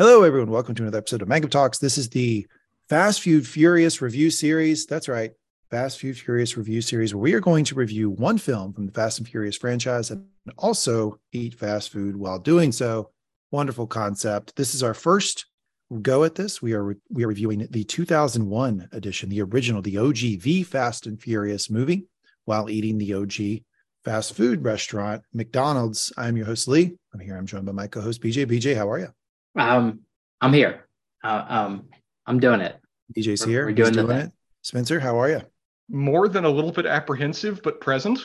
[0.00, 0.50] Hello, everyone.
[0.50, 1.76] Welcome to another episode of Mangum Talks.
[1.76, 2.46] This is the
[2.88, 4.86] Fast Food Furious review series.
[4.86, 5.32] That's right,
[5.70, 8.92] Fast Food Furious review series, where we are going to review one film from the
[8.92, 10.24] Fast and Furious franchise and
[10.56, 13.10] also eat fast food while doing so.
[13.50, 14.56] Wonderful concept.
[14.56, 15.44] This is our first
[16.00, 16.62] go at this.
[16.62, 21.20] We are we are reviewing the 2001 edition, the original, the OG, the Fast and
[21.20, 22.06] Furious movie,
[22.46, 23.64] while eating the OG
[24.02, 26.10] fast food restaurant, McDonald's.
[26.16, 26.96] I'm your host Lee.
[27.12, 27.36] I'm here.
[27.36, 28.46] I'm joined by my co-host BJ.
[28.46, 29.08] BJ, how are you?
[29.60, 30.00] Um,
[30.40, 30.86] I'm here.
[31.22, 31.88] Uh, um,
[32.26, 32.76] I'm doing it.
[33.16, 33.64] BJ's We're- here.
[33.66, 34.32] we're He's doing doing it.
[34.62, 35.40] Spencer, how are you?
[35.92, 38.20] more than a little bit apprehensive, but present.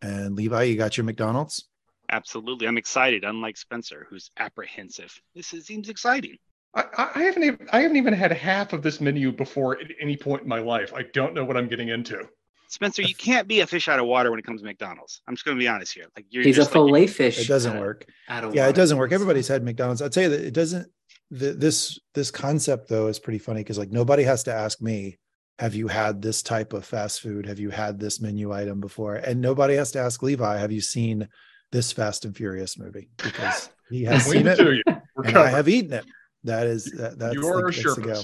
[0.00, 1.68] And Levi, you got your McDonald's?
[2.10, 2.66] Absolutely.
[2.66, 5.14] I'm excited, unlike Spencer, who's apprehensive.
[5.34, 6.38] This is, seems exciting.
[6.74, 9.88] I, I I haven't even I haven't even had half of this menu before at
[10.00, 10.94] any point in my life.
[10.94, 12.26] I don't know what I'm getting into.
[12.70, 15.20] Spencer, you can't be a fish out of water when it comes to McDonald's.
[15.26, 16.06] I'm just going to be honest here.
[16.16, 17.38] Like you're He's a just like- fillet fish.
[17.40, 18.06] It doesn't out of- work.
[18.28, 19.12] out of Yeah, it doesn't work.
[19.12, 20.00] Everybody's had McDonald's.
[20.02, 20.88] I'd say that it doesn't.
[21.32, 25.18] The, this this concept though is pretty funny because like nobody has to ask me,
[25.60, 27.46] have you had this type of fast food?
[27.46, 29.14] Have you had this menu item before?
[29.16, 31.28] And nobody has to ask Levi, have you seen
[31.70, 33.10] this Fast and Furious movie?
[33.22, 34.82] Because he has We seen it, do you.
[35.14, 36.04] We're and I have eaten it.
[36.44, 38.20] That is that, that's You the are a place to go.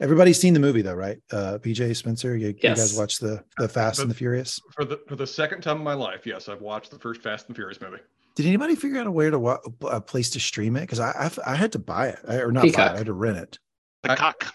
[0.00, 0.04] Sherpas.
[0.04, 1.18] Everybody's seen the movie though, right?
[1.32, 4.60] Uh, BJ Spencer, you, you guys watched the the Fast and the Furious.
[4.74, 7.46] For the for the second time in my life, yes, I've watched the first Fast
[7.48, 7.98] and Furious movie.
[8.36, 10.82] Did anybody figure out a way to wa- a place to stream it?
[10.82, 11.10] Because I,
[11.46, 12.92] I I had to buy it, I- or not buy it.
[12.92, 13.58] I had to rent it.
[14.02, 14.52] the I- cock.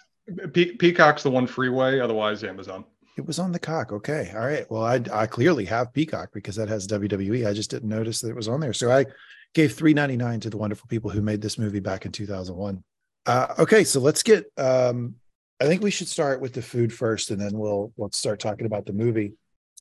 [0.53, 2.85] Pe- Peacock's the one freeway, otherwise Amazon.
[3.17, 3.91] It was on the cock.
[3.91, 4.31] Okay.
[4.33, 4.65] All right.
[4.71, 7.45] Well, I I clearly have Peacock because that has WWE.
[7.47, 8.71] I just didn't notice that it was on there.
[8.73, 9.05] So I
[9.53, 12.25] gave three ninety nine to the wonderful people who made this movie back in two
[12.25, 12.83] thousand one.
[13.25, 14.45] Uh, okay, so let's get.
[14.57, 15.15] Um,
[15.63, 18.65] I think we should start with the food first, and then we'll we'll start talking
[18.65, 19.31] about the movie.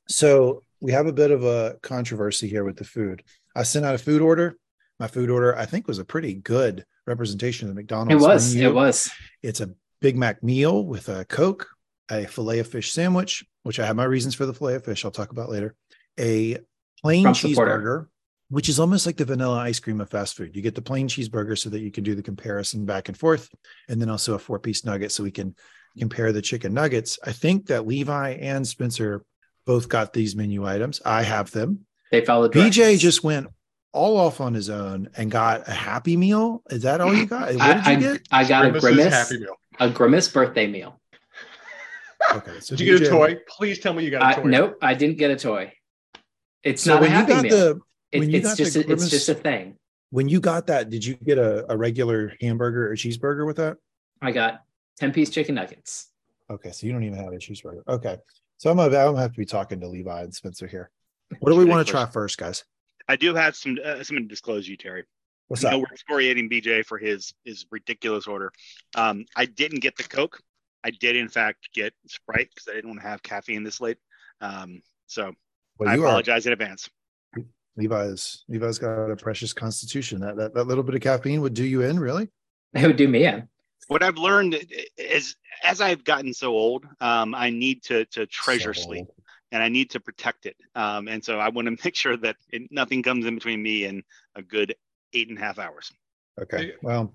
[0.08, 3.24] So we have a bit of a controversy here with the food.
[3.56, 4.56] I sent out a food order.
[5.00, 8.22] My food order, I think, was a pretty good representation of the McDonald's.
[8.22, 8.54] It was.
[8.54, 8.68] menu.
[8.68, 9.10] It was.
[9.42, 11.66] It's a Big Mac meal with a Coke,
[12.08, 15.04] a filet of fish sandwich, which I have my reasons for the filet of fish
[15.04, 15.74] I'll talk about later,
[16.20, 16.58] a
[17.02, 18.06] plain cheeseburger,
[18.52, 20.54] which is almost like the vanilla ice cream of fast food.
[20.54, 23.48] You get the plain cheeseburger so that you can do the comparison back and forth,
[23.88, 25.54] and then also a four piece nugget so we can
[25.98, 27.18] compare the chicken nuggets.
[27.24, 29.24] I think that Levi and Spencer
[29.64, 31.00] both got these menu items.
[31.02, 31.86] I have them.
[32.10, 32.52] They followed.
[32.52, 33.00] BJ directions.
[33.00, 33.46] just went
[33.92, 36.62] all off on his own and got a happy meal.
[36.68, 37.54] Is that all you got?
[37.54, 38.28] What I, did you I, get?
[38.30, 39.14] I got a grimace.
[39.14, 39.56] Happy Meal.
[39.80, 41.00] A grimace birthday meal.
[42.34, 43.38] Okay, so Did you get a toy?
[43.48, 44.48] Please tell me you got a I, toy.
[44.48, 45.72] nope, I didn't get a toy.
[46.62, 47.56] It's So not a when you happy got meal.
[47.56, 47.80] the
[48.12, 49.76] It- when you got the just a, it's just a thing.
[50.10, 53.78] when you got that, did you get a, a regular hamburger or cheeseburger with that?
[54.20, 54.62] I got
[54.98, 56.08] ten piece chicken nuggets.
[56.50, 57.82] Okay, so you don't even have a cheeseburger.
[57.88, 58.18] Okay,
[58.58, 60.90] so I'm gonna, I'm gonna have to be talking to Levi and Spencer here.
[61.40, 62.64] What do we want to try first, guys?
[63.08, 65.04] I do have some uh, something to disclose you, Terry.
[65.48, 65.82] What's I know up?
[65.88, 68.52] we're excoriating BJ for his his ridiculous order.
[68.94, 70.40] Um, I didn't get the Coke.
[70.84, 73.98] I did, in fact, get Sprite because I didn't want to have caffeine this late.
[74.40, 75.32] Um, so
[75.78, 76.90] Well, I you are apologize in advance.
[77.76, 78.44] Levi's.
[78.48, 80.20] Levi's got a precious constitution.
[80.20, 82.28] That, that that little bit of caffeine would do you in, really?
[82.74, 83.48] It would do me in.
[83.88, 84.56] What I've learned
[84.96, 89.06] is, as I've gotten so old, um, I need to to treasure So sleep.
[89.50, 90.56] and I need to protect it.
[90.74, 93.84] Um, and so I want to make sure that it, nothing comes in between me
[93.84, 94.02] and
[94.34, 94.74] a good
[95.12, 95.92] eight and a half hours.
[96.40, 96.72] Okay.
[96.82, 97.12] Well,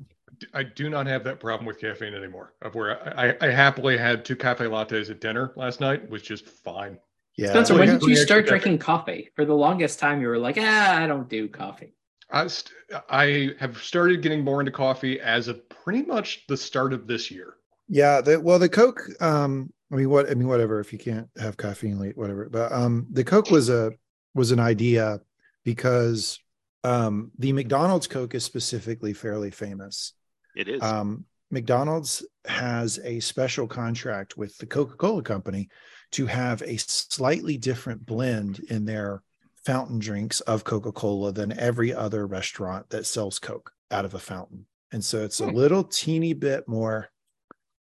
[0.53, 2.53] I do not have that problem with caffeine anymore.
[2.61, 6.21] Of where I, I, I happily had two cafe lattes at dinner last night, was
[6.21, 6.99] just fine.
[7.37, 7.49] Yeah.
[7.49, 9.29] Spencer, when did you start got drinking coffee?
[9.35, 11.93] For the longest time, you were like, ah, I don't do coffee.
[12.29, 12.73] I, st-
[13.09, 17.31] I have started getting more into coffee as of pretty much the start of this
[17.31, 17.53] year.
[17.87, 19.01] Yeah, the, well, the Coke.
[19.21, 20.29] Um, I mean, what?
[20.29, 20.79] I mean, whatever.
[20.79, 22.49] If you can't have caffeine late, whatever.
[22.49, 23.91] But um, the Coke was a
[24.33, 25.21] was an idea
[25.63, 26.39] because
[26.83, 30.13] um, the McDonald's Coke is specifically fairly famous.
[30.55, 30.81] It is.
[30.81, 35.69] Um, McDonald's has a special contract with the Coca Cola Company
[36.11, 39.21] to have a slightly different blend in their
[39.65, 44.19] fountain drinks of Coca Cola than every other restaurant that sells Coke out of a
[44.19, 44.65] fountain.
[44.91, 45.55] And so it's a Hmm.
[45.55, 47.09] little teeny bit more.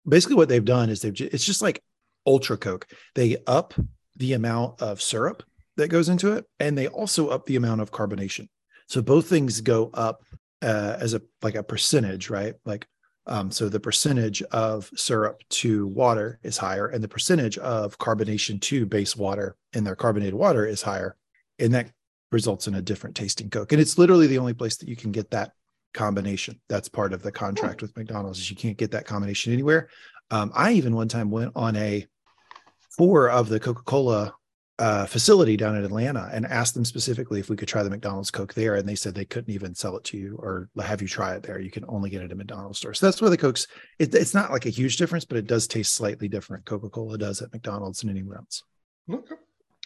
[0.07, 1.83] Basically, what they've done is they've ju- it's just like
[2.27, 2.88] Ultra Coke.
[3.15, 3.74] They up
[4.15, 5.44] the amount of syrup
[5.77, 8.50] that goes into it, and they also up the amount of carbonation.
[8.88, 10.24] So both things go up
[10.62, 12.54] uh, as a like a percentage, right?
[12.65, 12.88] Like,
[13.25, 18.60] um, so the percentage of syrup to water is higher, and the percentage of carbonation
[18.62, 21.16] to base water in their carbonated water is higher,
[21.60, 21.92] and that
[22.31, 23.72] results in a different tasting Coke.
[23.72, 25.52] And it's literally the only place that you can get that
[25.94, 26.60] combination.
[26.68, 29.90] That's part of the contract with McDonald's is you can't get that combination anywhere.
[30.31, 32.06] Um, I even one time went on a
[32.98, 34.34] four of the Coca Cola
[34.80, 38.31] uh, facility down in Atlanta and asked them specifically if we could try the McDonald's
[38.31, 41.08] Coke there, and they said they couldn't even sell it to you or have you
[41.08, 41.60] try it there.
[41.60, 42.94] You can only get it at McDonald's store.
[42.94, 43.68] So that's why the Cokes.
[44.00, 46.66] It, it's not like a huge difference, but it does taste slightly different.
[46.66, 48.64] Coca Cola does at McDonald's and anywhere else.
[49.12, 49.36] Okay.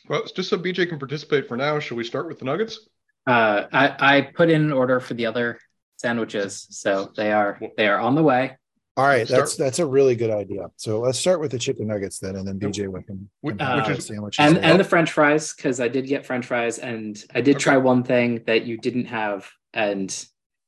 [0.07, 2.87] Well, it's just so BJ can participate for now, should we start with the nuggets?
[3.25, 5.59] Uh, I, I put in an order for the other
[5.97, 8.57] sandwiches, so they are they are on the way.
[8.97, 10.67] All right, Start- that's that's a really good idea.
[10.75, 12.71] So let's start with the chicken nuggets then, and then Yep.
[12.71, 13.29] BJ with them.
[13.41, 14.39] Which- which uh, is- sandwiches.
[14.43, 14.83] And and the.
[14.83, 17.63] French fries because I did get French fries and I did Okay.
[17.63, 20.09] try one thing that you didn't have and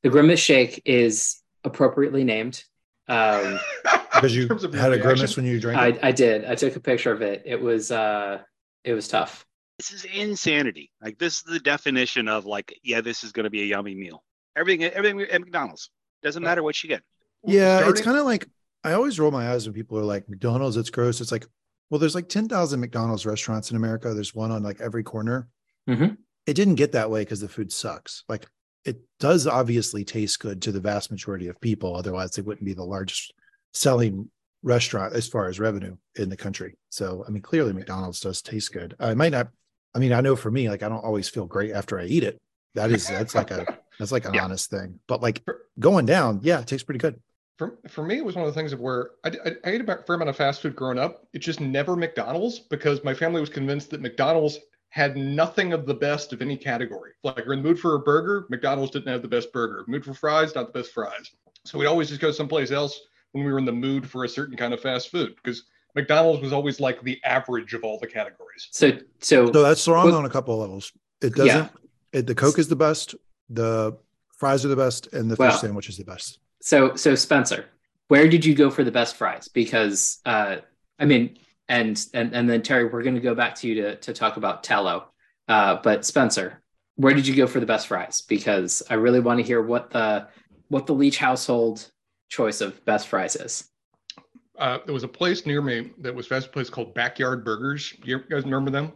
[0.04, 2.64] the grimace shake is appropriately named.
[3.08, 3.60] Um,
[4.14, 6.00] because you In terms had a reaction, grimace when you drank I it.
[6.04, 6.46] I did.
[6.46, 7.42] I took a picture of it.
[7.46, 8.40] It was uh
[8.84, 9.44] it was tough.
[9.80, 10.92] This is insanity.
[11.02, 13.96] Like this is the definition of like, yeah, this is going to be a yummy
[13.96, 14.24] meal.
[14.56, 15.90] Everything, everything at McDonald's
[16.22, 17.02] doesn't matter what you get.
[17.46, 18.48] Yeah, it's kind of like
[18.84, 20.78] I always roll my eyes when people are like McDonald's.
[20.78, 21.22] It's gross.
[21.22, 21.46] It's like,
[21.90, 24.14] well, there's like ten thousand McDonald's restaurants in America.
[24.14, 25.48] There's one on like every corner.
[25.88, 26.18] Mhm.
[26.46, 28.24] It didn't get that way because the food sucks.
[28.30, 28.48] Like
[28.86, 31.96] it does obviously taste good to the vast majority of people.
[31.96, 33.34] Otherwise, they wouldn't be the largest
[33.74, 34.30] selling
[34.64, 36.78] restaurant as far as revenue in the country.
[36.90, 38.96] So, I mean, clearly McDonald's does taste good.
[39.00, 39.50] I might not.
[39.96, 42.24] I mean, I know for me, like I don't always feel great after I eat
[42.24, 42.38] it.
[42.76, 43.66] That is that's like a
[44.00, 44.44] that's like an Yeah.
[44.46, 45.00] honest thing.
[45.08, 45.44] But like
[45.80, 47.20] going down, yeah, it tastes pretty good.
[47.60, 49.82] For, for me, it was one of the things of where I, I, I ate
[49.82, 51.28] a fair amount of fast food growing up.
[51.34, 55.94] It's just never McDonald's because my family was convinced that McDonald's had nothing of the
[55.94, 57.12] best of any category.
[57.22, 59.84] Like you're in the mood for a burger, McDonald's didn't have the best burger.
[59.90, 61.32] Mood for fries, not the best fries.
[61.66, 62.98] So we'd always just go someplace else
[63.34, 65.66] when we were in the mood for a certain kind of fast food because
[65.96, 68.70] McDonald's was always like the average of all the categories.
[68.72, 70.94] So so So that's wrong Well- on a couple of levels.
[71.22, 71.70] It doesn't.
[72.14, 73.16] It, the Coke is the best.
[73.50, 73.98] The
[74.30, 76.40] fries are the best, and the fish Well- sandwich is the best.
[76.62, 77.66] So so Spencer,
[78.08, 79.48] where did you go for the best fries?
[79.48, 80.58] Because uh
[80.98, 84.14] I mean and and and then Terry, we're gonna go back to you to to
[84.14, 85.10] talk about tallow.
[85.48, 86.62] Uh but Spencer,
[86.96, 88.22] where did you go for the best fries?
[88.22, 90.28] Because I really want to hear what the
[90.68, 91.90] what the Leach household
[92.30, 93.70] choice of best fries is.
[94.58, 97.94] Uh, there was a place near me that was fast place called Backyard Burgers.
[98.04, 98.92] You guys remember them?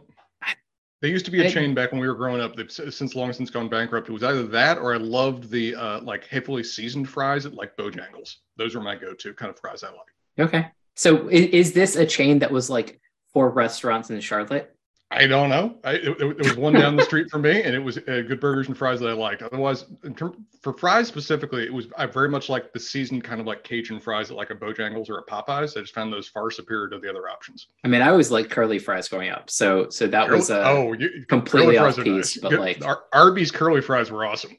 [1.04, 2.56] They used to be a chain back when we were growing up.
[2.56, 4.08] They've since long since gone bankrupt.
[4.08, 7.76] It was either that or I loved the uh, like heavily seasoned fries at like
[7.76, 8.36] Bojangles.
[8.56, 10.48] Those were my go-to kind of fries I like.
[10.48, 10.68] Okay.
[10.94, 13.02] So is, is this a chain that was like
[13.34, 14.73] for restaurants in Charlotte?
[15.16, 15.76] I don't know.
[15.84, 18.40] I, it, it- was one down the street from me, and it was uh, good
[18.40, 19.42] burgers and fries that I liked.
[19.42, 23.40] Otherwise, in term, for fries specifically, it was I very much like the seasoned kind
[23.40, 25.76] of like Cajun fries at like a Bojangles or a Popeyes.
[25.76, 27.68] I just found those far superior to the other options.
[27.84, 29.48] I mean, I always liked curly fries growing up.
[29.50, 32.60] So so that was uh oh, you, completely curly off fries are piece, but Good-
[32.60, 34.56] like- Ar- Arby's curly fries were awesome.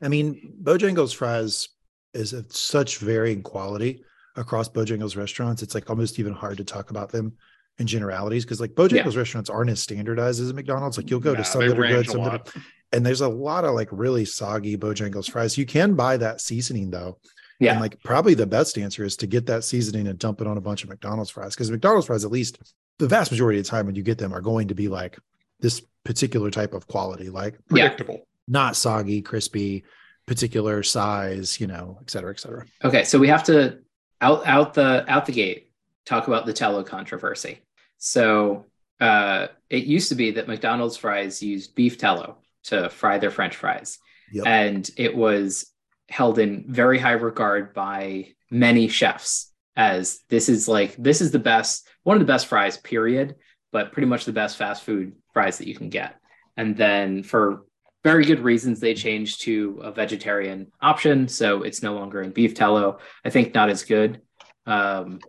[0.00, 1.68] I mean, Bojangles fries
[2.14, 4.04] is of such varying quality
[4.36, 5.62] across Bojangles restaurants.
[5.62, 7.32] It's like almost even hard to talk about them
[7.78, 10.96] in generalities because like Bojangles restaurants aren't as standardized as McDonald's.
[10.96, 12.52] Like you'll go Nah, to some they that are good, some that are, lot.
[12.92, 15.56] and there's a lot of like really soggy Bojangles fries.
[15.56, 17.18] You can buy that seasoning though.
[17.60, 17.72] yeah.
[17.72, 20.56] And like probably the best answer is to get that seasoning and dump it on
[20.56, 21.54] a bunch of McDonald's fries.
[21.54, 22.58] Because McDonald's fries, at least
[22.98, 25.18] the vast majority of the time when you get them, are going to be like
[25.60, 27.88] this particular type of quality, like Yeah.
[27.88, 28.26] Predictable.
[28.48, 29.84] not soggy, crispy,
[30.26, 32.64] particular size, you know, et cetera, et cetera.
[32.84, 33.78] Okay, so we have to
[34.20, 35.70] out out the out the gate
[36.06, 37.60] talk about the tallow controversy.
[37.98, 38.66] So
[39.00, 43.56] uh, it used to be that McDonald's fries used beef tallow to fry their French
[43.56, 43.98] fries,
[44.32, 44.46] Yep.
[44.46, 45.70] and it was
[46.08, 51.38] held in very high regard by many chefs as this is like this is the
[51.38, 53.36] best one of the best fries period
[53.72, 56.16] but pretty much the best fast food fries that you can get.
[56.56, 57.64] And then for
[58.02, 61.28] very good reasons they changed to a vegetarian option.
[61.28, 62.98] So it's no longer in beef tallow.
[63.24, 64.22] I think not as good.
[64.66, 65.20] Um,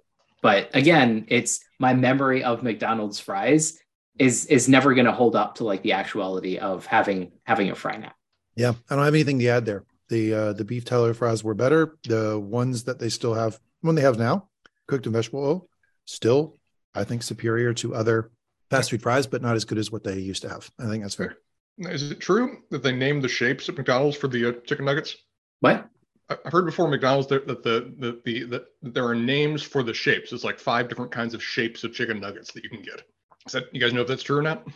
[0.41, 3.77] but again it's my memory of mcdonald's fries
[4.17, 7.75] is is never going to hold up to like the actuality of having having a
[7.75, 8.12] fry now
[8.55, 9.84] Yeah, I don't have anything to add there.
[10.10, 11.98] The uh, the beef tallow fries were better.
[12.03, 14.50] The ones that they still have, one they have now,
[14.88, 15.69] cooked in vegetable oil,
[16.05, 16.58] still
[16.93, 18.31] I think superior to other
[18.69, 20.69] fast food fries, but not as good as what they used to have.
[20.79, 21.38] I think that's fair.
[21.77, 25.15] Is it true that they named the shapes at McDonald's for the uh, chicken nuggets?
[25.62, 25.84] what I-
[26.29, 29.93] I've heard before McDonald's that that the the, the that there are names for the
[29.93, 30.31] shapes.
[30.31, 33.01] It's like five different kinds of shapes of chicken nuggets that you can get.
[33.48, 34.67] Is that you guys know if that's true or not?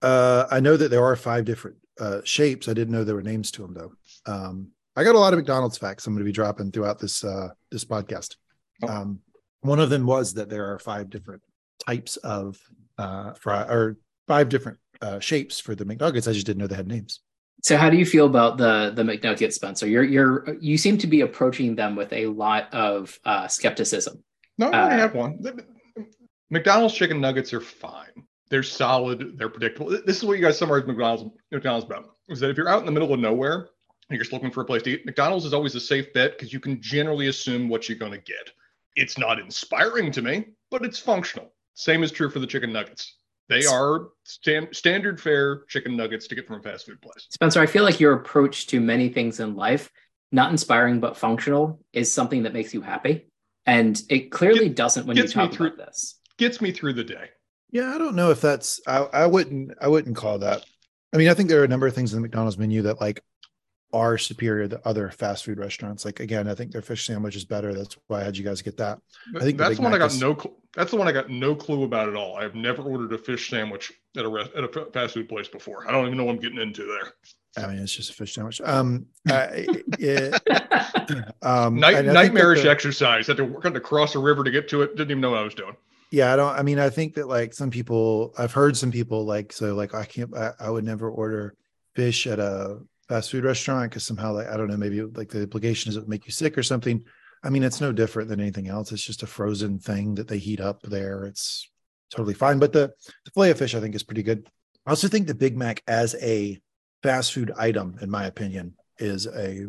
[0.00, 2.68] Uh, I know that there are five different uh, shapes.
[2.68, 3.92] I didn't know there were names to them though.
[4.26, 7.24] Um, I got a lot of McDonald's facts I'm going to be dropping throughout this
[7.24, 8.36] uh, this podcast.
[8.82, 8.88] Oh.
[8.88, 9.20] Um,
[9.60, 11.42] one of them was that there are five different
[11.86, 12.58] types of
[12.98, 16.28] uh, fry or five different uh, shapes for the McNuggets.
[16.28, 17.20] I just didn't know they had names.
[17.62, 19.86] So how do you feel about the the McNugget, Spencer?
[19.86, 24.22] You're you're you seem to be approaching them with a lot of uh, skepticism.
[24.58, 25.38] No, I Uh, have one.
[26.50, 28.26] McDonald's chicken nuggets are fine.
[28.50, 29.38] They're solid.
[29.38, 29.90] They're predictable.
[30.04, 32.86] This is what you guys summarize McDonald's McDonald's about is that if you're out in
[32.86, 35.54] the middle of nowhere and you're just looking for a place to eat, McDonald's is
[35.54, 38.50] always a safe bet because you can generally assume what you're going to get.
[38.96, 41.54] It's not inspiring to me, but it's functional.
[41.74, 43.16] Same is true for the chicken nuggets.
[43.52, 47.26] They are stan- standard fare chicken nuggets to get from a fast food place.
[47.30, 49.90] Spencer, I feel like your approach to many things in life,
[50.32, 53.26] not inspiring but functional, is something that makes you happy.
[53.66, 56.18] And it clearly Get- doesn't when you talk through- about this.
[56.38, 57.28] Gets me through the day.
[57.70, 60.64] Yeah, I don't know if that's I, I wouldn't I wouldn't call that.
[61.12, 63.00] I mean, I think there are a number of things in the McDonald's menu that
[63.00, 63.22] like
[63.92, 66.04] are superior to other fast food restaurants.
[66.04, 67.74] Like again, I think their fish sandwich is better.
[67.74, 68.98] That's why I had you guys get that.
[69.36, 70.34] I think that's the one I got is- no.
[70.34, 72.36] Cl- that's the one I got no clue about at all.
[72.36, 75.86] I've never ordered a fish sandwich at a rest, at a fast food place before.
[75.86, 77.12] I don't even know what I'm getting into there.
[77.62, 78.58] I mean, it's just a fish sandwich.
[78.64, 79.66] Um, I,
[79.98, 80.40] it,
[81.42, 83.26] um, Night, and I nightmarish the- exercise.
[83.26, 84.96] Had to work had to cross a river to get to it.
[84.96, 85.76] Didn't even know what I was doing.
[86.10, 89.24] yeah i don't i mean i think that like some people i've heard some people
[89.24, 91.54] like so like i can't i, I would never order
[91.94, 92.78] fish at a
[93.12, 96.00] fast food restaurant because somehow like i don't know maybe like the implication is it
[96.00, 97.04] would make you sick or something
[97.44, 100.38] i mean it's no different than anything else it's just a frozen thing that they
[100.38, 101.68] heat up there it's
[102.10, 102.90] totally fine but the
[103.26, 104.48] the fillet of fish i think is pretty good
[104.86, 106.58] i also think the big mac as a
[107.02, 109.66] fast food item in my opinion is a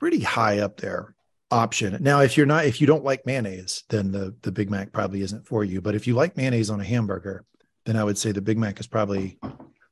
[0.00, 1.14] pretty high up there
[1.52, 1.96] option.
[2.00, 5.22] Now, if you're not, if you don't like mayonnaise, then the the Big Mac probably
[5.22, 5.80] isn't for you.
[5.80, 7.44] But if you like mayonnaise on a hamburger,
[7.84, 9.38] then I would say the Big Mac is probably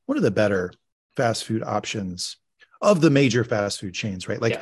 [0.05, 0.73] one of the better
[1.15, 2.37] fast food options
[2.81, 4.41] of the major fast food chains, right?
[4.41, 4.61] Like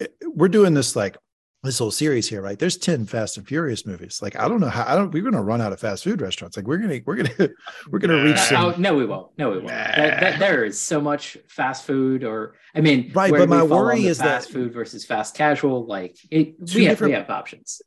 [0.00, 1.16] it- eh, we're doing this like
[1.64, 2.58] this whole series here, right?
[2.58, 4.18] There's 10 Fast and Furious movies.
[4.20, 6.56] Like I don't know how I don't we're gonna run out of fast food restaurants.
[6.56, 7.50] Like we're gonna we're gonna
[7.90, 9.30] we're gonna reach some oh no, we won't.
[9.38, 9.68] No, we won't.
[9.68, 13.62] That- that- there is so much fast food, or I mean, Right, where but my
[13.62, 15.86] we fall on worry is that- fast food versus fast casual.
[15.86, 17.80] Like it, we have, we have options.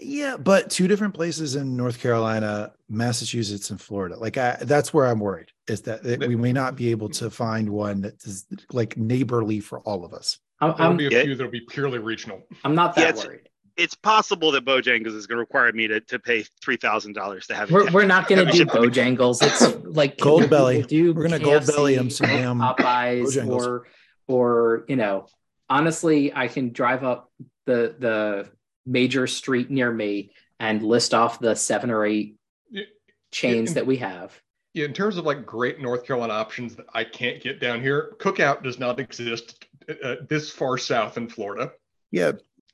[0.00, 4.16] Yeah, but two different places in North Carolina, Massachusetts, and Florida.
[4.16, 7.30] Like I, that's where I'm worried is that, that we may not be able to
[7.30, 10.38] find one that is like neighborly for all of us.
[10.60, 11.22] I'm, There'll I'm, be a Yeah.
[11.22, 12.42] few that'll be purely regional.
[12.64, 13.48] I'm not Yeah, that it's- worried.
[13.78, 17.46] It's possible that Bojangles is going to require me to, to pay three thousand dollars
[17.46, 17.72] to have it.
[17.72, 18.68] We're, we're not going to do Shit.
[18.68, 19.38] Bojangles.
[19.42, 20.82] It's like Gold we'll belly.
[20.82, 23.66] Do We're gonna gold KFC belly 'em some or damn Popeyes Bojangles.
[23.66, 23.86] or
[24.28, 25.26] or you know.
[25.70, 27.32] Honestly, I can drive up
[27.64, 28.50] the the
[28.86, 32.36] major street near me and list off the seven or eight
[32.70, 32.84] Yeah,
[33.30, 33.74] chains yeah.
[33.74, 34.40] that we have.
[34.74, 38.14] Yeah, in terms of like great North Carolina options that I can't get down here,
[38.18, 39.66] Cookout does not exist
[40.02, 41.72] uh, this far south in Florida.
[42.10, 42.32] Yeah.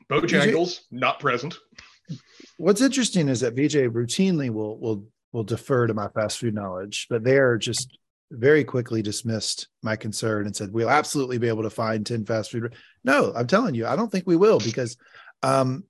[0.09, 1.57] Bojangles not present.
[2.57, 7.07] What's interesting is that BJ routinely will will will defer to my fast food knowledge,
[7.11, 7.99] but they're just
[8.31, 12.51] very quickly dismissed my concern and said we'll absolutely be able to find 10 fast
[12.51, 12.75] food.
[13.05, 14.97] No, I'm telling you, I don't think we will because
[15.43, 15.85] um it-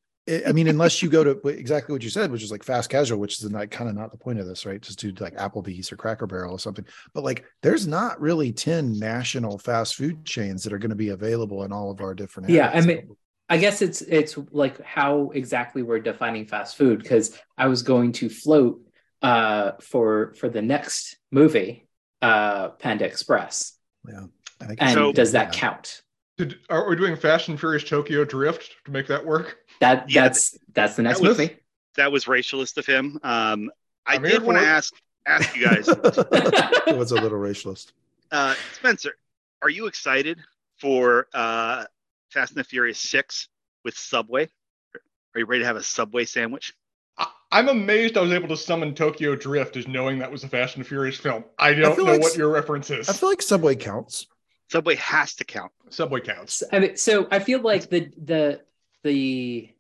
[0.47, 3.19] I mean, unless you go to exactly what you said, which is like fast casual,
[3.19, 4.81] which is like kind of not the point of this, right?
[4.81, 6.85] Just do like Applebee's or Cracker Barrel or something.
[7.15, 11.11] But like, there's not really 10 national fast food chains that are going to be
[11.11, 13.17] available in all of our different Yeah, I mean,
[13.49, 18.13] I guess it's it's like how exactly we're defining fast food because I was going
[18.13, 18.83] to float
[19.23, 21.89] uh for for the next movie
[22.23, 24.27] uh Panda Express yeah.
[24.61, 25.61] I think and So- does that yeah.
[25.61, 26.03] count?
[26.37, 29.59] Did, are we doing Fast and Furious Tokyo Drift to make that work?
[29.81, 31.57] That Yeah, that's that's the next that was- movie.
[31.97, 33.19] That was racialist of him.
[33.25, 33.71] Um,
[34.07, 34.95] I I'm did want to ask
[35.27, 37.91] ask you guys, it was a little racialist.
[38.31, 39.15] uh, Spencer,
[39.63, 40.39] are you excited
[40.77, 41.85] for uh,
[42.31, 43.49] Fast and the Furious Six
[43.85, 44.49] with Subway?
[45.35, 46.73] Are you ready to have a Subway sandwich?
[47.19, 50.49] I, I'm amazed I was able to summon Tokyo Drift as knowing that was a
[50.49, 51.45] Fast and Furious film.
[51.59, 53.09] I don't feel know like what your reference is.
[53.09, 54.29] I feel like Subway counts.
[54.71, 55.73] Subway has to count.
[55.91, 56.55] Subway counts.
[56.55, 58.61] So, I mean, so I feel like the the
[59.05, 59.71] the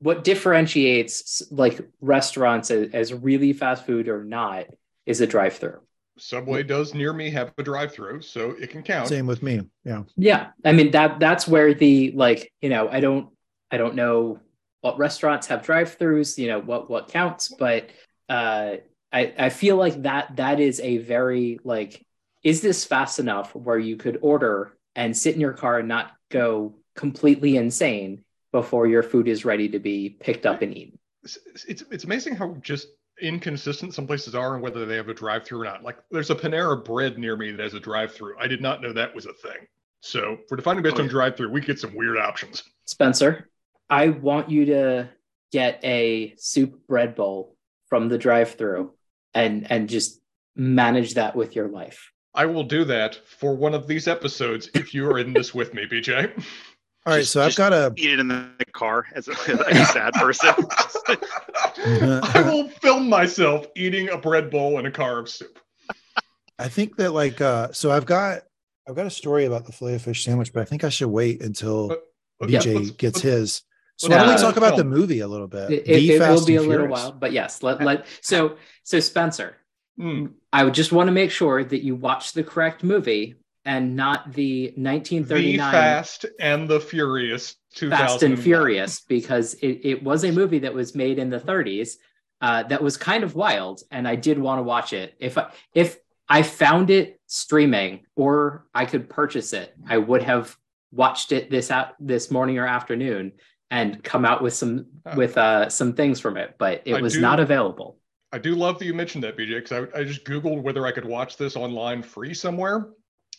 [0.00, 4.66] what differentiates like restaurants as, as really fast food or not
[5.06, 5.80] is a drive-through.
[6.18, 9.08] Subway does near me have a drive-through, so it can count.
[9.08, 9.62] Same with me.
[9.84, 10.02] Yeah.
[10.16, 13.30] Yeah, I mean that that's where the like you know I don't
[13.70, 14.40] I don't know
[14.80, 17.90] what restaurants have drive-throughs you know what what counts but
[18.28, 18.76] uh
[19.12, 22.04] I I feel like that that is a very like
[22.44, 26.12] is this fast enough where you could order and sit in your car and not
[26.30, 30.98] go completely insane before your food is ready to be picked up and eaten.
[31.22, 32.88] It's, it's it's amazing how just
[33.20, 35.82] inconsistent some places are and whether they have a drive-through or not.
[35.82, 38.38] Like there's a Panera Bread near me that has a drive-through.
[38.38, 39.66] I did not know that was a thing.
[40.00, 42.62] So we're defining based Oh, on drive-through, we get some weird options.
[42.84, 43.48] Spencer,
[43.90, 45.10] I want you to
[45.50, 47.56] get a soup bread bowl
[47.88, 48.92] from the drive-through
[49.34, 50.20] and and just
[50.54, 52.12] manage that with your life.
[52.34, 55.74] I will do that for one of these episodes if you are in this with
[55.74, 56.30] me, BJ.
[57.06, 57.20] All right.
[57.20, 57.92] Just- so I've just got a.
[57.96, 60.54] Eat it in the car as a, like a sad person.
[61.78, 65.58] I will film myself eating a bread bowl and a car of soup.
[66.58, 68.42] I think that like uh so I've got
[68.88, 71.08] I've got a story about the filet of fish sandwich, but I think I should
[71.08, 72.04] wait until But-
[72.40, 73.62] but BJ let's- gets let's- his.
[73.96, 75.72] So let's why don't we uh, talk about the movie a little bit?
[75.72, 76.90] It, The it, will be a little Furious.
[76.92, 79.56] while, but yes, let let so so Spencer,
[80.00, 83.34] Mm, I would just want to make sure that you watch the correct movie
[83.68, 87.56] and not the 1939 the Fast and the Furious.
[87.74, 91.96] Fast and Furious because it, it was a movie that was made in the 30s
[92.40, 95.14] uh, that was kind of wild, and I did want to watch it.
[95.20, 95.98] If I, if
[96.30, 100.56] I found it streaming or I could purchase it, I would have
[100.90, 103.32] watched it this out this morning or afternoon
[103.70, 107.02] and come out with some Uh, with uh, some things from it, but it I
[107.02, 107.98] was do- not available.
[108.32, 110.92] I do love that you mentioned that, BJ, because I, I just Googled whether I
[110.92, 112.88] could watch this online free somewhere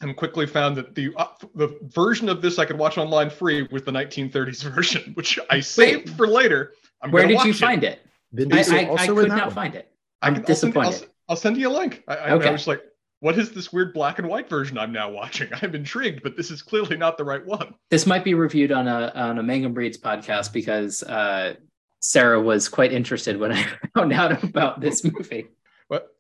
[0.02, 3.68] and quickly found that the uh, the version of this I could watch online free
[3.72, 6.74] was the 1930s version, which I saved for later.
[7.02, 8.02] I'm Where gonna did you watch find it?
[8.34, 9.56] Vin I, Diesel I, I also could in that not one.
[9.56, 9.92] find it.
[10.22, 11.08] I I'm can, I'll send, I'll, disappointed.
[11.10, 12.04] s- I'll send you a link.
[12.08, 12.48] I, I, Okay.
[12.50, 12.82] I was like,
[13.22, 15.50] what is this weird black and white version I'm now watching?
[15.62, 17.74] I'm intrigued, but this is clearly not the right one.
[17.90, 21.56] This might be reviewed on a on a Mangum Breeds podcast because uh,
[22.02, 23.66] Sarah was quite interested when I
[23.96, 25.48] found out about this movie.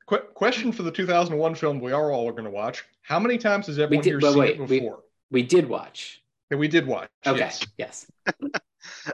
[0.09, 3.37] But qu- question for the 2001 film we are all going to watch: How many
[3.37, 5.03] times has everyone did- here seen wait, it before?
[5.31, 6.21] We did watch.
[6.49, 7.09] that we did watch.
[7.25, 7.39] Okay.
[7.39, 7.65] Yes.
[7.77, 8.11] Yes.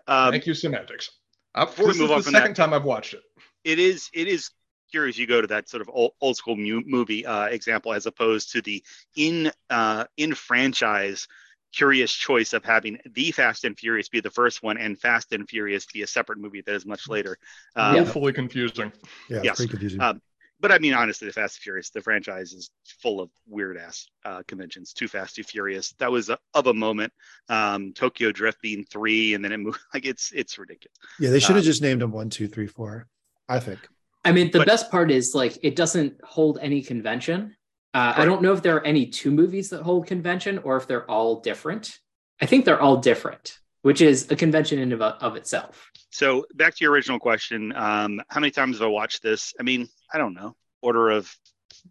[0.08, 1.10] Um, Thank you, semantics.
[1.56, 3.24] Uh, Before we move is on the from second that- time I've watched it.
[3.64, 4.52] it is it is
[4.92, 8.06] curious you go to that sort of old, old school mu- movie uh, example as
[8.06, 8.84] opposed to the
[9.18, 11.28] in uh, in franchise
[11.74, 15.50] curious choice of having the Fast and Furious be the first one and Fast and
[15.50, 17.36] Furious be a separate movie that is much later.
[17.76, 18.02] Um, Yeah.
[18.04, 18.92] Woefully confusing.
[19.30, 19.58] Yeah, Yes.
[19.58, 20.00] pretty confusing.
[20.00, 20.14] Uh,
[20.60, 22.70] But I mean, honestly, the Fast and Furious, the franchise is
[23.02, 24.94] full of weird ass uh, conventions.
[24.94, 25.94] Too Fast, Too Furious.
[26.00, 27.12] That was a, of a moment.
[27.50, 29.80] Um, Tokyo Drift being three, and then it moved.
[29.94, 30.98] Like it's it's ridiculous.
[31.20, 33.08] yeah, they should have um, just named them one, two, three, four.
[33.48, 33.80] I think.
[34.24, 37.56] I mean, the But- best part is like it doesn't hold any convention.
[37.94, 40.86] Uh, I don't know if there are any two movies that hold convention or if
[40.88, 41.98] they're all different.
[42.42, 45.92] I think they're all different, which is a convention in of, of itself.
[46.10, 49.54] So back to your original question, um, how many times have I watched this?
[49.60, 51.32] I mean, I don't know, order of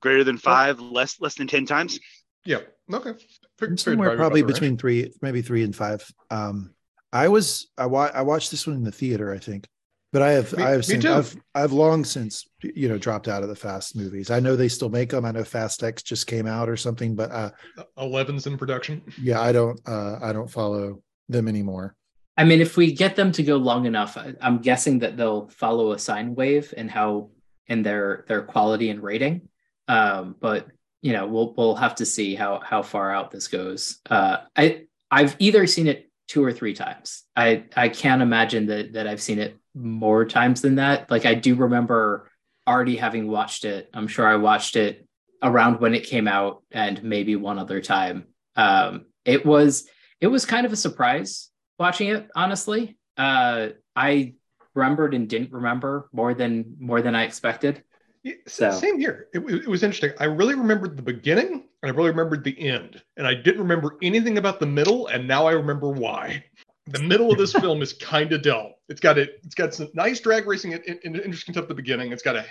[0.00, 2.00] greater than five, less less than ten times.
[2.44, 2.62] Yeah.
[2.92, 3.12] Okay.
[3.12, 3.20] Fig-
[3.60, 4.54] figured somewhere about probably the range.
[4.54, 6.04] between three, maybe three and five.
[6.32, 6.74] Um,
[7.12, 9.68] I was I, wa- I watched this one in the theater, I think,
[10.12, 11.12] but I have Me- I have me seen too.
[11.12, 14.32] I've I've long since you know dropped out of the Fast movies.
[14.32, 15.24] I know they still make them.
[15.24, 17.50] I know Fast X just came out or something, but uh,
[17.96, 19.00] 11's in production.
[19.22, 21.96] yeah, I don't uh, I don't follow them anymore.
[22.36, 25.48] I mean, if we get them to go long enough, I- I'm guessing that they'll
[25.48, 27.30] follow a sine wave and how
[27.66, 29.48] in their their quality and rating.
[29.88, 30.66] Um, but
[31.00, 34.00] you know, we'll we'll have to see how how far out this goes.
[34.08, 37.22] Uh, I I've either seen it two or three times.
[37.36, 41.10] I I can't imagine that that I've seen it more times than that.
[41.10, 42.30] Like I do remember
[42.66, 43.90] already having watched it.
[43.92, 45.06] I'm sure I watched it
[45.42, 48.24] around when it came out and maybe one other time.
[48.56, 49.86] Um, it was
[50.20, 54.32] it was kind of a surprise watching it honestly uh i
[54.74, 57.82] remembered and didn't remember more than more than i expected
[58.22, 59.28] Yeah, So- Same here.
[59.34, 60.12] It, it was interesting.
[60.18, 63.02] I really remembered the beginning and I really remembered the end.
[63.18, 65.08] And I didn't remember anything about the middle.
[65.08, 66.42] And now I remember why.
[66.86, 68.76] The middle of this film is kind of dull.
[68.88, 69.40] It's got it.
[69.44, 72.12] It's got some nice drag racing and, and and interesting stuff at the beginning.
[72.12, 72.44] It's got a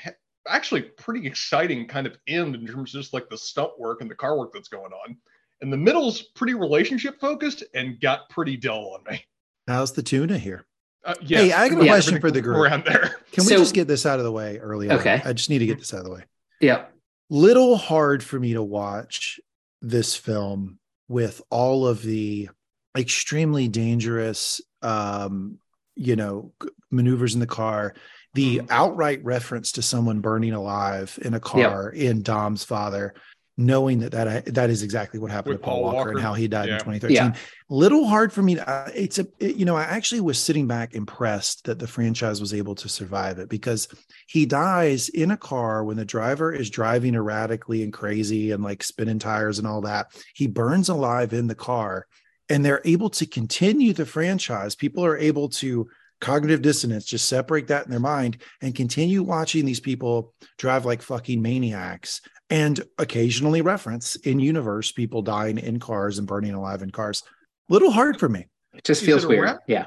[0.47, 4.09] actually pretty exciting kind of end in terms of just like the stunt work and
[4.11, 5.17] the car work that's going on.
[5.63, 9.23] And the middle's pretty relationship focused and got pretty dull on me.
[9.65, 10.65] How's the tuna here?
[11.05, 12.57] Uh, yeah, Hey, I got a pretty much question for the group.
[12.57, 13.15] around there.
[13.31, 14.89] Can we just get this out of the way early?
[14.89, 14.99] on?
[14.99, 15.21] Okay.
[15.23, 16.23] I just need to get this out of the way.
[16.59, 16.85] yeah
[17.29, 19.39] little hard for me to watch
[19.81, 22.49] this film with all of the
[22.97, 25.57] extremely dangerous um
[25.95, 26.51] you know
[26.91, 27.95] maneuvers in the car
[28.33, 28.67] the Mhm.
[28.69, 33.13] outright reference to someone burning alive in a car in dom's father
[33.55, 36.11] knowing that that that is exactly what happened With to paul, Paul walker, Walker.
[36.11, 36.73] and how he died Yeah.
[36.75, 37.33] in 2013 Yeah.
[37.69, 40.65] little hard for me to, uh, it's a it- you know i actually was sitting
[40.65, 43.87] back impressed that the franchise was able to survive it because
[44.27, 48.81] he dies in a car when the driver is driving erratically and crazy and like
[48.83, 52.07] spinning tires and all that he burns alive in the car
[52.49, 55.87] and they're able to continue the franchise people are able to
[56.21, 61.01] cognitive dissonance just separate that in their mind and continue watching these people drive like
[61.01, 62.21] fucking maniacs
[62.53, 67.23] and occasionally reference in universe people dying in cars and burning alive in cars
[67.69, 69.59] little hard for me it just Is feels it weird wrap?
[69.67, 69.85] yeah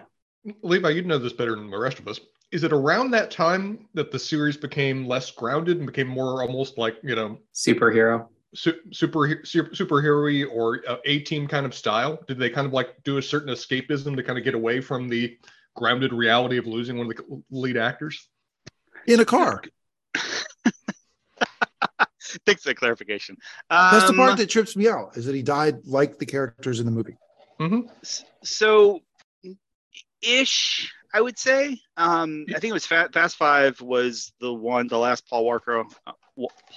[0.63, 2.21] Levi, you'd know this better than the rest of us.
[2.53, 6.79] Is it around that time that the series became less grounded and became more almost
[6.79, 12.21] like you know superhero su- super super superhero or uh, A team kind of style?
[12.29, 15.09] Did they kind of like do a certain escapism to kind of get away from
[15.09, 15.37] the
[15.75, 18.29] grounded reality of losing one of the lead actors?
[19.09, 19.63] in a car
[22.47, 23.37] Thanks for the clarification.
[23.71, 26.81] That's the Um, part that trips me out is that he died like the characters
[26.81, 27.17] in the movie.
[28.03, 29.01] s- so
[30.23, 34.99] ish i would say um i think it was fast five was the one the
[34.99, 36.13] last paul walker uh,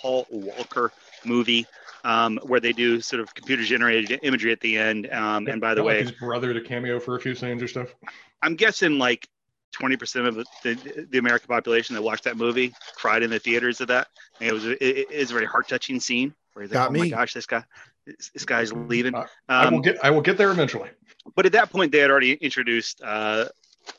[0.02, 0.92] paul walker
[1.26, 1.66] movie
[2.04, 5.74] um where they do sort of computer generated imagery at the end um and by
[5.74, 7.96] the like way his brother to cameo for a few scenes or stuff.
[8.42, 9.28] i'm guessing like
[9.72, 13.82] 20% of the, the, the american population that watched that movie cried in the theaters
[13.82, 14.08] of that.
[14.40, 17.00] And it was it, it is a very heart-touching scene where he's like Got oh
[17.00, 17.64] my gosh this guy
[18.06, 19.14] this, this guy's leaving.
[19.14, 20.90] Uh, I will um, get I will get there eventually.
[21.36, 23.46] but at that point they had already introduced uh,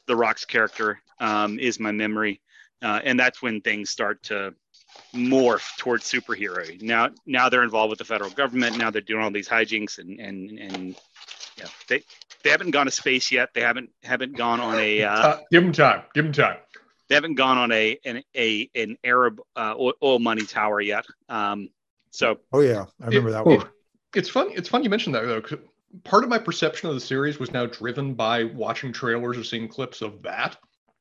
[0.06, 2.40] the rock's character um, is my memory
[2.82, 4.54] uh, and that's when things start to
[5.14, 6.80] morph towards superhero.
[6.82, 8.78] Now now they're involved with the federal government.
[8.78, 10.96] Now they're doing all these hijinks and and and
[11.56, 12.02] yeah they
[12.42, 15.62] they haven't gone to space yet they haven't haven't gone on a uh, Uh, give
[15.62, 16.02] them time.
[16.14, 16.56] Give them time.
[17.08, 21.04] they haven't gone on a an a an arab uh, oil- oil money tower yet
[21.28, 21.68] um,
[22.10, 23.68] so Oh yeah, I remember that It- one.
[24.14, 24.50] It's fun.
[24.54, 25.40] It's fun you mentioned that though.
[25.40, 25.58] 'cause
[26.04, 29.66] Part of my perception of the series was now driven by watching trailers or seeing
[29.68, 30.56] clips of that,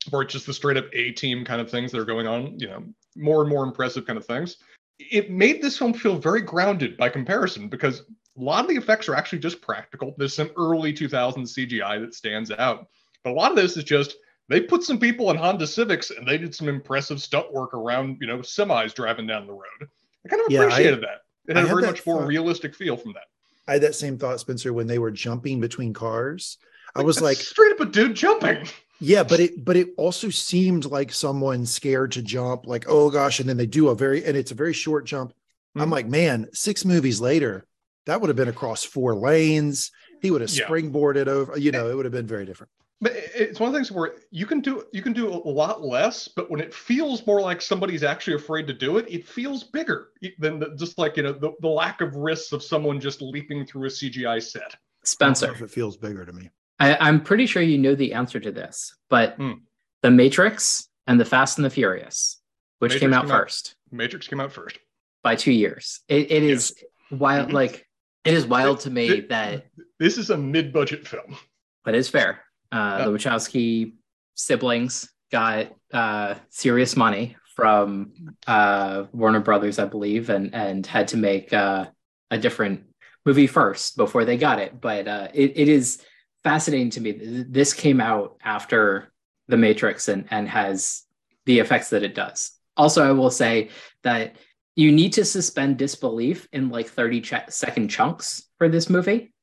[0.09, 2.59] where it's just the straight up A team kind of things that are going on.
[2.59, 2.83] You know,
[3.15, 4.57] more and more impressive kind of things.
[4.99, 8.03] It made this film feel very grounded by comparison because
[8.39, 10.15] a lot of the effects are actually just practical.
[10.17, 12.87] There's some early 2000s CGI that stands out,
[13.23, 14.15] but a lot of this is just
[14.47, 18.17] they put some people in Honda Civics and they did some impressive stunt work around,
[18.21, 19.89] you know, semis driving down the road.
[20.25, 21.21] I kind of Yeah, I- appreciated that.
[21.47, 23.23] It I had a very much more thought- realistic feel from that.
[23.67, 26.57] I had that same thought, Spencer, when they were jumping between cars.
[26.95, 28.67] I was like, straight up a dude jumping.
[28.99, 33.39] yeah, but it but it also seemed like someone scared to jump, like, oh gosh,
[33.39, 35.33] and then they do a very and it's a very short jump.
[35.75, 35.91] I'm Mhm.
[35.91, 37.65] like, man, six movies later,
[38.09, 39.91] that would have been across four lanes.
[40.21, 40.67] He would have Yeah.
[40.67, 42.71] springboarded over, you know, it would have been very different.
[43.01, 45.81] But it's one of the things where you can do you can do a lot
[45.81, 49.63] less, but when it feels more like somebody's actually afraid to do it, it feels
[49.63, 53.21] bigger than the, just like you know the, the lack of risks of someone just
[53.21, 54.61] leaping through a CGI set.
[54.61, 56.49] I don't know Spencer, if it feels bigger to me.
[56.81, 59.53] I, I'm pretty sure you know the answer to this, but Hmm.
[60.01, 62.41] The Matrix and The Fast and the Furious,
[62.79, 64.77] which Matrix came out came out- first Matrix came out first.
[65.23, 66.01] by two years.
[66.09, 66.73] It, it is
[67.11, 67.53] wild, Mhm.
[67.53, 67.85] like
[68.25, 69.65] it is wild to me Th- that,
[69.99, 71.37] This is a mid-budget film.
[71.85, 72.41] but it's fair.
[72.71, 73.93] Uh, The Wachowski
[74.35, 78.13] siblings got uh, serious money from
[78.47, 81.87] uh, Warner Brothers, I believe, and and had to make uh,
[82.31, 82.83] a different
[83.25, 84.79] movie first before they got it.
[84.79, 86.01] But uh, it, it is
[86.43, 87.11] fascinating to me.
[87.49, 89.11] This came out after
[89.47, 91.03] The Matrix and and has
[91.45, 92.51] the effects that it does.
[92.77, 93.69] Also, I will say
[94.03, 94.35] that
[94.79, 99.33] you need to suspend disbelief in like 30 ch- second chunks for this movie.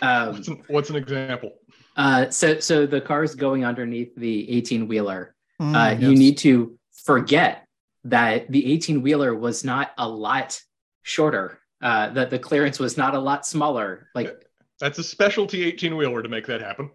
[0.00, 1.50] Um, What's an, what's an example?
[1.96, 6.78] uh, so, so the cars going underneath the 18 wheeler Mm, uh, you need to
[7.04, 7.66] forget
[8.04, 10.58] that the 18 wheeler was not a lot
[11.02, 14.32] shorter uh, that the clearance was not a lot smaller like
[14.80, 16.90] That's a specialty 18 wheeler to make that happen.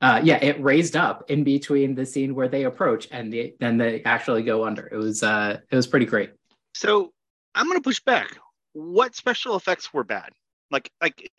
[0.00, 3.76] uh, yeah it raised up in between the scene where they approach and the, then
[3.76, 6.30] they actually go under it was uh it was pretty great
[6.80, 7.12] So
[7.54, 8.38] I'm going to push back.
[8.72, 10.30] What special effects were bad?
[10.70, 11.30] Like, like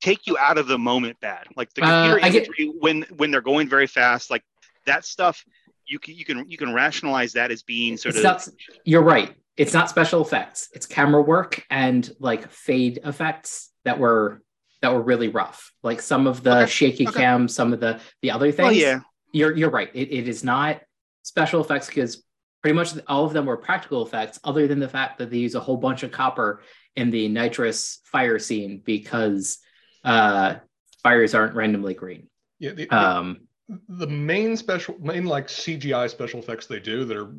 [0.00, 1.44] take you out of the moment bad.
[1.56, 4.42] Like the Uh, computer get- imagery when when they're going very fast, like
[4.86, 5.44] that stuff.
[5.84, 8.48] You can you can you can rationalize that as being sort it's of not
[8.84, 14.42] you're right it's not special effects it's camera work and like fade effects that were
[14.82, 17.20] that were really rough like some of the Okay, shaky okay.
[17.20, 18.98] cam some of the the other things well, yeah.
[19.32, 19.90] you're you're right.
[19.94, 20.80] It, it is not
[21.22, 22.24] special effects because
[22.62, 25.54] pretty much all of them were practical effects, other than the fact that they use
[25.54, 26.62] a whole bunch of copper
[26.96, 29.58] in the nitrous fire scene because
[30.04, 30.56] uh,
[31.02, 32.28] fires aren't randomly green.
[32.58, 33.40] Yeah, the, Um,
[33.88, 37.34] the main special main like CGI special effects they do that are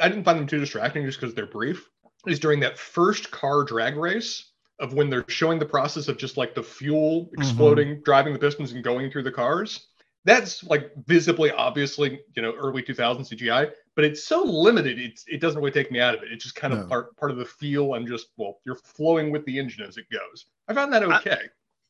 [0.00, 1.88] I didn't find them too distracting just because they're brief
[2.26, 6.36] is during that first car drag race of when they're showing the process of just
[6.36, 9.88] like the fuel exploding, driving the pistons and going through the cars.
[10.24, 14.98] That's like visibly, obviously, you know, early 2000 CGI, but it's so limited.
[14.98, 16.32] It's it doesn't really take me out of it.
[16.32, 16.86] It's just kind of No.
[16.86, 20.06] part part of the feel and just well, you're flowing with the engine as it
[20.10, 20.46] goes.
[20.68, 21.40] I found that okay.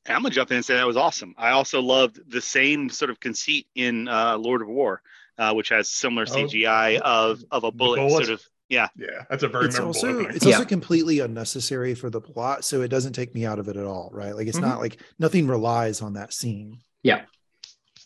[0.09, 1.35] I'm gonna jump in and say that was awesome.
[1.38, 5.01] I also loved the same sort of conceit in uh, Lord of War,
[5.38, 8.27] uh, which has similar Oh, CGI of of a bullet bullet?
[8.27, 8.88] sort of yeah.
[8.97, 10.35] yeah, that's a very it's memorable also opening.
[10.35, 10.55] it's Yeah.
[10.55, 13.85] also completely unnecessary for the plot, so it doesn't take me out of it at
[13.85, 14.35] all, right?
[14.35, 14.62] Like it's Mhm.
[14.62, 16.81] not like nothing relies on that scene.
[17.03, 17.27] Yeah.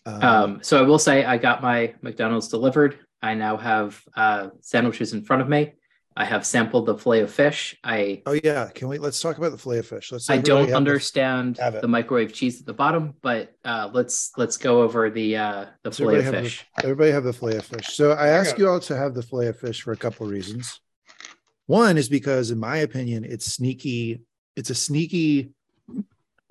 [0.04, 2.98] Um, um, so I will say I got my McDonald's delivered.
[3.22, 5.72] I now have uh, sandwiches in front of me.
[6.18, 7.76] I have sampled the fillet of fish.
[7.84, 10.10] I oh yeah, can we let's talk about the fillet of fish?
[10.10, 10.30] Let's.
[10.30, 14.56] I don't the- understand have the microwave cheese at the bottom, but uh, let's let's
[14.56, 16.66] go over the uh, the fillet of fish.
[16.78, 17.88] The, everybody have the fillet of fish.
[17.88, 20.32] So I ask you all to have the fillet of fish for a couple of
[20.32, 20.80] reasons.
[21.66, 24.22] One is because, in my opinion, it's sneaky.
[24.54, 25.50] It's a sneaky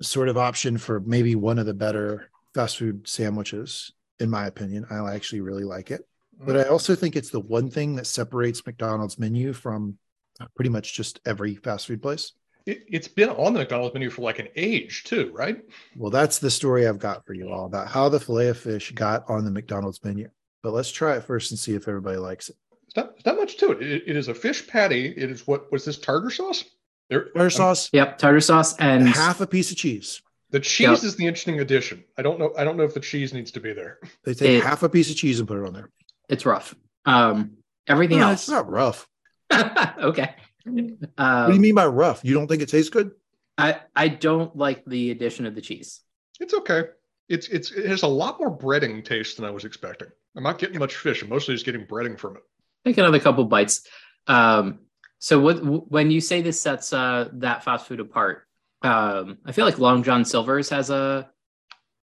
[0.00, 3.92] sort of option for maybe one of the better fast food sandwiches.
[4.20, 6.06] In my opinion, I actually really like it.
[6.38, 9.98] But I also think it's the one thing that separates McDonald's menu from
[10.40, 12.32] uh, pretty much just every fast food place.
[12.66, 15.62] It, it's been on the McDonald's menu for like an age too, right?
[15.96, 18.92] Well, that's the story I've got for you all about how the filet of fish
[18.92, 20.28] got on the McDonald's menu.
[20.62, 22.56] But let's try it first and see if everybody likes it.
[22.88, 23.82] It's not, it's not much to it.
[23.82, 24.02] it.
[24.06, 25.06] It is a fish patty.
[25.16, 26.64] It is what was this tartar sauce?
[27.08, 30.20] There, Tartar um, sauce, Yep, tartar sauce and half a piece of cheese.
[30.50, 31.04] The cheese Yep.
[31.04, 32.02] is the interesting addition.
[32.18, 32.52] I don't know.
[32.58, 33.98] I don't know if the cheese needs to be there.
[34.24, 35.90] They take It- half a piece of cheese and put it on there.
[36.28, 36.74] It's rough.
[37.04, 37.52] Um,
[37.86, 38.42] everything No, else.
[38.42, 39.06] it's not rough.
[39.52, 40.34] okay.
[40.64, 42.20] what do you Um, mean by rough?
[42.24, 43.12] You don't think it tastes good?
[43.58, 46.00] I I don't like the addition of the cheese.
[46.40, 46.84] It's okay.
[47.28, 50.08] It's it's it has a lot more breading taste than I was expecting.
[50.36, 51.22] I'm not getting much fish.
[51.22, 52.42] I'm mostly just getting breading from it.
[52.84, 53.86] Take another couple bites.
[54.26, 54.80] Um,
[55.18, 55.54] so what
[55.90, 58.42] when you say this sets uh, that fast food apart?
[58.82, 61.30] Um, I feel like Long John Silver's has a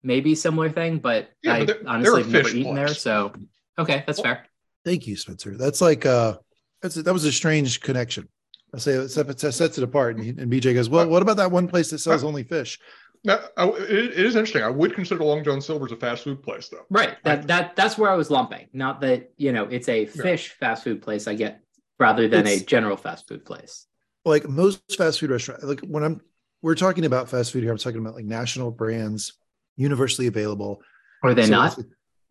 [0.03, 2.75] maybe similar thing, but Yeah, I but they're- they're honestly a have never fish eaten
[2.75, 2.87] there.
[2.89, 3.31] So
[3.77, 4.45] okay, that's fair.
[4.85, 5.57] Thank you, Spencer.
[5.57, 6.37] That's like uh
[6.81, 8.27] that's that was a strange connection.
[8.73, 11.21] I say it sets it sets it apart, and, he- and BJ goes, "Well, what
[11.21, 12.79] about that one place that sells only fish?"
[13.23, 14.61] Now, I, it, it is interesting.
[14.63, 16.85] I would consider Long John Silver's a fast food place, though.
[16.89, 17.17] Right.
[17.23, 18.67] That that that's where I was lumping.
[18.73, 21.27] Not that you know it's a fish fast food place.
[21.27, 21.61] I get
[21.99, 23.85] rather than a general fast food place.
[24.23, 26.21] Like most fast food restaurants, like when I'm
[26.61, 29.33] we're talking about fast food here, I'm talking about like national brands,
[29.77, 30.81] universally available.
[31.23, 31.79] Are they So not?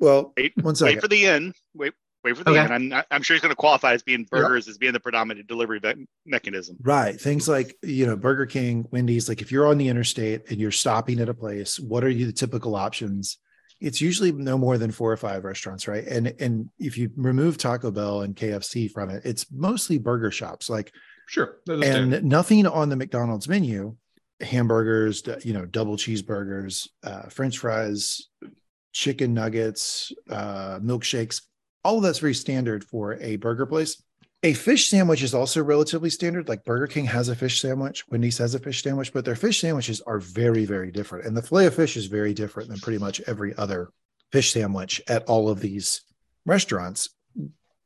[0.00, 1.54] It's- Well, Wait, one wait for the end.
[1.74, 1.92] Wait,
[2.24, 2.60] wait for the Okay.
[2.60, 2.72] end.
[2.74, 5.46] I'm not, I'm sure he's going to qualify as being burgers as being the predominant
[5.46, 6.76] delivery ve- mechanism.
[6.82, 7.20] Right.
[7.20, 10.70] Things like, you know, Burger King, Wendy's, like if you're on the interstate and you're
[10.72, 13.38] stopping at a place, what are you the typical options?
[13.80, 16.06] It's usually no more than four or five restaurants, right?
[16.06, 20.70] And and if you remove Taco Bell and KFC from it, it's mostly burger shops.
[20.70, 20.92] Like
[21.28, 21.58] Sure.
[21.68, 21.82] And
[22.12, 22.24] stand.
[22.24, 23.96] nothing on the McDonald's menu,
[24.40, 28.28] hamburgers, you know, double cheeseburgers, uh, French fries,
[28.96, 31.42] chicken nuggets, uh, milkshakes,
[31.84, 34.02] all of that's very standard for a burger place.
[34.42, 36.48] A fish sandwich is also relatively standard.
[36.48, 39.60] Like Burger King has a fish sandwich, Wendy's has a fish sandwich, but their fish
[39.60, 41.26] sandwiches are very, very different.
[41.26, 43.90] And the filet of fish is very different than pretty much every other
[44.32, 46.00] fish sandwich at all of these
[46.46, 47.10] restaurants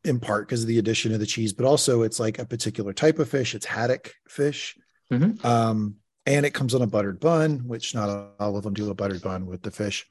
[0.05, 2.93] in part because of the addition of the cheese, but also it's like a particular
[2.93, 3.57] type of fish.
[3.57, 4.79] It's haddock fish.
[5.13, 5.45] Mhm.
[5.45, 8.95] Um, and it comes on a buttered bun, which not all of them do a
[8.95, 10.07] buttered bun with the fish.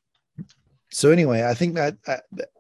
[0.91, 2.17] So anyway, I think that uh,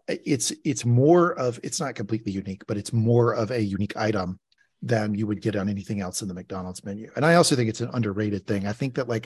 [0.07, 4.39] it's it's more of it's not completely unique, but it's more of a unique item
[4.81, 7.11] than you would get on anything else in the McDonald's menu.
[7.15, 8.65] And I also think it's an underrated thing.
[8.67, 9.25] I think that like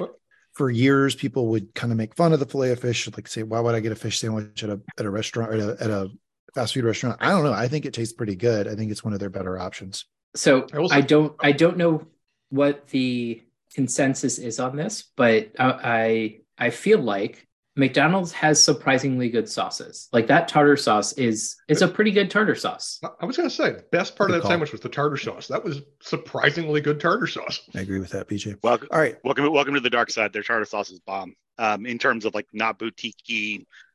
[0.54, 3.44] for years people would kind of make fun of the fillet of fish, like say,
[3.44, 5.84] why would I get a fish sandwich at a at a restaurant or at a,
[5.84, 6.10] at a
[6.56, 7.18] fast food restaurant?
[7.20, 7.54] I don't know.
[7.54, 8.68] I think it tastes pretty good.
[8.68, 10.06] I think it's one of their better options.
[10.36, 12.08] So I also- I don't I don't know
[12.50, 19.30] what the consensus is on this, but I I, I feel like McDonald's has surprisingly
[19.30, 20.08] good sauces.
[20.14, 23.00] Like that tartar sauce is it's a pretty good tartar sauce.
[23.04, 24.52] I- I was going to say, the best part of that call.
[24.52, 25.48] sandwich was the tartar sauce.
[25.48, 27.62] That was surprisingly good tartar sauce.
[27.76, 28.58] I agree with that, BJ.
[28.62, 29.18] Welcome, All right.
[29.24, 30.34] welcome, welcome to the dark side.
[30.34, 31.36] Their tartar sauce is bomb.
[31.58, 33.16] Um, in terms of like not boutique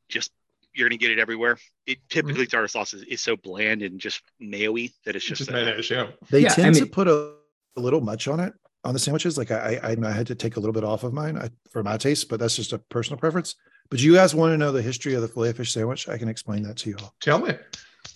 [0.09, 0.31] just
[0.75, 1.59] you're gonna get it everywhere.
[1.87, 2.51] It typically Mm-hmm.
[2.51, 5.91] tartar sauce is, is so bland and just mayo-y that it's Just, just, just mayonnaise,
[5.91, 6.09] yeah.
[6.31, 7.33] They Yeah, I tend to put a,
[7.77, 8.53] a little much on it
[8.85, 9.37] on the sandwiches.
[9.37, 11.83] Like I, I, I had to take a little bit off of mine I, for
[11.83, 13.57] my taste, but that's just a personal preference.
[13.91, 16.09] But you guys want to know the history of the filet fish sandwich?
[16.09, 17.15] I can explain that to you all.
[17.21, 17.55] Tell me.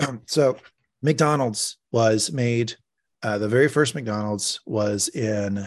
[0.07, 0.57] Um, so
[1.03, 2.75] McDonald's was made.
[3.23, 5.67] Uh, the very first McDonald's was in.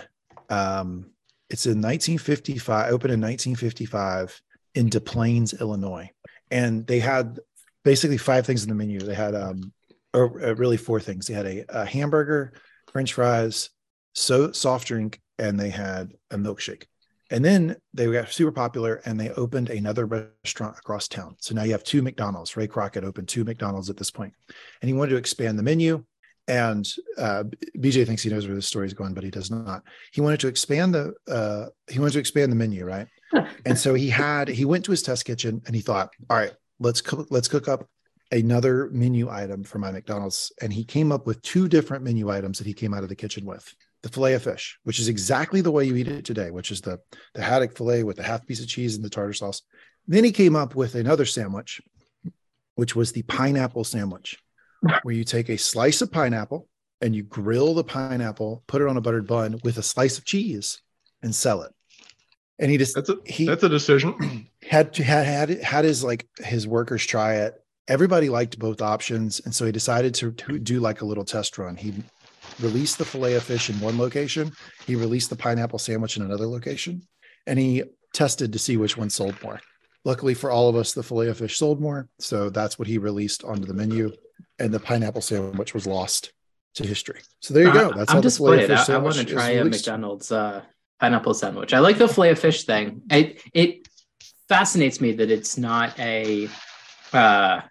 [0.50, 1.12] Um,
[1.50, 2.92] it's in 1955.
[2.92, 4.42] Opened in 1955
[4.76, 6.10] in Des Plaines, Illinois,
[6.52, 7.40] and they had
[7.84, 9.00] basically five things in the menu.
[9.00, 9.72] They had um,
[10.14, 11.28] or uh, really four things.
[11.28, 12.54] They had a, a hamburger,
[12.92, 13.70] French fries,
[14.14, 16.86] so soft drink, and they had a milkshake.
[17.32, 21.36] And then they got super popular and they opened another restaurant across town.
[21.40, 22.56] So now you have two McDonald's.
[22.56, 24.34] Ray Crockett opened two McDonald's at this point.
[24.82, 26.04] And he wanted to expand the menu.
[26.48, 27.46] And uh,
[27.78, 29.82] BJ thinks he knows where the story is going, but he does not.
[30.12, 33.08] He wanted to expand the uh, he wanted to expand the menu, right?
[33.66, 36.54] and so he had he went to his test kitchen and he thought, all right,
[36.80, 37.90] let's cook let's cook up
[38.32, 40.52] another menu item for my McDonald's.
[40.62, 43.16] And he came up with two different menu items that he came out of the
[43.16, 43.74] kitchen with.
[44.06, 46.80] The filet of fish, which is exactly the way you eat it today, which is
[46.80, 47.00] the
[47.34, 49.64] the haddock filet with the half piece of cheese and the tartar sauce.
[50.08, 51.82] Then he came up with another sandwich,
[52.76, 54.38] which was the pineapple sandwich,
[55.02, 56.68] where you take a slice of pineapple
[57.02, 60.24] and you grill the pineapple, put it on a buttered bun with a slice of
[60.24, 60.82] cheese,
[61.24, 61.74] and sell it.
[62.60, 64.48] And he just That's a he that's a decision.
[64.62, 67.56] had to had had had his like his workers try it.
[67.88, 71.58] Everybody liked both options, and so he decided to, to do like a little test
[71.58, 71.76] run.
[71.76, 72.04] He
[72.60, 74.52] released the fillet of fish in one location,
[74.86, 77.02] he released the pineapple sandwich in another location,
[77.48, 79.60] and he tested to see which one sold more.
[80.04, 82.98] Luckily for all of us, the fillet of fish sold more, so that's what he
[82.98, 84.12] released onto the menu,
[84.60, 86.32] and the pineapple sandwich was lost
[86.76, 87.22] to history.
[87.42, 87.92] So there you go.
[87.92, 89.66] That's I'm how the fillet of fish I, I want to try a.
[89.66, 90.62] McDonald's uh,
[91.00, 91.74] pineapple sandwich.
[91.74, 93.02] I like the fillet of fish thing.
[93.10, 93.88] It it
[94.48, 96.50] fascinates me that it's not a
[97.12, 97.62] uh,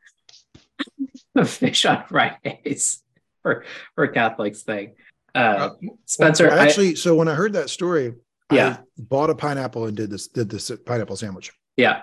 [1.37, 3.04] a fish on Fridays
[3.55, 4.95] for for Catholics thing.
[5.35, 5.71] Uh, Uh,
[6.07, 8.15] Spencer, Well, I- actually, so when I heard that story,
[8.53, 8.79] Yeah.
[8.79, 11.53] I bought a pineapple and did this did this pineapple sandwich.
[11.77, 12.03] yeah,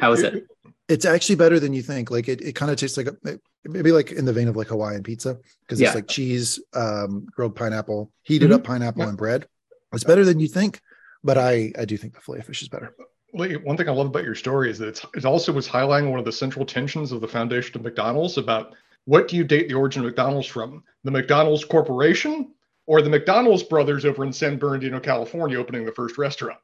[0.00, 0.46] how was it?
[0.88, 2.10] It's actually better than you think.
[2.10, 3.16] Like it, it kind of tastes like a
[3.64, 5.88] maybe like in the vein of like Hawaiian pizza because Yeah.
[5.88, 9.08] it's like cheese, um, grilled pineapple, heated up pineapple Yeah.
[9.08, 9.46] and bread.
[9.92, 10.80] It's better than you think,
[11.24, 12.94] but I I do think the fillet fish is better.
[13.32, 16.18] One thing I love about your story is that it's, it also was highlighting one
[16.18, 18.74] of the central tensions of the foundation of McDonald's about
[19.06, 20.84] what do you date the origin of McDonald's from?
[21.04, 22.52] The McDonald's Corporation
[22.86, 26.58] or the McDonald's brothers over in San Bernardino, California, opening the first restaurant?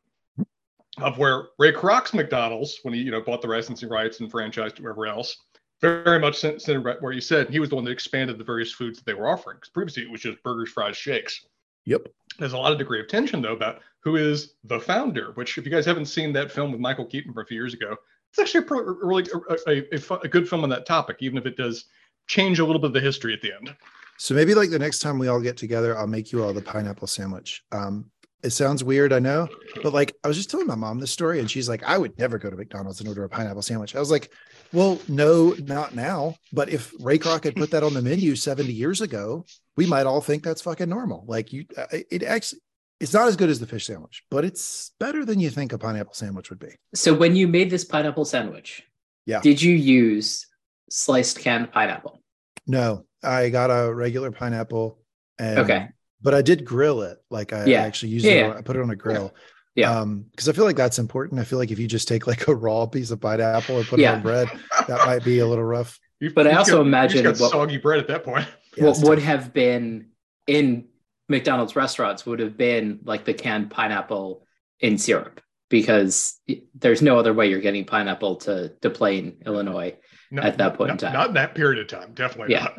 [0.99, 4.79] Of where Ray Kroc's McDonald's, when he you know bought the licensing rights and franchised
[4.79, 5.39] wherever else,
[5.81, 8.73] very much centered right where you said he was the one that expanded the various
[8.73, 9.57] foods that they were offering.
[9.57, 11.47] Because previously it was just burgers, fries, shakes
[11.85, 12.09] Yep.
[12.39, 15.65] there's a lot of degree of tension though about who is the founder which if
[15.65, 17.97] you guys haven't seen that film with michael keaton from a few years ago
[18.31, 21.47] it's actually a, really a, a, a, a good film on that topic even if
[21.47, 21.87] it does
[22.27, 23.75] change a little bit of the history at the end
[24.19, 26.63] So maybe like the next time we all get together, I'll make you all the
[26.63, 27.63] pineapple sandwich.
[27.73, 28.07] Um,
[28.43, 29.49] it sounds weird, I know,
[29.83, 32.19] but like I was just telling my mom this story, and she's like, "I would
[32.19, 34.33] never go to McDonald's and order a pineapple sandwich." I was like,
[34.73, 36.35] "Well, no, not now.
[36.53, 39.45] But if Ray Kroc had put that on the menu 70 years ago,
[39.77, 41.25] we might all think that's fucking normal.
[41.29, 41.67] Like you,
[42.11, 42.61] it actually,
[42.99, 45.79] it's not as good as the fish sandwich, but it's better than you think a
[45.79, 46.75] pineapple sandwich would be.
[46.97, 48.83] so when you made this pineapple sandwich,
[49.25, 49.41] Yeah.
[49.41, 50.47] did you use
[50.93, 52.21] sliced canned pineapple?
[52.67, 54.99] No, I got a regular pineapple.
[55.39, 55.89] And, Okay.
[56.21, 57.19] but I did grill it.
[57.31, 57.83] Like I Yeah.
[57.83, 58.37] actually used Yeah, it.
[58.49, 58.55] yeah.
[58.59, 59.35] I put it on a grill.
[59.75, 59.91] Yeah.
[59.99, 61.41] Um, because I feel like that's important.
[61.41, 63.99] I feel like if you just take like a raw piece of pineapple and put
[64.01, 64.13] Yeah.
[64.13, 64.49] it on bread,
[64.87, 65.99] that might be a little rough.
[66.21, 68.99] You've- But I you've also got- imagine got what- soggy bread at that point what
[69.03, 69.25] would tough.
[69.25, 70.09] have been
[70.47, 70.89] in
[71.29, 74.47] McDonald's restaurants would have been like the canned pineapple
[74.81, 76.39] in syrup because
[76.75, 79.97] there's no other way you're getting pineapple to to Plain, Illinois.
[80.33, 81.13] No, At that point not, in not, time.
[81.13, 82.65] not in that period of time definitely Yeah.
[82.65, 82.79] not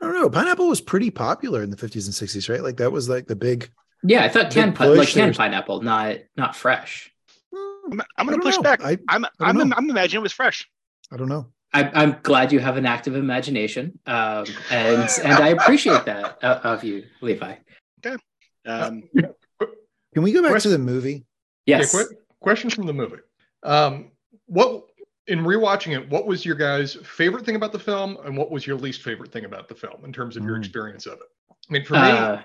[0.00, 0.30] I don't know.
[0.30, 2.60] Pineapple was pretty popular in the 50s and 60s, right?
[2.62, 3.70] Like that was like the big.
[4.02, 7.12] Yeah, I thought Big canned pi- like canned pineapple, not not fresh.
[7.54, 8.62] I'm, I'm going to push know.
[8.62, 8.82] back.
[8.82, 9.74] I, I'm I I'm, know.
[9.76, 10.68] I'm imagining it was fresh.
[11.12, 11.52] I don't know.
[11.72, 16.60] I, I'm glad you have an active imagination, um, and and I appreciate that uh,
[16.64, 17.54] of you, Levi.
[18.66, 19.04] Um,
[20.14, 21.26] Can we go back to the movie?
[21.66, 21.94] Yes.
[21.94, 23.16] Okay, que- question from the movie.
[23.62, 24.10] Um,
[24.46, 24.84] what
[25.28, 28.66] in rewatching it, what was your guys' favorite thing about the film, and what was
[28.66, 30.60] your least favorite thing about the film in terms of your Mm.
[30.60, 31.28] experience of it?
[31.50, 32.42] I mean, for me, Uh,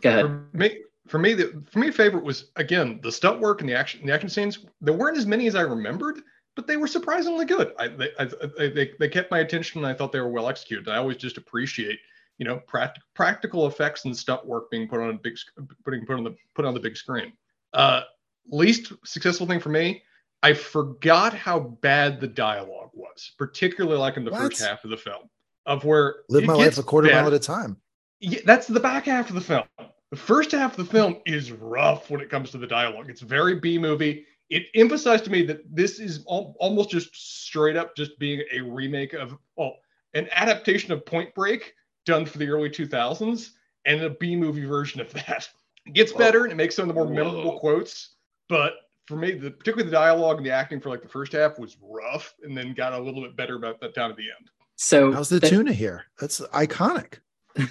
[0.00, 0.24] go ahead.
[0.26, 3.74] for me, for me, the for me, favorite was again the stunt work and the
[3.74, 4.58] action, the action scenes.
[4.80, 6.20] There weren't as many as I remembered,
[6.54, 7.72] but they were surprisingly good.
[7.78, 10.88] I, they, I- they, they kept my attention, and I thought they were well executed.
[10.88, 11.98] I always just appreciate,
[12.36, 15.38] you know, pract- practical effects and stunt work being put on a big,
[15.84, 17.32] putting put on the put on the big screen.
[17.72, 18.02] Uh,
[18.50, 20.02] least successful thing for me,
[20.42, 24.40] I forgot how bad the dialogue was, particularly like in the What?
[24.42, 25.28] first half of the film,
[25.66, 27.22] of where Live my life a quarter better.
[27.22, 27.76] mile at a time.
[28.20, 29.64] Yeah, that's the back half of the film.
[30.10, 33.10] The first half of the film is rough when it comes to the dialogue.
[33.10, 34.26] It's very B movie.
[34.48, 38.60] It emphasized to me that this is al- almost just straight up just being a
[38.60, 39.76] remake of, well,
[40.14, 41.74] an adaptation of Point Break
[42.06, 43.50] done for the early 2000s
[43.84, 45.48] and a B movie version of that.
[45.84, 48.14] It gets better and it makes some of the more memorable quotes,
[48.48, 48.74] but
[49.08, 51.78] for me, the, particularly the dialogue and the acting for like the first half was
[51.82, 54.50] rough and then got a little bit better about that time at the end.
[54.76, 56.04] So How's the that- tuna here?
[56.20, 57.14] That's iconic.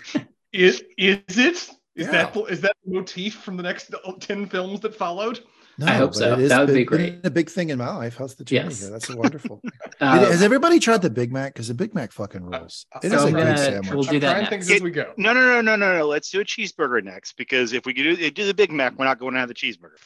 [0.54, 1.56] Is is it?
[1.56, 2.12] Is Yeah.
[2.12, 5.42] that is that the motif from the next ten films that followed?
[5.78, 6.36] No, I hope so.
[6.36, 7.22] That would be great.
[7.22, 8.16] been A big thing in my life.
[8.18, 8.80] How's the tuna Yes.
[8.82, 8.90] here?
[8.90, 9.62] That's wonderful.
[10.02, 11.54] uh, Has everybody tried the Big Mac?
[11.54, 12.88] Because the Big Mac fucking rules.
[13.04, 13.94] It is so a I'm good gonna- sandwich.
[13.94, 14.50] we'll do I'm that trying next.
[14.68, 15.14] things as we go.
[15.18, 16.08] no, no, no, no, no, no.
[16.08, 19.20] Let's do a cheeseburger next because if we do, do the Big Mac, we're not
[19.20, 20.00] going to have the cheeseburger.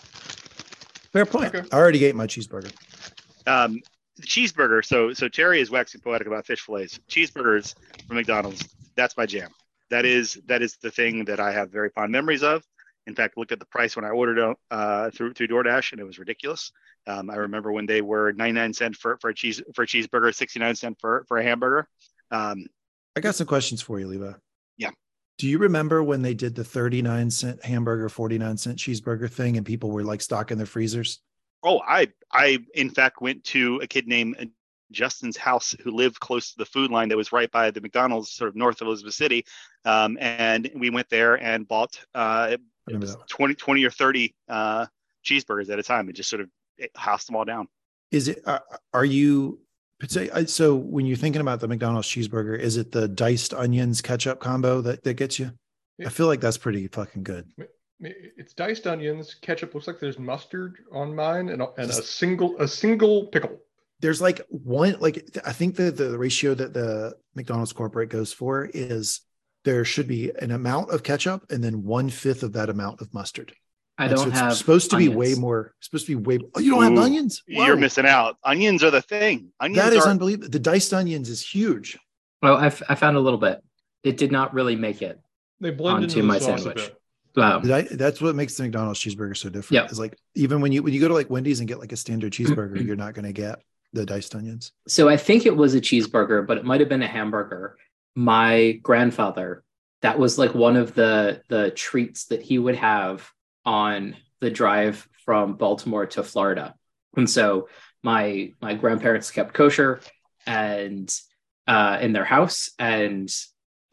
[1.14, 1.54] Fair point.
[1.54, 1.68] Okay.
[1.72, 2.72] I already ate my cheeseburger.
[3.48, 3.82] Um,
[4.18, 4.84] the cheeseburger.
[4.86, 7.00] So, so Terry is waxing poetic about fish fillets.
[7.10, 7.76] Cheeseburgers
[8.08, 8.68] from McDonald's.
[8.96, 9.50] That's my jam.
[9.90, 12.64] That is that is the thing that I have very fond memories of.
[13.08, 16.06] In fact, looked at the price when I ordered uh, through through DoorDash, and it
[16.06, 16.72] was ridiculous.
[17.08, 20.34] Um, I remember when they were 99 cent for, for a cheese for a cheeseburger,
[20.34, 21.88] 69 cent for for a hamburger.
[22.30, 22.68] Um,
[23.16, 24.32] I got some questions for you, Levi.
[25.38, 29.65] Do you remember when they did the 39 cent hamburger, 49 cent cheeseburger thing and
[29.65, 31.19] people were like stocking their freezers?
[31.63, 34.52] oh, I I in fact went to a kid named
[34.92, 38.32] Justin's house, who lived close to the Food Lion that was right by the McDonald's,
[38.32, 39.46] sort of north of Elizabeth City.
[39.86, 42.58] Um, and we went there and bought uh,
[43.29, 44.86] 20, 20 or 30 uh,
[45.25, 46.50] cheeseburgers at a time and just sort of
[46.96, 47.67] housed them all down.
[48.12, 48.60] Is it, uh,
[48.94, 49.62] are you,
[50.08, 54.81] so when you're thinking about the McDonald's cheeseburger, is it the diced onions ketchup combo
[54.81, 55.52] that, that gets you?
[56.04, 57.52] I feel like that's pretty fucking good.
[57.99, 59.75] It's diced onions, ketchup.
[59.75, 63.60] Looks like there's mustard on mine, and, and a single a single pickle
[64.02, 68.69] there's like one like i think the the ratio that the mcdonald's corporate goes for
[68.73, 69.21] is
[69.63, 73.13] there should be an amount of ketchup and then one fifth of that amount of
[73.13, 73.54] mustard
[74.02, 75.13] i don't so have supposed to onions.
[75.13, 77.65] be way more supposed to be way oh you don't Ooh, have onions Whoa.
[77.65, 80.10] you're missing out onions are the thing onions that is are...
[80.10, 81.97] unbelievable the diced onions is huge
[82.41, 83.63] well I, f- I found a little bit
[84.04, 85.19] it did not really make it
[85.60, 86.91] they blend onto my sandwich
[87.35, 87.60] Wow.
[87.60, 89.83] that's what makes the McDonald's cheeseburger so different.
[89.83, 89.89] Yeah.
[89.89, 91.97] Is like even when you when you go to like Wendy's and get like a
[91.97, 93.62] standard cheeseburger, you're not going to get
[93.93, 94.71] the diced onions?
[94.87, 97.77] So I think it was a cheeseburger, but it might have been a hamburger.
[98.15, 99.63] My grandfather,
[100.02, 103.29] that was like one of the the treats that he would have
[103.66, 106.76] on the drive from Baltimore to Florida.
[107.16, 107.68] And so
[108.04, 110.02] my my grandparents kept kosher
[110.46, 111.14] and
[111.68, 113.32] uh, in their house and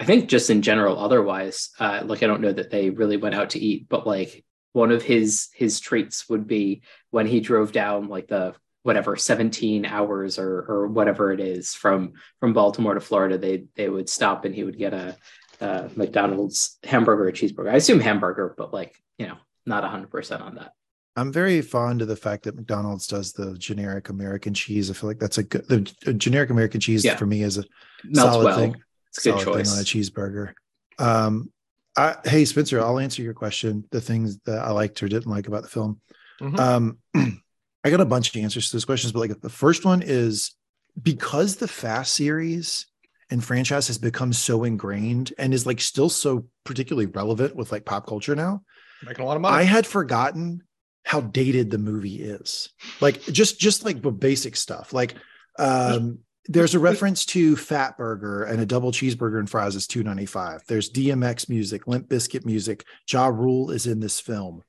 [0.01, 3.35] I think just in general otherwise uh, like I don't know that they really went
[3.35, 7.73] out to eat but like one of his his treats would be when he drove
[7.73, 13.01] down like the whatever 17 hours or or whatever it is from from Baltimore to
[13.01, 15.17] Florida they they would stop and he would get a,
[15.61, 19.37] a McDonald's hamburger or cheeseburger I assume hamburger but like you know
[19.69, 20.73] not 100% on that
[21.17, 25.09] I'm very fond of the fact that McDonald's does the generic American cheese I feel
[25.09, 27.17] like that's a good the generic American cheese yeah.
[27.17, 27.65] for me is a
[28.05, 28.59] Melts solid well.
[28.59, 28.77] thing
[29.09, 30.53] it's a good choice on a cheeseburger
[30.99, 31.51] um
[31.97, 35.49] I, hey Spencer I'll answer your question the things that I liked or didn't like
[35.49, 36.01] about the film
[36.41, 36.59] mm-hmm.
[36.59, 36.99] um
[37.85, 40.55] I got a bunch of answers to those questions, but like the first one is
[41.01, 42.87] because the Fast series
[43.31, 47.85] and franchise has become so ingrained and is like still so particularly relevant with like
[47.85, 48.63] pop culture now.
[49.05, 49.57] Making a lot of money.
[49.57, 50.63] I had forgotten
[51.05, 52.71] how dated the movie is.
[53.01, 54.93] Like just just like basic stuff.
[54.93, 55.15] Like
[55.59, 56.19] um
[56.51, 60.63] there's a reference to Fatburger and a double cheeseburger and fries is 295.
[60.67, 62.85] There's DMX music, Limp Bizkit music.
[63.11, 64.63] Ja Rule is in this film.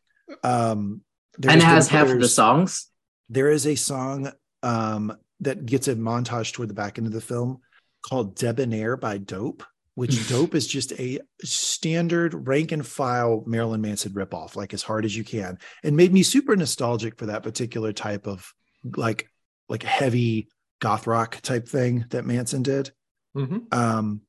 [0.44, 1.02] Um
[1.48, 2.90] and has half of the songs
[3.30, 4.32] there is a song
[4.64, 7.60] um, that gets a montage toward the back end of the film
[8.02, 9.64] called Debonair by Dope,
[10.00, 15.04] which Dope is just a standard rank and file Marilyn Manson ripoff, like as hard
[15.04, 18.54] as you can, and made me super nostalgic for that particular type of
[18.96, 19.30] like
[19.68, 20.48] like heavy
[20.80, 22.92] goth rock type thing that Manson did.
[23.36, 23.58] Mm-hmm.
[23.78, 24.22] Um,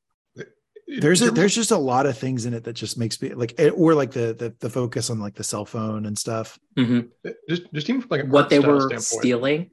[0.99, 3.57] there's a, there's just a lot of things in it that just makes me like
[3.77, 7.07] or like the the, the focus on like the cell phone and stuff mm-hmm.
[7.47, 9.03] just just even like what they were standpoint.
[9.03, 9.71] stealing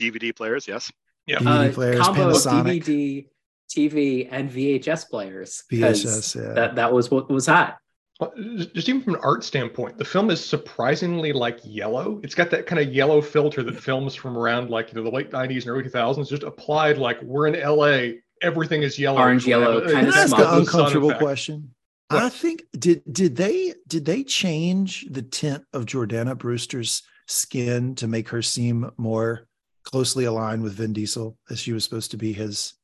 [0.00, 0.90] dvd players yes
[1.26, 2.82] yeah dvd uh, players combo Panasonic.
[2.82, 3.26] dvd
[3.70, 6.52] tv and vhs players vhs yeah.
[6.52, 7.78] that that was what was hot
[8.20, 8.28] uh,
[8.74, 12.20] just even from an art standpoint, the film is surprisingly like yellow.
[12.22, 15.16] It's got that kind of yellow filter that films from around like you know the
[15.16, 19.46] late '90s and early 2000s just applied like we're in LA everything is yellow, orange,
[19.46, 21.74] yellow, kind of That's an uncomfortable question.
[22.08, 22.22] What?
[22.22, 28.08] I think did did they did they change the tint of Jordana Brewster's skin to
[28.08, 29.46] make her seem more
[29.84, 32.74] closely aligned with Vin Diesel as she was supposed to be his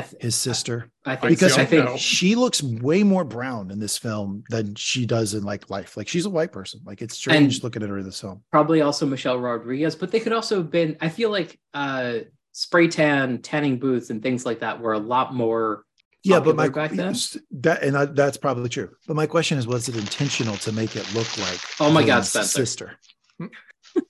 [0.00, 0.90] th- his sister?
[1.04, 1.62] I, I think because so.
[1.62, 5.70] I think she looks way more brown in this film than she does in like
[5.70, 5.96] life.
[5.96, 6.80] Like she's a white person.
[6.84, 8.42] Like it's strange and looking at her in this film.
[8.50, 10.96] Probably also Michelle Rodriguez, but they could also have been.
[11.00, 12.20] I feel like uh
[12.54, 15.84] spray tan tanning booths and things like that were a lot more
[16.22, 17.14] yeah but my back then.
[17.50, 20.94] that and I, that's probably true but my question is was it intentional to make
[20.94, 22.64] it look like oh my god Spencer.
[22.64, 22.98] sister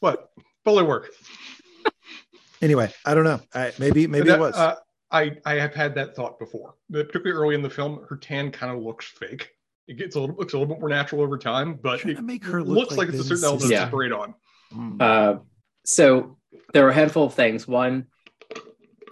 [0.01, 0.30] what
[0.62, 1.11] fully work
[2.61, 4.76] anyway i don't know I, maybe maybe that, it was uh,
[5.15, 8.77] i i have had that thought before particularly early in the film her tan kind
[8.77, 9.51] of looks fake
[9.87, 12.45] it gets a little looks a little bit more natural over time but it make
[12.45, 13.81] her look looks like, like it's a certain element yeah.
[13.81, 14.35] to sprayed on
[15.01, 15.37] uh,
[15.85, 16.37] so
[16.73, 18.07] there were a handful of things one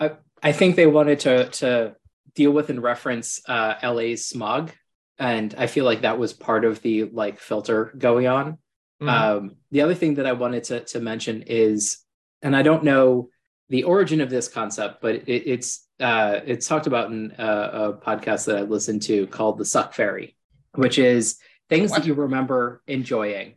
[0.01, 1.97] I, I think they wanted to to
[2.35, 4.73] deal with and reference uh, LA's smog,
[5.19, 8.59] and I feel like that was part of the like filter going on.
[9.01, 9.09] Mm-hmm.
[9.09, 11.99] Um, the other thing that I wanted to to mention is,
[12.41, 13.29] and I don't know
[13.73, 17.93] the origin of this concept, but it, it's uh, it's talked about in a, a,
[17.95, 20.37] podcast that I listened to called the Suck Fairy,
[20.75, 21.39] which is
[21.71, 22.01] things what?
[22.01, 23.55] that you remember enjoying,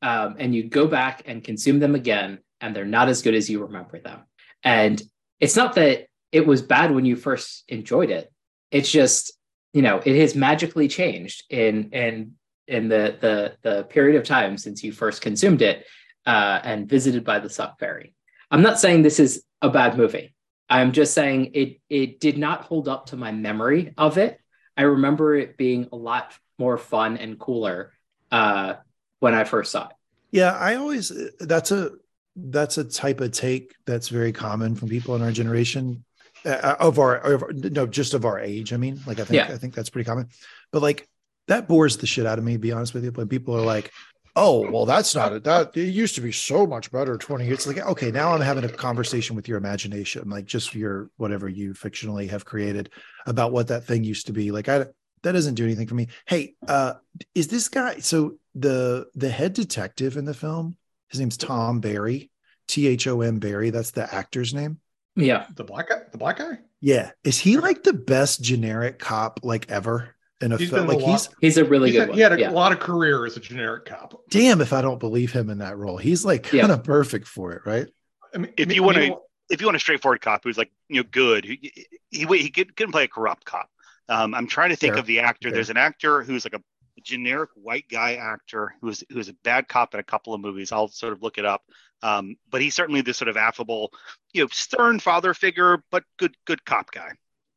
[0.00, 3.50] um, and you go back and consume them again, and they're not as good as
[3.50, 4.20] you remember them.
[4.62, 5.02] And
[5.40, 8.32] it's not that it was bad when you first enjoyed it.
[8.70, 9.30] It's just,
[9.74, 12.32] you know, it has magically changed in in
[12.66, 15.84] in the the the period of time since you first consumed it
[16.24, 18.14] uh, and visited by the suck fairy.
[18.54, 20.32] I'm not saying this is a bad movie.
[20.70, 24.38] I'm just saying it it did not hold up to my memory of it.
[24.76, 27.92] I remember it being a lot more fun and cooler
[28.30, 28.74] uh,
[29.18, 29.96] when I first saw it.
[30.30, 31.90] Yeah, I always that's a
[32.36, 36.04] that's a type of take that's very common from people in our generation
[36.46, 38.72] uh, of our of, no just of our age.
[38.72, 39.52] I mean, like I think Yeah.
[39.52, 40.28] I think that's pretty common.
[40.70, 41.08] But like
[41.48, 42.56] that bores the shit out of me.
[42.56, 43.90] Be honest with you, when people are like,
[44.36, 45.44] "Oh, well, that's not it.
[45.44, 48.40] That it used to be so much better twenty years." It's like, okay, now I'm
[48.40, 52.90] having a conversation with your imagination, like just your whatever you fictionally have created
[53.26, 54.50] about what that thing used to be.
[54.50, 54.86] Like I
[55.22, 56.08] that doesn't do anything for me.
[56.26, 56.94] Hey, uh,
[57.34, 60.76] is this guy so the the head detective in the film?
[61.08, 62.30] His name's Thom Barry,
[62.68, 63.70] T H O M Barry.
[63.70, 64.80] That's the actor's name.
[65.16, 65.46] Yeah.
[65.54, 66.58] The black guy, the black guy.
[66.80, 70.13] Yeah, is he like the best generic cop like ever
[70.44, 70.86] in a He's film?
[70.86, 72.16] been Like a he's lot- He's a really He's good had- one.
[72.18, 72.50] he had a yeah.
[72.50, 74.20] lot of career as a generic cop.
[74.30, 75.96] damn if I don't believe him in that role.
[75.96, 77.88] He's like kind of perfect for it, right?
[78.34, 79.16] I mean, If you wanna-
[79.50, 81.72] if you want a straightforward cop who's like you know good, he
[82.10, 83.68] he, he could, couldn't play a corrupt cop.
[84.08, 85.00] Um, I'm trying to think Fair.
[85.00, 85.48] of the actor.
[85.48, 85.54] Fair.
[85.54, 86.62] There's an actor who's like a
[87.02, 90.72] generic white guy actor who's who's a bad cop in a couple of movies.
[90.72, 91.62] I'll sort of look it up.
[92.02, 93.92] Um, but he's certainly this sort of affable,
[94.32, 97.10] you know, stern father figure, but good good cop guy.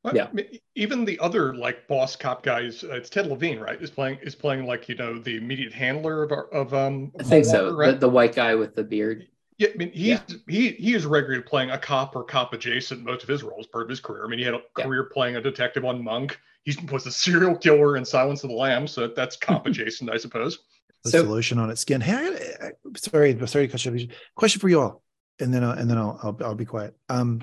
[0.08, 0.28] Well, Yeah.
[0.30, 3.82] I mean, even the other like boss cop guys, uh, it's Ted Levine, right?
[3.82, 7.12] Is playing is playing like you know the immediate handler of of um.
[7.20, 7.64] I think Paul so.
[7.66, 7.92] Walker, right?
[7.92, 9.28] The, the white guy with the beard.
[9.58, 13.24] yeah, I mean he's he he is regularly playing a cop or cop adjacent most
[13.24, 14.24] of his roles, part of his career.
[14.26, 14.86] I mean he had a Yeah.
[14.86, 16.40] career playing a detective on Monk.
[16.64, 20.18] He was a serial killer in Silence of the Lambs, so that's cop adjacent, I
[20.18, 20.58] suppose.
[21.04, 22.00] Puts So- the lotion on its skin.
[22.02, 22.14] Hey,
[22.62, 25.04] I, I, sorry, sorry, to cut you question for you all,
[25.40, 26.96] and then I'll, and then I'll, I'll I'll be quiet.
[27.10, 27.42] Um,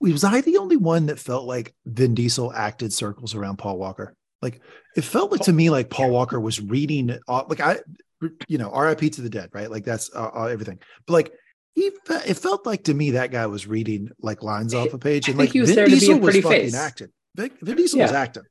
[0.00, 4.14] was I the only one that felt like Vin Diesel acted circles around Paul Walker?
[4.42, 4.60] Like
[4.96, 7.78] it felt like to me like Paul Walker was reading, uh, like I,
[8.48, 9.10] you know, R.I.P.
[9.10, 9.70] to the dead, right?
[9.70, 10.78] Like that's uh, uh, everything.
[11.06, 11.32] But like
[11.74, 14.98] he, fe- it felt like to me that guy was reading like lines off a
[14.98, 16.74] page, and like he was Vin there to be a Diesel was pretty fucking face.
[16.74, 17.08] acting.
[17.34, 18.44] Vin, Vin Diesel was acting.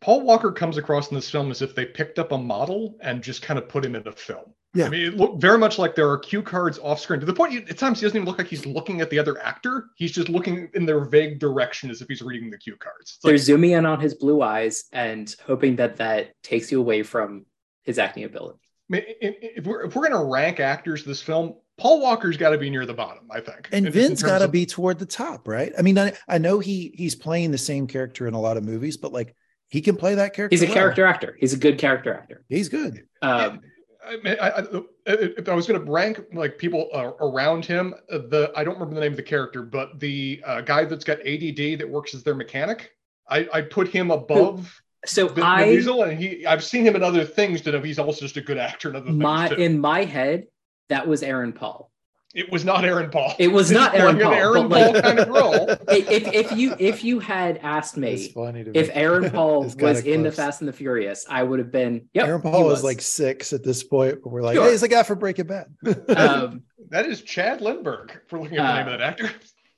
[0.00, 3.22] Paul Walker comes across in this film as if they picked up a model and
[3.22, 4.54] just kind of put him in a film.
[4.74, 4.86] Yeah.
[4.86, 7.32] I mean, it looked very much like there are cue cards off screen to the
[7.32, 9.86] point you, at times he doesn't even look like he's looking at the other actor.
[9.96, 13.12] He's just looking in their vague direction as if he's reading the cue cards.
[13.12, 16.80] It's They're like, zooming in on his blue eyes and hoping that that takes you
[16.80, 17.46] away from
[17.84, 18.58] his acting ability.
[18.90, 22.36] I mean, i- i- if we're if we're gonna rank actors this film, Paul Walker's
[22.36, 23.68] got to be near the bottom, I think.
[23.72, 25.72] And In- in Vin's terms got to of- be toward the top, right?
[25.78, 28.64] I mean, I, I know he he's playing the same character in a lot of
[28.64, 29.34] movies, but like
[29.68, 30.54] he can play that character.
[30.54, 30.74] He's a well.
[30.74, 31.36] character actor.
[31.40, 32.44] He's a good character actor.
[32.48, 33.04] He's good.
[33.22, 33.60] Um,
[34.06, 34.64] I, mean, I, I,
[35.06, 38.94] if I was going to rank like people uh, around him, the I don't remember
[38.94, 42.22] the name of the character, but the uh, guy that's got ADD that works as
[42.22, 42.92] their mechanic,
[43.28, 47.02] I, I put him above so Vin I Diesel, and he I've seen him in
[47.02, 49.62] other things to know he's also just a good actor in other my things too.
[49.62, 50.46] in my head
[50.88, 51.90] that was Aaron Paul.
[52.34, 53.32] It was not Aaron Paul.
[53.38, 55.68] It was He's not Aaron Paul, Aaron but, like- kind of role.
[55.88, 58.92] if, if you if you had asked me if me.
[58.92, 60.32] Aaron Paul It's kinda was in the.
[60.32, 62.08] Fast and the Furious, I would have been.
[62.12, 64.18] Yep, Aaron Paul was is like six at this point.
[64.22, 64.64] But we're like, Sure.
[64.64, 65.66] hey, he's the guy for Breaking Bad.
[66.16, 68.10] um, That is Chad Lindberg.
[68.26, 69.30] for we're looking at the name Uh, of that actor.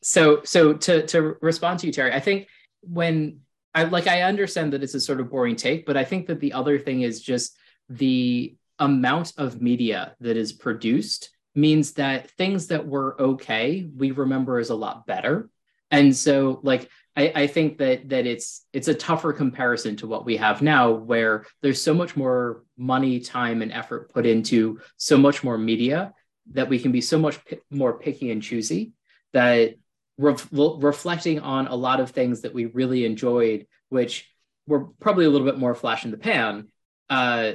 [0.03, 2.47] so so to to respond to you terry i think
[2.83, 3.41] when
[3.75, 6.39] i like i understand that it's a sort of boring take but i think that
[6.41, 7.57] the other thing is just
[7.89, 14.59] the amount of media that is produced means that things that were okay we remember
[14.59, 15.49] as a lot better
[15.91, 20.27] and so like I, I think that that it's it's a tougher comparison to what
[20.27, 25.17] we have now where there's so much more money time and effort put into so
[25.17, 26.13] much more media
[26.53, 28.93] that we can be so much pi- more picky and choosy
[29.33, 29.77] that
[30.19, 34.31] ref- reflecting on a lot of things that we really enjoyed, which
[34.67, 36.69] were probably a little bit more flash in the pan.
[37.09, 37.53] Uh,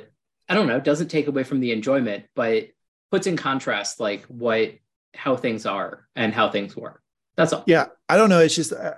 [0.50, 2.68] I don't know, doesn't take away from the enjoyment, but
[3.12, 4.72] puts in contrast like what
[5.14, 7.02] how things are and how things were.
[7.36, 7.64] That's all.
[7.68, 8.40] yeah, I don't know.
[8.40, 8.96] It's just uh,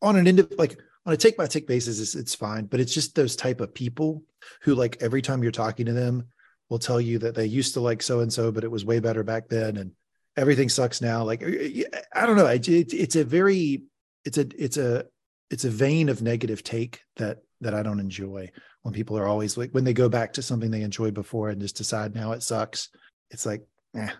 [0.00, 2.66] on an indi- like on a take by take basis, it's, it's fine.
[2.66, 4.22] But it's just those type of people
[4.62, 6.28] who like every time you're talking to them
[6.68, 9.00] will tell you that they used to like so and so, but it was way
[9.00, 9.92] better back then, and
[10.36, 11.24] everything sucks now.
[11.24, 12.46] Like I don't know.
[12.46, 13.84] I, it, it's a very
[14.24, 15.06] it's a it's a
[15.50, 18.50] it's a vein of negative take that that I don't enjoy
[18.82, 21.60] when people are always like when they go back to something they enjoyed before and
[21.60, 22.88] just decide now it sucks.
[23.30, 23.62] It's like,
[23.96, 24.10] eh.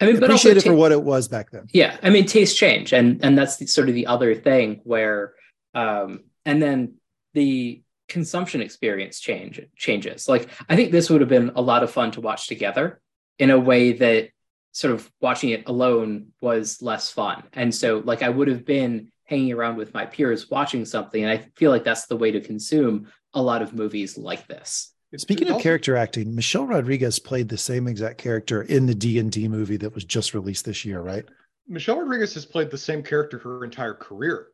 [0.00, 1.68] I mean, but appreciate it for what it was back then.
[1.72, 5.34] yeah i mean tastes change and and that's the, sort of the other thing where
[5.74, 6.94] um and then
[7.34, 11.90] the consumption experience change changes like i think this would have been a lot of
[11.90, 13.00] fun to watch together
[13.38, 14.30] in a way that
[14.72, 19.08] sort of watching it alone was less fun and so like i would have been
[19.24, 22.40] hanging around with my peers watching something and i feel like that's the way to
[22.40, 27.58] consume a lot of movies like this Speaking of character acting, Michelle Rodriguez played the
[27.58, 31.02] same exact character in the D and D movie that was just released this year,
[31.02, 31.24] right?
[31.68, 34.48] Michelle Rodriguez has played the same character her entire career.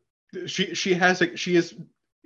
[0.46, 1.76] She she has a, she is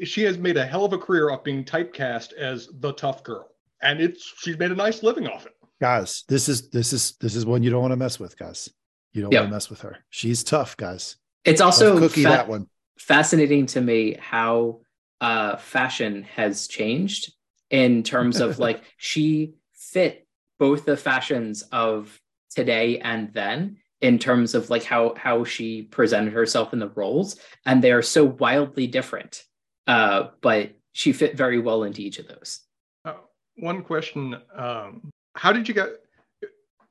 [0.02, 3.50] she has made a hell of a career off being typecast as the tough girl,
[3.82, 5.52] and it's she's made a nice living off it.
[5.80, 8.70] Guys, this is this is this is one you don't want to mess with, guys.
[9.12, 9.40] You don't Yeah.
[9.40, 9.98] want to mess with her.
[10.08, 11.16] She's tough, guys.
[11.44, 12.66] It's Tough also cookie fa- that one.
[12.98, 14.80] fascinating to me how
[15.22, 17.32] uh, fashion has changed
[17.70, 20.26] in terms of like she fit
[20.58, 22.20] both the fashions of
[22.50, 27.36] today and then in terms of like how how she presented herself in the roles
[27.64, 29.44] and they are so wildly different
[29.86, 32.60] uh but she fit very well into each of those
[33.04, 33.14] Uh,
[33.56, 36.01] one question: um, How did you get?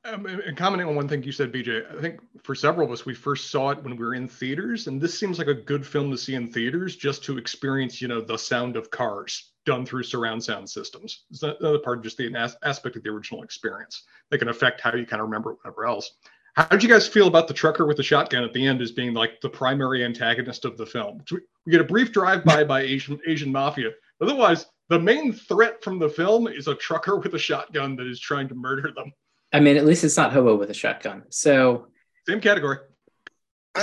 [0.04, 3.06] Um, and commenting on one thing you said, BJ, I think for several of us,
[3.06, 5.86] we first saw it when we were in theaters, and this seems like a good
[5.86, 9.86] film to see in theaters just to experience, you know, the sound of cars done
[9.86, 11.24] through surround sound systems.
[11.30, 14.80] It's another part of just the as- aspect of the original experience that can affect
[14.80, 16.10] how you kind of remember whatever else.
[16.54, 18.90] How did you guys feel about the trucker with the shotgun at the end as
[18.90, 21.22] being like the primary antagonist of the film?
[21.30, 23.90] We get a brief drive-by by Asian Asian mafia.
[24.20, 28.20] Otherwise, the main threat from the film is a trucker with a shotgun that is
[28.20, 29.12] trying to murder them.
[29.52, 31.86] I mean at least it's not hobo with a shotgun so
[32.28, 32.78] Same category.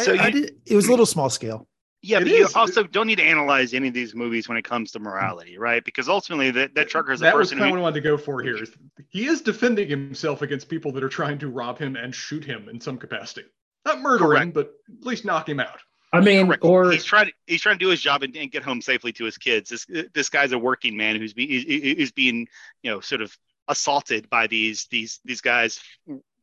[0.03, 1.67] So I you- did, it was a little small scale.
[2.01, 4.63] Yeah, It but you also don't need to analyze any of these movies when it
[4.63, 5.84] comes to morality, right?
[5.84, 7.95] Because ultimately, that that trucker is a that was person kind of what I wanted
[7.95, 8.55] to go for here.
[8.63, 8.72] Is
[9.09, 12.70] he is defending himself against people that are trying to rob him and shoot him
[12.70, 13.43] in some capacity.
[13.86, 14.53] Not murdering, Correct.
[14.53, 15.80] but at least knock him out.
[16.13, 16.63] i mean Correct.
[16.63, 19.11] or he's trying to he's trying to do his job and, and get home safely
[19.13, 19.70] to his kids.
[19.70, 22.47] This this guy's a working man who's be, is being
[22.84, 23.36] you know sort of
[23.70, 25.80] assaulted by these these these guys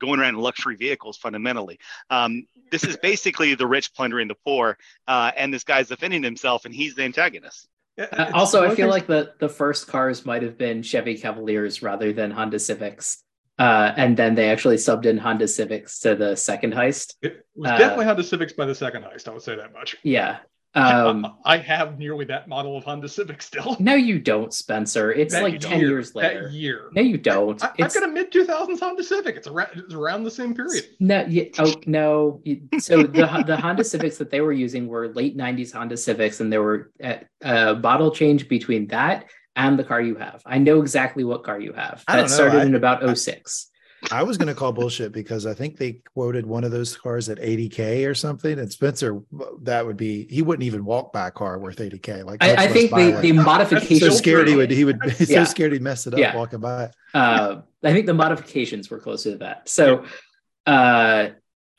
[0.00, 1.78] going around in luxury vehicles fundamentally.
[2.08, 6.64] Um, this is basically the rich plundering the poor, uh, and this guy's defending himself,
[6.64, 7.68] and he's the antagonist.
[7.98, 12.12] Uh, also, I feel like the the first cars might have been Chevy Cavaliers rather
[12.12, 13.22] than Honda Civics,
[13.58, 17.14] uh, and then they actually subbed in Honda Civics to the second heist.
[17.22, 19.28] It was uh, definitely Honda Civics by the second heist.
[19.28, 19.96] I would say that much.
[20.02, 20.38] Yeah.
[20.76, 23.76] Um, I have nearly that model of Honda Civic still.
[23.80, 25.12] no, you don't, Spencer.
[25.12, 26.44] It's That like ten year- years later.
[26.44, 26.90] That year.
[26.92, 27.62] No, you don't.
[27.64, 29.36] I, it's got a mid 2000s Honda Civic.
[29.36, 30.84] It's around, it's around the same period.
[31.00, 32.42] no, you, oh no.
[32.78, 36.52] So the the Honda Civics that they were using were late '90s Honda Civics, and
[36.52, 39.24] there were a, a bottle change between that
[39.56, 40.42] and the car you have.
[40.44, 42.04] I know exactly what car you have.
[42.06, 42.34] I That don't know.
[42.36, 43.70] started I- in about 06.
[44.12, 47.28] I was going to call bullshit because I think they quoted one of those cars
[47.28, 48.58] at 80k or something.
[48.58, 49.20] And Spencer,
[49.62, 52.24] that would be he wouldn't even walk by a car worth 80k.
[52.24, 53.68] Like I, I think the, one.
[53.68, 55.44] the He's so scared he would he would he's Yeah.
[55.44, 56.36] so scared he'd mess it up Yeah.
[56.36, 56.90] walking by.
[57.14, 59.68] uh, I think the modifications were closer to that.
[59.68, 60.04] So
[60.66, 61.28] uh,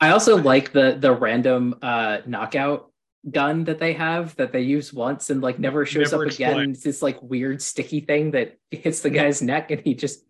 [0.00, 2.90] I also like the the random uh, knockout
[3.28, 6.70] gun that they have that they use once and like never shows Never up again.
[6.70, 10.24] It's this like weird sticky thing that hits the guy's neck and he just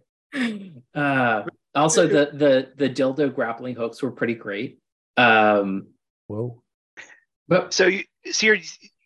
[0.95, 1.43] uh
[1.81, 4.79] also the the the dildo grappling hooks were pretty great.
[5.17, 5.89] Um
[6.27, 6.63] Whoa.
[7.49, 8.59] but So, you, so you're,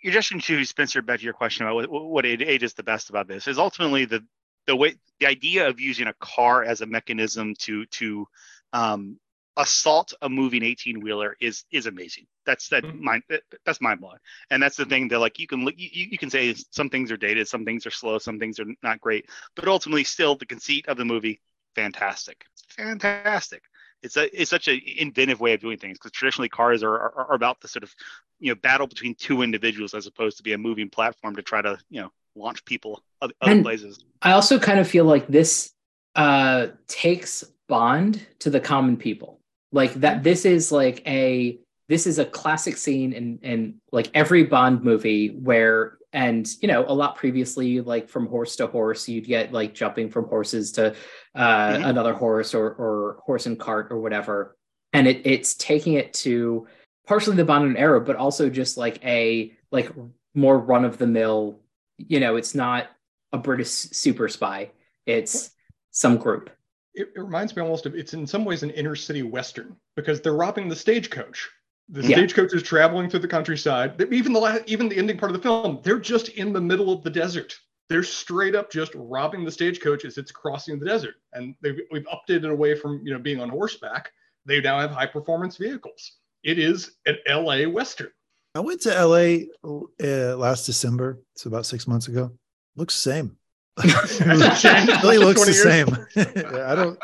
[0.02, 2.82] you're just to Spencer back to your question about what, what age age is the
[2.82, 4.24] best about this is ultimately the
[4.66, 8.26] the way the idea of using a car as a mechanism to to
[8.72, 9.18] um,
[9.56, 12.26] assault a moving 18 wheeler is is amazing.
[12.46, 13.00] That's that Mhm.
[13.00, 14.18] mind that- that's mind blowing.
[14.50, 17.12] And that's the thing that like you can look you, you can say some things
[17.12, 20.46] are dated, some things are slow, some things are not great, but ultimately still the
[20.46, 21.40] conceit of the movie
[21.74, 22.44] fantastic.
[22.76, 23.62] Fantastic.
[24.02, 27.26] It's a it's such an inventive way of doing things because traditionally cars are, are
[27.28, 27.94] are about the sort of
[28.40, 31.62] you know battle between two individuals as opposed to be a moving platform to try
[31.62, 34.04] to you know launch people other, other places.
[34.20, 35.72] I also kind of feel like this
[36.16, 39.40] uh takes Bond to the common people.
[39.70, 41.58] Like that this is like a
[41.88, 46.84] this is a classic scene in in like every Bond movie where and you know
[46.86, 50.94] a lot previously like from horse to horse you'd get like jumping from horses to
[51.34, 51.88] uh Mhm.
[51.88, 54.56] another horse or or horse and cart or whatever
[54.92, 56.66] and it it's taking it to
[57.06, 59.90] partially the Bond and arrow but also just like a like
[60.34, 61.60] more run of the mill
[61.98, 62.88] you know it's not
[63.34, 64.70] a British super spy.
[65.06, 65.50] It's
[65.90, 66.50] some group.
[66.92, 70.20] It, it reminds me almost of it's in some ways an inner city western because
[70.20, 71.48] they're robbing the stagecoach.
[71.92, 72.16] The Yeah.
[72.16, 74.00] stagecoach is traveling through the countryside.
[74.10, 76.90] Even the last, even the ending part of the film, they're just in the middle
[76.90, 77.54] of the desert.
[77.90, 82.06] They're straight up just robbing the stagecoach as it's crossing the desert, and they've, we've
[82.06, 84.10] updated away from you know being on horseback.
[84.46, 86.12] They now have high performance vehicles.
[86.42, 87.66] It is an L.A.
[87.66, 88.10] western.
[88.54, 91.20] I went to LA uh, last December.
[91.34, 92.32] It's about six months ago.
[92.74, 93.36] Looks the same.
[93.78, 95.88] Hasn't changed in really looks 20 the same.
[96.66, 96.98] I don't.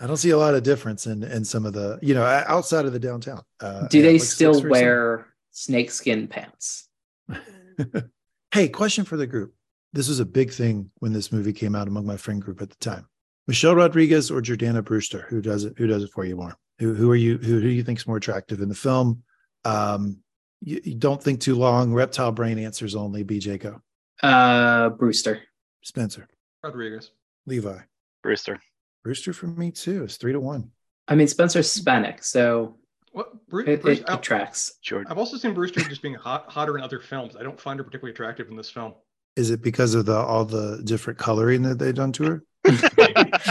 [0.00, 2.84] I don't see a lot of difference in in some of the you know outside
[2.86, 3.42] of the downtown.
[3.60, 5.16] Uh, Do yeah, they looks- still looks very similar.
[5.16, 6.88] wear snakeskin pants?
[8.52, 9.54] hey, question for the group.
[9.92, 12.70] This was a big thing when this movie came out among my friend group at
[12.70, 13.06] the time.
[13.46, 15.26] Michelle Rodriguez or Jordana Brewster?
[15.28, 15.74] Who does it?
[15.76, 16.56] Who does it for you more?
[16.78, 17.36] Who who are you?
[17.38, 19.22] Who, who do you think's more attractive in the film?
[19.64, 20.18] Um,
[20.62, 21.92] you, you don't think too long.
[21.92, 23.24] Reptile brain answers only.
[23.24, 23.80] BJ go.
[24.26, 25.42] Uh, Brewster.
[25.88, 26.26] Spencer,
[26.62, 27.10] Rodriguez.
[27.46, 27.78] Levi,
[28.22, 28.58] Brewster.
[29.02, 30.02] Brewster for me too.
[30.04, 30.70] It's three to one.
[31.08, 32.76] I mean, Spencer's Hispanic, so
[33.12, 34.72] What Bru- it, Bruce, it, I, it tracks.
[34.82, 35.12] Jordan.
[35.12, 37.36] I've also seen Brewster just being hot, hotter in other films.
[37.36, 38.94] I don't find her particularly attractive in this film.
[39.36, 42.42] Is it because of the all the different coloring that they've done to her?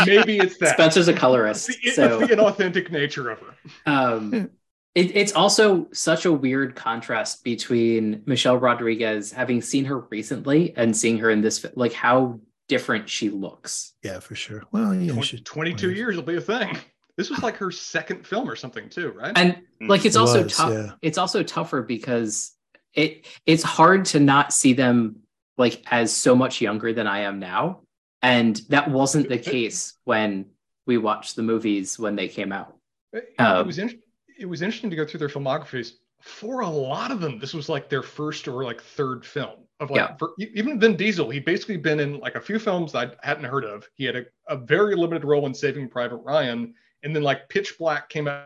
[0.08, 0.74] Maybe it's that.
[0.74, 3.54] Spencer's a It's colorist, the, it's so the inauthentic nature of her.
[3.86, 4.50] um,
[4.96, 10.96] it, it's also such a weird contrast between Michelle Rodriguez having seen her recently and
[10.96, 13.94] seeing her in this, like how different she looks.
[14.04, 14.64] Yeah, for sure.
[14.72, 16.78] Well, yeah, Twen- she, 22 years will be a thing.
[17.18, 19.38] This was like her second film or something too, right?
[19.38, 20.72] And like it's It also was, tough.
[20.74, 20.92] yeah.
[21.02, 22.52] It's also tougher because
[22.96, 25.18] it it's hard to not see them
[25.58, 27.82] like as so much younger than I am now,
[28.24, 30.48] and that wasn't the case when
[30.88, 32.76] we watched the movies when they came out.
[33.12, 34.00] It, Um, it was in,
[34.38, 35.94] it was interesting to go through their filmographies.
[36.22, 39.60] For a lot of them, this was like their first or like third film.
[39.80, 40.16] Of like Yeah.
[40.18, 43.66] for, even Vin Diesel, he'd basically been in like a few films I hadn't heard
[43.66, 43.86] of.
[43.96, 46.74] He had a, a very limited role in Saving Private Ryan,
[47.04, 48.46] and then like Pitch Black came out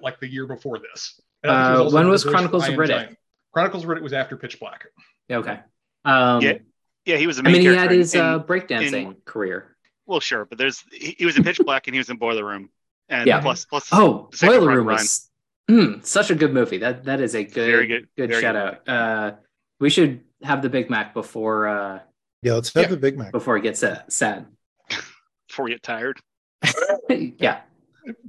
[0.00, 1.20] like the year before this.
[1.42, 2.88] And I think he Uh, also when was Chronicles of Iron Riddick?
[2.88, 3.18] Giant.
[3.52, 4.86] Chronicles of Riddick was after Pitch Black.
[5.30, 5.58] Okay.
[6.04, 6.58] Um, Yeah,
[7.06, 9.76] Yeah, he was a I main mean, he had his in- uh, breakdancing career.
[10.06, 12.44] well, sure, but there's he, he was in Pitch Black and he was in Boiler
[12.44, 12.70] Room,
[13.08, 13.40] and Yeah.
[13.40, 15.30] plus plus Oh, the second Boiler Room was
[15.70, 16.78] mm, such a good movie.
[16.78, 18.54] That that is a good, Very good- good very shout
[18.84, 19.32] good out.
[19.32, 19.36] Uh,
[19.80, 22.00] we should have the Big Mac before uh,
[22.42, 22.54] yeah.
[22.54, 22.88] Let's have Yeah.
[22.90, 23.32] the Big Mac.
[23.32, 24.46] before it gets uh, sad.
[25.48, 26.18] before we get tired.
[27.08, 27.60] yeah,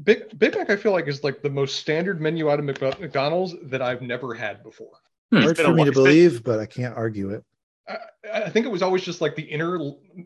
[0.04, 3.56] Big Big Mac, I feel like is like the most standard menu item at McDonald's
[3.64, 4.92] that I've never had before.
[5.32, 5.42] Hmm.
[5.42, 7.44] Hard for me while- to believe, but I can't argue it.
[7.90, 7.98] I,
[8.46, 9.80] I think it was always just like the inner,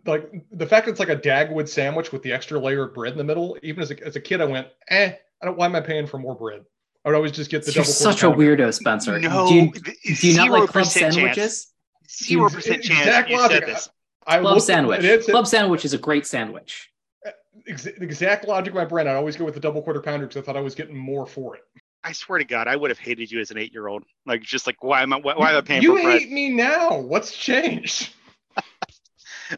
[0.05, 3.12] like the fact that it's like a Dagwood sandwich with the extra layer of bread
[3.12, 3.57] in the middle.
[3.62, 5.57] Even as a, as a kid, I went, eh, I don't.
[5.57, 6.64] Why am I paying for more bread?
[7.05, 7.93] I would always just get the you're double.
[7.93, 9.20] such a quarter weirdo, Spencer.
[9.20, 10.93] No, do you, th- do you not like club chance.
[11.16, 11.68] sandwiches?
[12.09, 13.59] Zero percent chance exact you logic.
[13.66, 13.89] said this.
[14.28, 14.99] I Club looked- sandwich.
[15.03, 16.91] it is- Club sandwich is a great sandwich.
[17.68, 19.07] ex- exact logic of my brain.
[19.07, 21.26] I'd always go with the double quarter pounder because I thought I was getting more
[21.26, 21.62] for it.
[22.04, 24.04] I swear to God, I would have hated you as an eight-year-old.
[24.26, 25.18] Like, just like, why am I?
[25.18, 26.20] Why, why am I paying you for bread?
[26.22, 26.97] hate me now.
[26.99, 28.10] What's changed?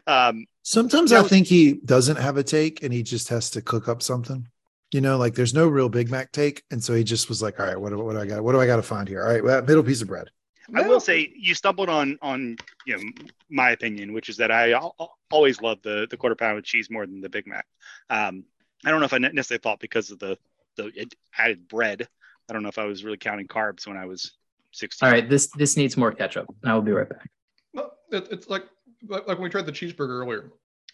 [0.08, 3.48] Um, Sometimes Yeah, I we- think he doesn't have a take and he just has
[3.50, 4.48] to cook up something.
[4.90, 7.60] You know, like there's no real Big Mac take, and so he just was like,
[7.60, 8.42] "All right, what, do- what do I got?
[8.42, 9.22] What do I got to find here?
[9.22, 10.30] All right, well, middle piece of bread."
[10.74, 10.88] I No.
[10.88, 13.02] will say you stumbled on on you know
[13.50, 16.64] my opinion, which is that I al- al- always love the the quarter pound with
[16.64, 17.66] cheese more than the Big Mac.
[18.10, 18.44] Um,
[18.84, 20.36] I don't know if I necessarily thought because of the
[20.76, 20.90] the
[21.38, 22.08] added bread.
[22.48, 24.32] I don't know if I was really counting carbs when I was
[24.72, 25.06] 16.
[25.06, 26.46] All right, this this needs more ketchup.
[26.64, 27.30] I will be right back.
[27.72, 28.64] No, it, it's like,
[29.08, 30.52] like like when we tried the cheeseburger earlier.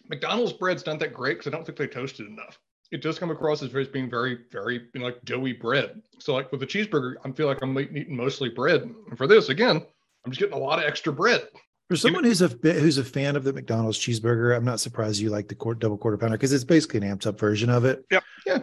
[0.09, 2.59] McDonald's bread's not that great because I don't think they toasted enough.
[2.91, 6.01] It does come across as being very, very you know, like doughy bread.
[6.19, 8.81] So like with the cheeseburger, I feel like I'm eating mostly bread.
[8.81, 9.85] And for this, again,
[10.25, 11.47] I'm just getting a lot of extra bread.
[11.87, 15.19] For someone who's a bit, who's a fan of the McDonald's cheeseburger, I'm not surprised
[15.19, 17.85] you like the quart, double quarter pounder because it's basically an amped up version of
[17.85, 18.05] it.
[18.11, 18.23] Yep.
[18.45, 18.59] Yeah.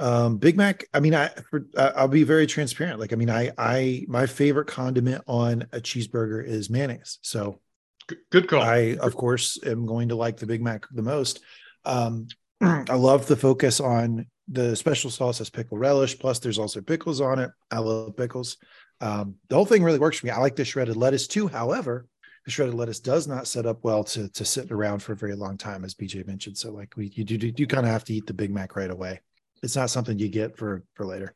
[0.00, 0.84] Um, Big Mac.
[0.94, 2.98] I mean, I for, I- I'll be very transparent.
[2.98, 7.18] Like, I mean, I I my favorite condiment on a cheeseburger is mayonnaise.
[7.22, 7.60] So
[8.08, 8.62] Good, good call.
[8.62, 11.40] I, of course, am going to like the Big Mac the most.
[11.84, 12.26] Um,
[12.60, 16.18] I love the focus on the special sauce as pickle relish.
[16.18, 17.50] Plus, there's also pickles on it.
[17.70, 18.56] I love pickles.
[19.00, 20.32] Um, the whole thing really works for me.
[20.32, 21.46] I like the shredded lettuce too.
[21.46, 22.06] However,
[22.44, 25.36] the shredded lettuce does not set up well to to sit around for a very
[25.36, 26.58] long time, as BJ mentioned.
[26.58, 28.90] So, like, we you do you kind of have to eat the Big Mac right
[28.90, 29.20] away.
[29.62, 31.34] It's not something you get for for later.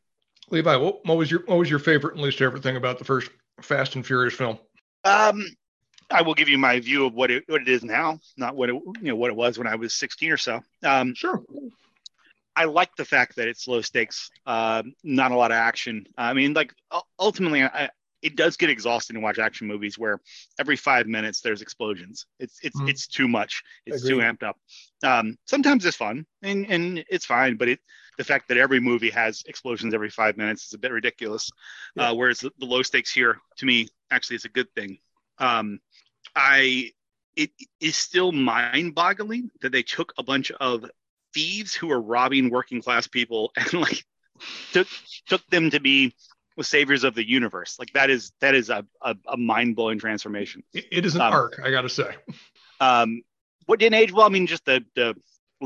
[0.49, 3.05] Levi, what, what was your what was your favorite and least favorite thing about the
[3.05, 3.29] first
[3.61, 4.59] Fast and Furious film?
[5.03, 5.45] Um,
[6.11, 8.69] I will give you my view of what it what it is now, not what
[8.69, 10.61] it you know what it was when I was 16 or so.
[10.83, 11.43] Um, Sure.
[12.55, 16.05] I like the fact that it's low stakes, uh, not a lot of action.
[16.17, 16.73] I mean, like
[17.19, 17.89] ultimately, I,
[18.21, 20.21] it does get exhausting to watch action movies where
[20.57, 22.25] every five minutes there's explosions.
[22.39, 22.89] It's it's Mhm.
[22.89, 23.61] it's too much.
[23.85, 24.57] It's too amped up.
[25.03, 27.79] Um, sometimes it's fun and and it's fine, but it
[28.17, 31.49] the fact that every movie has explosions every five minutes is a bit ridiculous.
[31.95, 32.09] Yeah.
[32.09, 34.97] Uh, whereas the, the low stakes here, to me, actually is a good thing.
[35.37, 35.79] Um,
[36.35, 36.91] I
[37.35, 37.51] it
[37.81, 40.85] is still mind-boggling that they took a bunch of
[41.33, 44.05] thieves who are robbing working class people and like
[44.71, 44.87] took
[45.27, 46.15] took them to be
[46.57, 47.75] the saviors of the universe.
[47.77, 50.63] Like that is that is a, a, a mind-blowing transformation.
[50.73, 52.15] It, it is an Um, arc, I gotta say.
[52.81, 53.21] Um,
[53.67, 54.25] what didn't age well?
[54.25, 55.15] I mean, just the the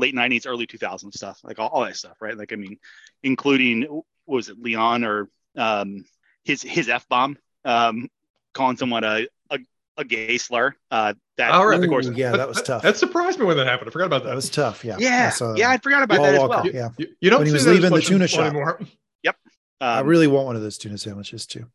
[0.00, 2.36] late '90s, early 2000s stuff, like all, all that stuff, right?
[2.36, 2.78] Like I mean,
[3.22, 6.04] including what was it, Leon or um,
[6.44, 8.08] his his f bomb, um,
[8.54, 9.58] calling someone a, a
[9.96, 10.74] a gay slur.
[10.90, 11.82] Uh, that All right.
[11.82, 12.06] of course.
[12.06, 12.82] Ooh, yeah, that was tough.
[12.82, 13.88] That surprised me when that happened.
[13.88, 14.30] I forgot about that.
[14.30, 14.84] That was tough.
[14.84, 14.96] Yeah.
[14.96, 15.82] I yeah, saw yeah, I that.
[15.82, 16.66] forgot about Paul that as Walker, well.
[16.74, 16.88] Yeah.
[16.98, 18.40] You, you don't When he was leaving the tuna shop.
[18.46, 18.80] anymore.
[19.82, 21.66] I Um, really want one of those tuna sandwiches too.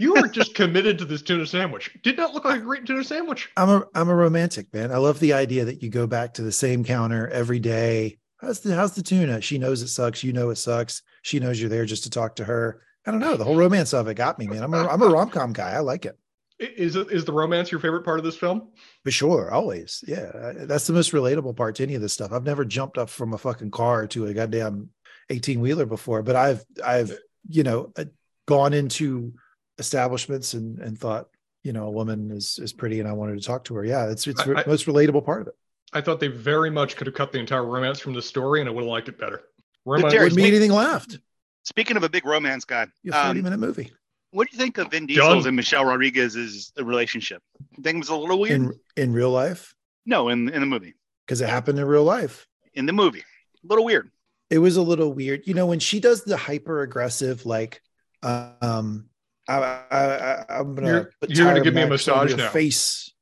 [0.00, 1.90] You are just committed to this tuna sandwich.
[2.02, 3.50] Did not look like a great tuna sandwich.
[3.56, 4.90] I'm a I'm a romantic man.
[4.92, 8.18] I love the idea that you go back to the same counter every day.
[8.38, 9.40] How's the how's the tuna?
[9.40, 10.24] She knows it sucks.
[10.24, 11.02] You know it sucks.
[11.22, 12.82] She knows you're there just to talk to her.
[13.06, 13.36] I don't know.
[13.36, 14.62] The whole romance of it got me, man.
[14.62, 15.72] I'm a I'm a rom com guy.
[15.72, 16.18] I like it
[16.58, 18.70] Is it is the romance your favorite part of this film?
[19.04, 19.50] for sure.
[19.52, 20.52] Always, yeah.
[20.56, 22.32] That's the most relatable part to any of this stuff.
[22.32, 24.88] I've never jumped up from a fucking car to a goddamn
[25.28, 27.12] eighteen wheeler before, but I've I've
[27.48, 28.06] you know uh,
[28.46, 29.34] gone into
[29.78, 31.28] establishments and and thought
[31.62, 33.84] you know a woman is is pretty and I wanted to talk to her.
[33.84, 35.54] Yeah, it's it's I- the I- most relatable part of it.
[35.92, 38.68] I thought they very much could have cut the entire romance from the story, and
[38.68, 39.42] I would have liked it better.
[39.84, 41.18] But Romance, Jerry, Wouldn't be anything left.
[41.62, 43.92] Speaking of a big romance guy, A 40 um, minute movie.
[44.32, 45.46] what do you think of Vin Diesel's Done.
[45.48, 47.42] and Michelle Rodriguez's relationship?
[47.76, 48.60] You think it was a little weird?
[48.60, 50.94] in in real life no, in in the movie.
[51.26, 52.46] because it happened in real life.
[52.74, 54.10] In the movie, a little weird.
[54.50, 57.80] It was a little weird, you know, when she does the hyper aggressive, like,
[58.22, 59.08] um,
[59.48, 59.54] I,
[59.90, 62.50] I, I I'm gonna You're- you're gonna give me a massage your now.
[62.50, 63.12] face.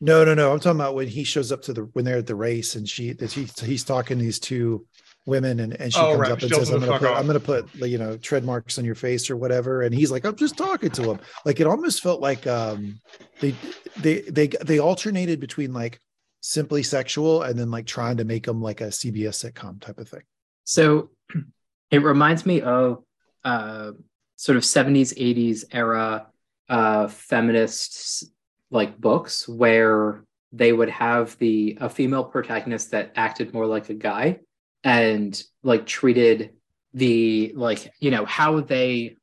[0.00, 0.52] No, no, no.
[0.52, 2.88] I'm talking about when he shows up to the when they're at the race and
[2.88, 4.86] she that he, he's talking to these two
[5.26, 6.30] women and, and she Oh, comes right.
[6.32, 8.78] up and She says, I'm gonna put off." I'm gonna put you know tread marks
[8.78, 9.82] on your face or whatever.
[9.82, 11.20] And he's like, I'm just talking to him.
[11.44, 13.00] Like it almost felt like um
[13.40, 13.54] they
[14.00, 15.98] they they they alternated between like
[16.40, 20.08] simply sexual and then like trying to make them like a CBS sitcom type of
[20.08, 20.22] thing.
[20.64, 21.10] So
[21.90, 23.02] it reminds me of
[23.44, 23.90] uh,
[24.38, 26.28] sort of 70s, 80s era
[26.68, 28.24] uh, feminists
[28.70, 33.94] like books where they would have the a female protagonist that acted more like a
[33.94, 34.38] guy
[34.84, 36.52] and like treated
[36.94, 39.16] the like you know how they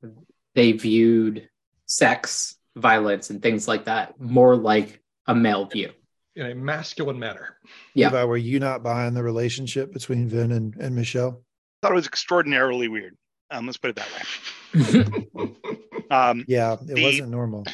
[0.54, 1.48] they viewed
[1.86, 5.92] sex violence and things like that more like a male view
[6.36, 7.58] in a masculine manner.
[7.94, 8.08] Yeah.
[8.08, 11.42] Levi, were you not buying the relationship between Vin and, and Michelle?
[11.82, 13.16] thought it was extraordinarily weird.
[13.52, 15.52] Um, let's put it that way.
[16.12, 17.66] Um, Yeah, it The- wasn't normal.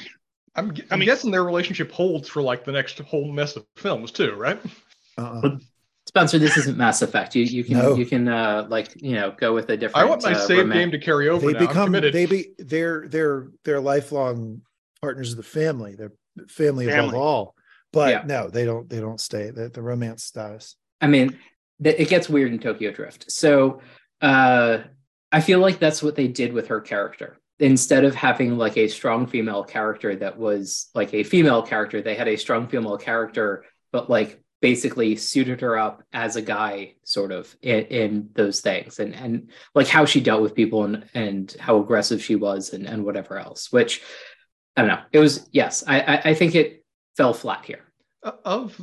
[0.56, 3.56] I'm, gu- I I'm mean- guessing their relationship holds for like the next whole mess
[3.58, 4.60] of films too, right?
[5.18, 5.58] Uh-uh.
[6.08, 7.36] Spencer, this isn't Mass Effect.
[7.36, 7.96] You you can No.
[7.96, 10.06] you can uh like you know go with a different.
[10.06, 11.68] I want my uh, save roman- game to carry over They now.
[11.68, 14.62] Become they be they're they're they're lifelong
[15.02, 15.96] partners of the family.
[15.96, 16.12] They're
[16.50, 17.56] family, above all.
[17.94, 18.24] But Yeah.
[18.26, 19.52] no, they don't they don't stay.
[19.52, 20.76] The, the romance status.
[21.02, 21.38] I mean,
[21.84, 23.32] th- it gets weird in Tokyo Drift.
[23.32, 23.82] So
[24.22, 24.80] uh,
[25.32, 27.38] I feel like that's what they did with her character.
[27.60, 32.16] Instead of having like a strong female character that was like a female character, they
[32.16, 37.32] had a strong female character, but like basically suited her up as a guy, sort
[37.32, 41.56] of in, in those things, and and like how she dealt with people and and
[41.60, 43.72] how aggressive she was and and whatever else.
[43.72, 44.02] Which
[44.76, 45.02] I don't know.
[45.12, 46.86] It was yes, I I, I think it
[47.18, 47.84] fell flat here.
[48.24, 48.80] Of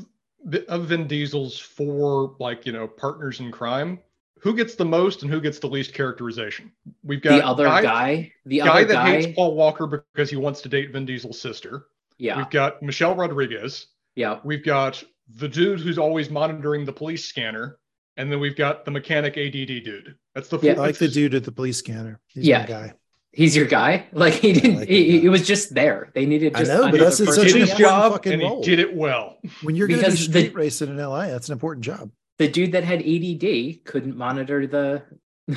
[0.69, 4.01] of Vin Diesel's four like you know partners in crime,
[4.41, 6.73] who gets the most and who gets the least characterization?
[7.03, 10.37] We've got the other guy, the guy other that guy, hates Paul Walker because he
[10.37, 11.87] wants to date Vin Diesel's sister.
[12.19, 13.87] yeah, We've got Michelle Rodriguez.
[14.17, 14.39] yeah.
[14.45, 15.03] We've got
[15.37, 17.79] the dude who's always monitoring the police scanner,
[18.17, 19.53] and then we've got the mechanic ADD
[19.85, 20.17] dude.
[20.35, 20.73] That's the Yeah.
[20.73, 22.21] I like the dude at the police scanner.
[22.29, 22.67] He's Yeah.
[22.67, 22.95] guy.
[23.33, 24.07] He's your guy.
[24.13, 24.77] Like he didn't.
[24.77, 25.21] like he, that.
[25.21, 26.11] he was just there.
[26.15, 27.43] They needed I know, but that's- it's person.
[27.45, 29.37] Such did an important job fucking and he did it well.
[29.63, 32.11] When you're going to do Because the- street racing in LA, that's an important job.
[32.39, 35.03] The dude that had ADD couldn't monitor the.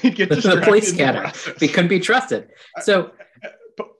[0.00, 1.32] The police in the scanner.
[1.58, 2.50] He couldn't be trusted.
[2.82, 3.10] So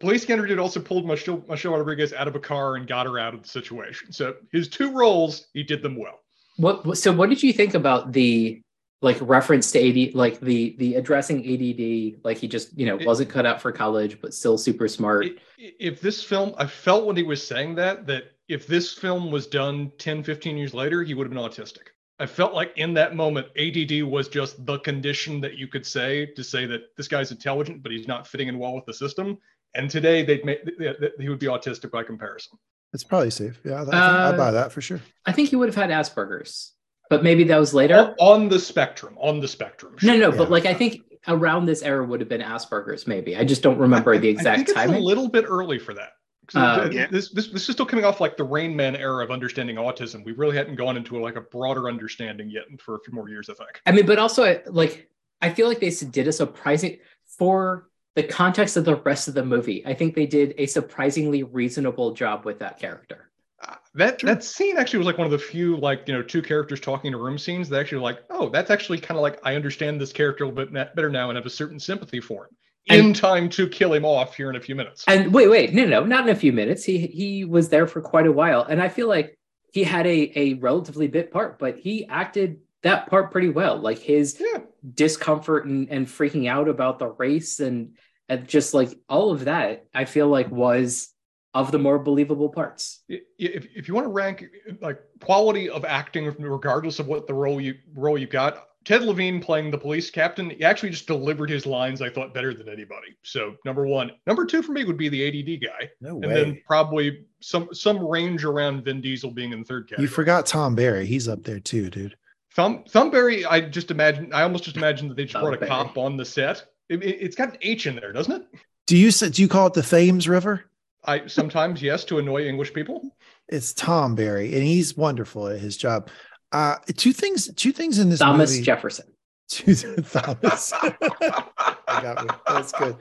[0.01, 3.19] police scanner dude also pulled Michelle, Michelle Rodriguez out of a car and got her
[3.19, 4.13] out of the situation.
[4.13, 6.21] So his two roles, he did them well.
[6.57, 6.97] what?
[6.99, 8.63] So what did you think about the
[9.01, 13.07] like reference to AD, like the the addressing ADD, like he just you know It-
[13.07, 15.27] wasn't cut out for college, but still super smart.
[15.59, 19.47] If this film, I felt when he was saying that, that if this film was
[19.49, 21.89] done 10, 15 years later, he would have been autistic.
[22.23, 26.25] I felt like in that moment, ADD was just the condition that you could say
[26.27, 29.39] to say that this guy's intelligent, but he's not fitting in well with the system.
[29.75, 32.59] And today, they'd make th- th- he would be autistic by comparison.
[32.93, 33.59] It's probably safe.
[33.64, 35.01] Yeah, I, think Uh, I buy that for sure.
[35.27, 36.75] I think he would have had Asperger's,
[37.11, 37.97] but maybe that was later.
[37.97, 39.97] On, on the spectrum, on the spectrum.
[40.05, 40.37] No, no, Yeah.
[40.39, 43.09] but like I think around this era would have been Asperger's.
[43.09, 44.95] Maybe I just don't remember the I exact think it's timing.
[45.03, 46.11] a little bit early for that.
[46.49, 47.07] 'Cause Uh, Yeah.
[47.07, 50.24] this, this this is still coming off like the Rain Man era of understanding autism.
[50.24, 53.49] We really hadn't gone into like a broader understanding yet for a few more years,
[53.49, 53.80] I think.
[53.86, 55.09] I mean, but also like
[55.40, 56.99] I feel like they did a surprising
[57.38, 59.86] for the context of the rest of the movie.
[59.86, 63.30] I think they did a surprisingly reasonable job with that character.
[63.64, 66.43] Uh, that that scene actually was like one of the few like you know two
[66.43, 69.38] characters talking in a room scenes that actually like oh that's actually kind of like
[69.45, 72.47] I understand this character a little bit better now and have a certain sympathy for
[72.47, 72.57] him.
[72.87, 75.05] In And- time to kill him off here in a few minutes.
[75.07, 76.85] And wait, wait, no, no, not in a few minutes.
[76.85, 79.39] He he was there for quite a while, and I feel like
[79.72, 83.78] he had a a relatively bit part, but he acted that part pretty well.
[83.78, 84.61] Like his yeah.
[84.95, 87.97] discomfort and, and freaking out about the race and
[88.28, 91.09] and just like all of that, I feel like was
[91.55, 93.03] of the more believable parts.
[93.09, 94.45] If, if you want to rank
[94.80, 99.41] like quality of acting regardless of what the role you role you got ted levine
[99.41, 103.16] playing the police captain he actually just delivered his lines i thought better than anybody
[103.22, 106.61] so number one number two for me would be the add guy No and then
[106.66, 110.74] probably some some range around vin diesel being in the third category you forgot Thom
[110.74, 111.07] Barry.
[111.07, 112.16] He's up there too, dude.
[112.55, 115.68] thumb thumbberry i just imagine i almost just imagine that they just brought a Thumberry.
[115.89, 118.47] cop on the set it, it, it's got an h in there doesn't it
[118.87, 120.64] Do you say do you call it the Thames River?
[121.05, 123.14] i sometimes yes to annoy english people
[123.49, 126.09] It's Thom Barry, and he's wonderful at his job.
[126.53, 127.53] Uh, two things.
[127.55, 128.62] Two things in this Thomas movie.
[128.62, 129.07] Jefferson.
[129.48, 130.72] Two, Thomas.
[130.82, 132.30] I got me.
[132.46, 132.96] That's good.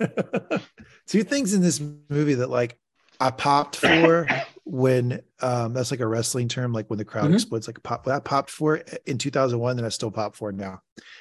[1.06, 2.78] Two things in this movie that like
[3.20, 4.26] I popped for
[4.64, 7.34] when um that's like a wrestling term, like when the crowd Mhm.
[7.34, 8.76] explodes, like pop I popped for
[9.06, 10.80] in 2001, and I still pop for it now.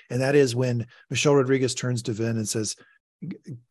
[0.10, 2.76] And that is when Michelle Rodriguez turns to Vin and says,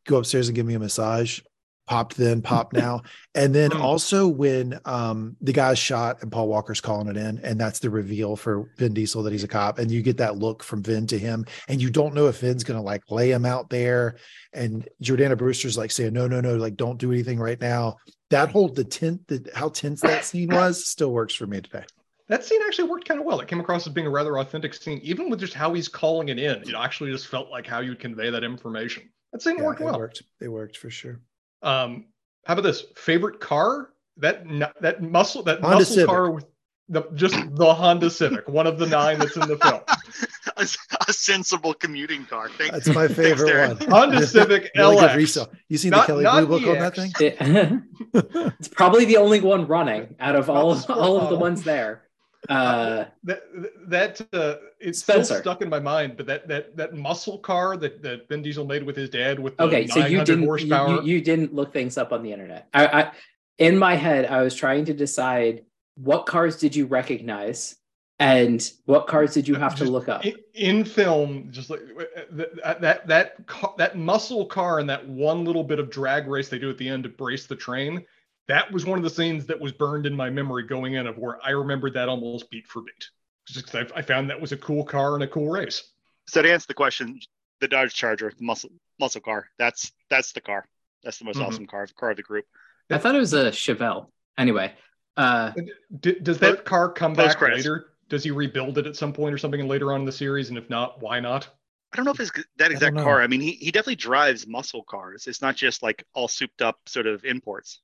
[0.06, 1.40] Go upstairs and give me a massage.
[1.86, 3.02] Popped then, pop now.
[3.36, 3.80] And then Mm.
[3.80, 7.90] also when um the guy's shot and Paul Walker's calling it in, and that's the
[7.90, 11.06] reveal for Vin Diesel that he's a cop, and you get that look from Vin
[11.06, 14.16] to him, and you don't know if Vin's gonna like lay him out there,
[14.52, 17.96] and Jordana Brewster's like saying, No, no, no, like don't do anything right now.
[18.30, 21.84] That whole the tent the how tense that scene was still works for me today.
[22.28, 23.38] That scene actually worked kind of well.
[23.38, 26.30] It came across as being a rather authentic scene, even with just how he's calling
[26.30, 26.62] it in.
[26.62, 29.08] It actually just felt like how you'd convey that information.
[29.32, 29.98] That scene Yeah, worked it well.
[29.98, 30.22] worked.
[30.40, 31.20] It worked for sure.
[31.62, 32.06] Um,
[32.44, 33.90] how about this favorite car?
[34.18, 34.44] That
[34.80, 36.08] that muscle that Honda muscle Civic.
[36.08, 36.46] car with
[36.88, 39.80] the just the Honda Civic, one of the nine that's in the film.
[40.56, 40.66] a,
[41.08, 42.48] a sensible commuting car.
[42.56, 43.80] Thank, That's my favorite Darren.
[43.80, 43.90] one.
[44.10, 45.16] Honda Civic Really LX.
[45.16, 45.52] resale.
[45.68, 47.12] You seen Not- the Kelly Blue Book on that thing?
[47.20, 51.36] It- it's probably the only one running out of all the sport all of the
[51.36, 52.02] ones there.
[52.48, 53.42] Uh, That
[53.88, 55.24] that uh, it's Spencer.
[55.24, 56.16] still stuck in my mind.
[56.16, 59.56] But that that that muscle car that that Vin Diesel made with his dad with
[59.56, 61.02] the okay, so you didn't you, horsepower.
[61.02, 62.68] you, you didn't look things up on the internet.
[62.74, 63.12] I, I
[63.58, 65.64] in my head, I was trying to decide
[65.96, 67.76] what cars did you recognize
[68.18, 70.24] and what cars did you have to look up.
[70.24, 75.06] in, in film, just like uh, that that that ca- that muscle car and that
[75.06, 78.04] one little bit of drag race they do at the end to brace the train.
[78.48, 81.18] That was one of the scenes that was burned in my memory going in of
[81.18, 83.10] where I remembered that almost beat for beat.
[83.48, 85.92] Just 'cause I, I found that was a cool car and a cool race.
[86.28, 87.20] So to answer the question,
[87.60, 90.66] the Dodge Charger, the muscle muscle car, that's that's the car.
[91.02, 91.46] That's the most Mhm.
[91.46, 92.46] awesome car car of the group.
[92.90, 94.10] I thought it was a Chevelle.
[94.38, 94.74] Anyway,
[95.16, 95.52] uh,
[96.00, 97.64] D- does that car come back Post-credits.
[97.64, 97.92] later?
[98.08, 100.48] Does he rebuild it at some point or something later on in the series?
[100.48, 101.48] And if not, why not?
[101.92, 103.02] I don't know if it's that exact know.
[103.02, 103.22] car.
[103.22, 105.26] I mean, he, he definitely drives muscle cars.
[105.26, 107.80] It's not just like all souped up sort of imports.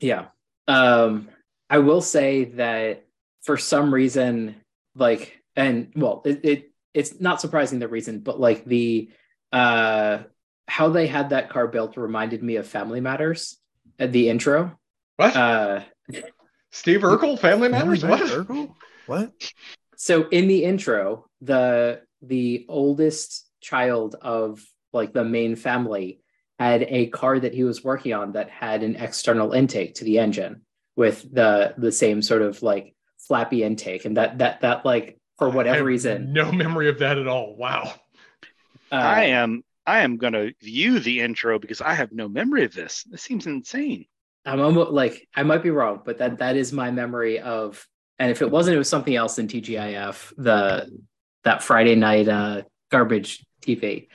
[0.00, 0.26] Yeah.
[0.68, 1.28] Um,
[1.70, 3.06] I will say that
[3.42, 4.56] for some reason,
[4.94, 9.10] like, and well, it, it it's not surprising the reason, but like the
[9.52, 10.18] uh
[10.66, 13.58] how they had that car built reminded me of Family Matters
[13.98, 14.78] at the intro.
[15.16, 15.36] What?
[15.36, 15.82] Uh
[16.70, 18.00] Steve Urkel, Family Matters?
[18.00, 18.30] Family What?
[18.30, 18.74] Urkel?
[19.06, 19.32] What?
[19.96, 24.60] so in the intro, the the oldest child of
[24.92, 26.21] like the main family
[26.62, 30.18] had a car that he was working on that had an external intake to the
[30.18, 30.62] engine
[30.96, 35.48] with the the same sort of like flappy intake and that that that like for
[35.48, 37.56] I whatever have reason No memory of that at all.
[37.56, 37.94] Wow.
[38.92, 42.74] uh, I am I am gonna view the intro because I have no memory of
[42.74, 43.02] this.
[43.04, 44.06] This seems insane.
[44.44, 47.86] I'm almost like I might be wrong, but that that is my memory of.
[48.18, 50.32] And if it wasn't, it was something else in TGIF.
[50.36, 50.88] The
[51.44, 54.08] that Friday night uh, garbage TV.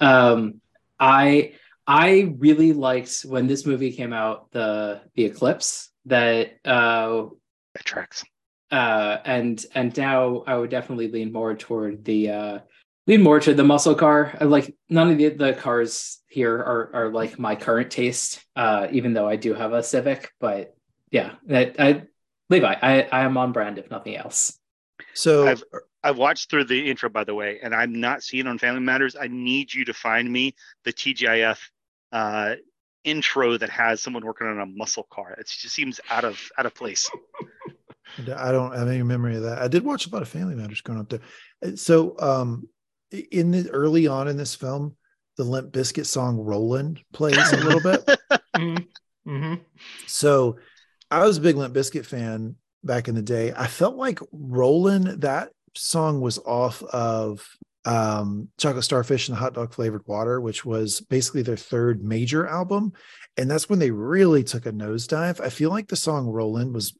[0.00, 0.60] Um,
[0.98, 1.52] I
[1.86, 4.50] I really liked when this movie came out.
[4.52, 7.26] The the Eclipse that uh,
[7.74, 8.24] That tracks.
[8.70, 12.58] uh, and and now I would definitely lean more toward the uh,
[13.06, 14.36] lean more to the muscle car.
[14.40, 18.88] I like none of the, the cars here are are like my current taste, uh,
[18.90, 20.30] even though I do have a Civic.
[20.40, 20.74] But
[21.10, 22.02] yeah, I, I
[22.48, 24.58] Levi, I I am on brand if nothing else.
[25.12, 25.62] So I've-
[26.06, 29.16] I've watched through the intro, by the way, and I'm not seeing on Family Matters.
[29.18, 30.54] I need you to find me
[30.84, 31.58] the TGIF
[32.14, 32.54] uh,
[33.02, 35.32] intro that has someone working on a muscle car.
[35.32, 37.10] It just seems out of out of place.
[38.18, 39.60] I don't have any memory of that.
[39.60, 41.20] I did watch a lot of Family Matters growing up there.
[41.62, 42.68] Uh, So, um,
[43.10, 44.96] in the early on in this film,
[45.36, 48.06] the Limp Bizkit song "Rollin'" plays a little bit.
[48.56, 49.54] mm-hmm.
[50.06, 50.58] So,
[51.10, 53.52] I was a big Limp Bizkit fan back in the day.
[53.56, 57.44] I felt like "Rollin'" that song was off of
[57.84, 62.46] um, Chocolate Starfish and the Hot Dog Flavored Water, which was basically their third major
[62.46, 62.92] album.
[63.36, 65.40] And that's when they really took a nosedive.
[65.40, 66.96] I feel like the song Rollin' was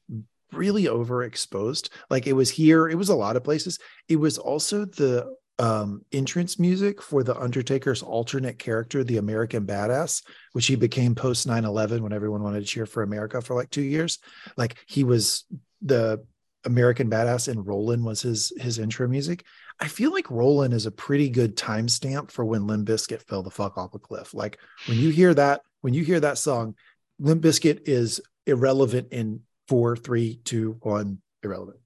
[0.53, 1.91] really overexposed.
[2.11, 3.79] Like it was here, it was a lot of places.
[4.09, 10.23] It was also the um entrance music for the Undertaker's alternate character, the American Badass,
[10.53, 13.83] which he became post 9-11 when everyone wanted to cheer for America for like two
[13.83, 14.19] years.
[14.57, 15.45] Like he was
[15.81, 16.25] the
[16.65, 19.45] American Badass and Rollin' was his his intro music.
[19.81, 23.51] I feel like Rollin' is a pretty good timestamp for when Limp Bizkit fell the
[23.51, 24.33] fuck off a cliff.
[24.33, 26.77] Like when you hear that, when you hear that song,
[27.19, 31.79] Limp Bizkit is irrelevant in four, three, two, one, irrelevant.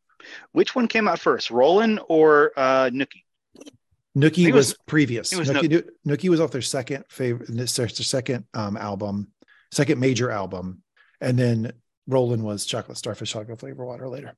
[0.52, 3.22] Which one came out first, Rollin' or uh, Nookie?
[4.16, 5.34] Nookie was, was- previous.
[5.34, 9.28] was Nookie, Nookie was off their second favorite, their second um, album,
[9.70, 10.82] second major album,
[11.20, 11.72] and then
[12.06, 14.34] Rollin' was Chocolate Starfish, Chocolate Flavor Water later.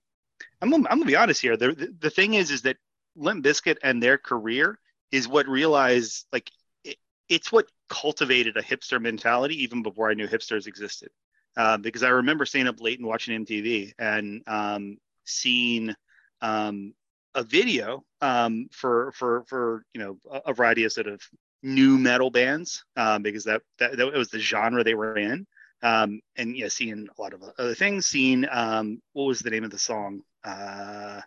[0.61, 1.57] I'm gonna, I'm gonna be honest here.
[1.57, 2.77] The, the the thing is, is that
[3.17, 4.79] Limp Bizkit and their career
[5.11, 6.51] is what realized like
[6.85, 6.97] it,
[7.29, 11.11] it's what cultivated a hipster mentality even before I knew hipsters existed.
[11.57, 15.95] Uh, because I remember staying up late and watching MTV and um, seeing
[16.41, 16.95] um,
[17.35, 21.21] a video um, for for for you know a, variety of sort of
[21.63, 25.45] nu metal bands um, because that, that that was the genre they were in.
[25.83, 28.07] Um, and yeah, seeing a lot of other things.
[28.07, 30.21] Seeing what was the name of the song?
[30.45, 31.21] Uh,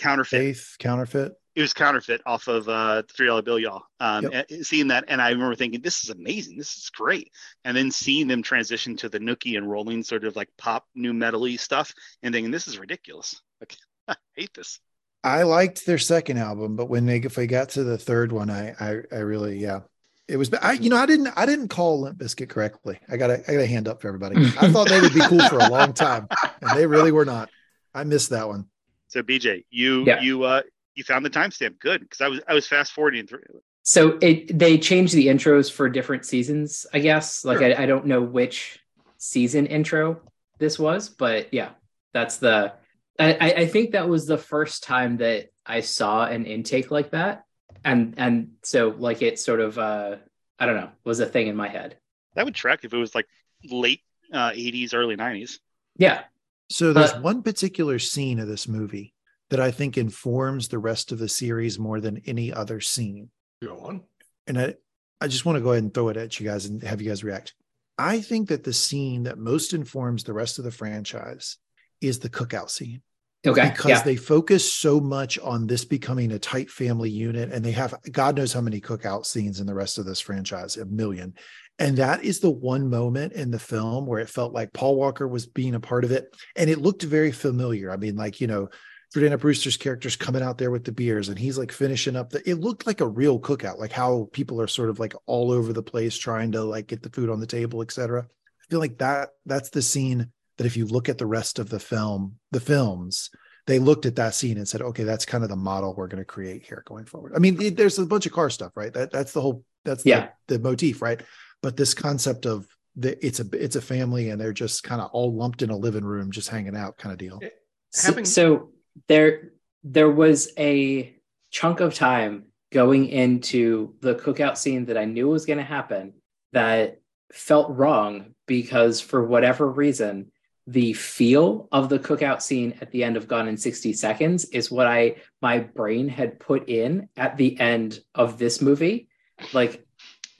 [0.00, 0.40] counterfeit.
[0.40, 1.32] Faith, counterfeit.
[1.56, 3.82] It was counterfeit off of uh, Three Dollar Bill, y'all.
[3.98, 4.50] Um, Yep.
[4.62, 6.56] seeing that, and I remember thinking, "This is amazing.
[6.56, 7.30] This is great."
[7.64, 11.12] And then seeing them transition to the Nookie and Rollin' sort of like pop nu
[11.12, 11.92] metal-y stuff,
[12.22, 13.40] and thinking, "This is ridiculous.
[13.60, 13.76] Like,
[14.08, 14.80] I hate this."
[15.22, 18.48] I liked their second album, but when they if they got to the third one,
[18.48, 19.80] I I, I really yeah.
[20.28, 22.98] It was I you know I didn't I didn't call Limp Bizkit correctly.
[23.10, 24.36] I got I got a hand up for everybody.
[24.56, 26.28] I thought they would be cool for a long time,
[26.62, 27.50] and they really were not.
[27.92, 28.69] I missed that one.
[29.10, 30.20] So, BJ, you Yeah.
[30.20, 30.62] you uh
[30.94, 31.78] you found the timestamp.
[31.78, 33.42] Good, because I was I was fast forwarding through.
[33.82, 37.44] So it they changed the intros for different seasons, I guess.
[37.44, 37.74] Like Sure.
[37.76, 38.78] I, I don't know which
[39.18, 40.20] season intro
[40.58, 41.70] this was, but yeah,
[42.14, 42.72] that's the.
[43.18, 47.10] I, I I think that was the first time that I saw an intake like
[47.10, 47.44] that,
[47.84, 50.16] and and so like it sort of uh
[50.58, 51.96] I don't know was a thing in my head.
[52.36, 53.26] That would track if it was like
[53.64, 54.02] late
[54.32, 55.58] uh, 80s, early 90s.
[55.96, 56.22] Yeah,
[56.70, 59.12] So there's But- one particular scene of this movie
[59.50, 63.30] that I think informs the rest of the series more than any other scene.
[63.62, 64.02] Go on.
[64.46, 64.74] and I,
[65.20, 67.08] I just want to go ahead and throw it at you guys and have you
[67.08, 67.54] guys react.
[67.98, 71.58] I think that the scene that most informs the rest of the franchise
[72.00, 73.02] is the cookout scene
[73.46, 77.64] okay, because yeah, they focus so much on this becoming a tight family unit and
[77.64, 80.86] they have God knows how many cookout scenes in the rest of this franchise, a
[80.86, 81.34] million.
[81.80, 85.26] And that is the one moment in the film where it felt like Paul Walker
[85.26, 87.90] was being a part of it and it looked very familiar.
[87.90, 88.68] I mean, like, you know,
[89.14, 92.48] Jordana Brewster's character's coming out there with the beers and he's like finishing up the
[92.48, 95.72] it looked like a real cookout, like how people are sort of like all over
[95.72, 98.22] the place trying to like get the food on the table, etc.
[98.28, 101.70] I feel like that that's the scene that if you look at the rest of
[101.70, 103.30] the film, the films,
[103.66, 106.22] they looked at that scene and said, okay, that's kind of the model we're going
[106.22, 107.32] to create here going forward.
[107.34, 108.92] I mean, it- there's a bunch of car stuff, right?
[108.92, 110.28] That that's the whole that's Yeah.
[110.46, 111.20] the, the motif, right?
[111.62, 115.10] But this concept of the it's a it's a family and they're just kind of
[115.12, 117.40] all lumped in a living room, just hanging out, kind of deal.
[117.42, 117.48] Eh,
[117.90, 118.70] so, so
[119.08, 119.52] there
[119.84, 121.14] there was a
[121.50, 126.14] chunk of time going into the cookout scene that I knew was going to happen
[126.52, 127.00] that
[127.32, 130.30] felt wrong because for whatever reason
[130.66, 134.70] the feel of the cookout scene at the end of Gone in 60 Seconds is
[134.70, 139.08] what I my brain had put in at the end of this movie
[139.52, 139.84] like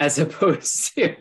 [0.00, 1.16] as opposed to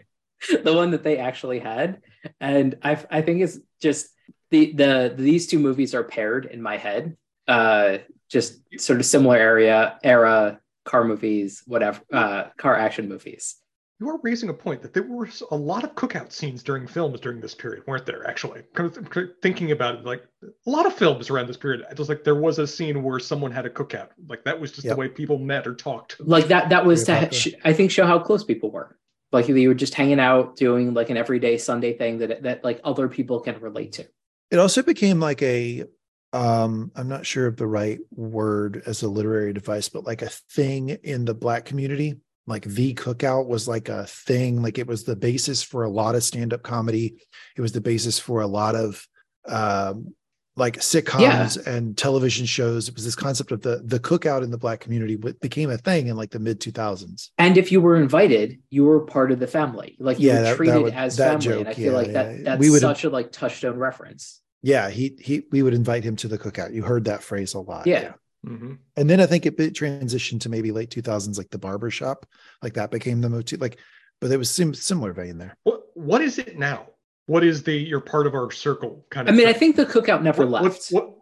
[0.64, 2.02] the one that they actually had.
[2.40, 4.10] And I I think it's just
[4.50, 7.18] the the these two movies are paired in my head.
[7.48, 8.00] Uh
[8.30, 13.58] just sort of similar area era car movies whatever uh car action movies
[14.02, 17.20] You are raising a point that there were a lot of cookout scenes during films
[17.20, 18.26] during this period, weren't there?
[18.28, 19.10] Actually, kind of
[19.42, 22.36] thinking about it, like a lot of films around this period, it was like there
[22.36, 24.10] was a scene where someone had a cookout.
[24.30, 24.96] Like that was just Yep.
[24.96, 26.16] the way people met or talked.
[26.22, 28.98] like that that was Very to sh- i think show how close people were
[29.34, 32.80] like they were just hanging out doing like an everyday sunday thing that that like
[32.86, 34.08] other people can relate to
[34.50, 35.84] It also became like a
[36.32, 40.30] um I'm not sure of the right word as a literary device, but like a
[40.30, 42.16] thing in the black community.
[42.50, 46.16] Like the cookout was like a thing, like it was the basis for a lot
[46.16, 47.16] of stand-up comedy.
[47.56, 49.08] It was the basis for a lot of
[49.48, 50.14] um
[50.56, 52.90] like sitcoms and television shows.
[52.90, 56.08] It was this concept of the the cookout in the black community became a thing
[56.08, 57.30] in like the mid 2000s.
[57.38, 60.42] and if you were invited you were part of the family like you Yeah, were
[60.42, 62.44] that- that treated would- as that family and i feel yeah, like that yeah.
[62.44, 66.16] that's We would- such a like touchstone reference Yeah, he he we would invite him
[66.18, 66.74] to the cookout.
[66.74, 67.88] You heard that phrase a lot.
[67.88, 68.14] Yeah.
[68.46, 68.78] Mhm.
[68.96, 72.26] And then I think it, it transitioned to maybe late 2000s, like the barber shop,
[72.64, 73.60] like that became the motif.
[73.60, 73.78] Like,
[74.22, 75.56] but it was sim- similar vein there.
[75.64, 76.88] What what is it now?
[77.26, 79.34] What is the you're part of our circle kind of?
[79.34, 79.38] I of?
[79.38, 80.90] mean, I think the cookout never What- left.
[80.90, 81.16] What, what,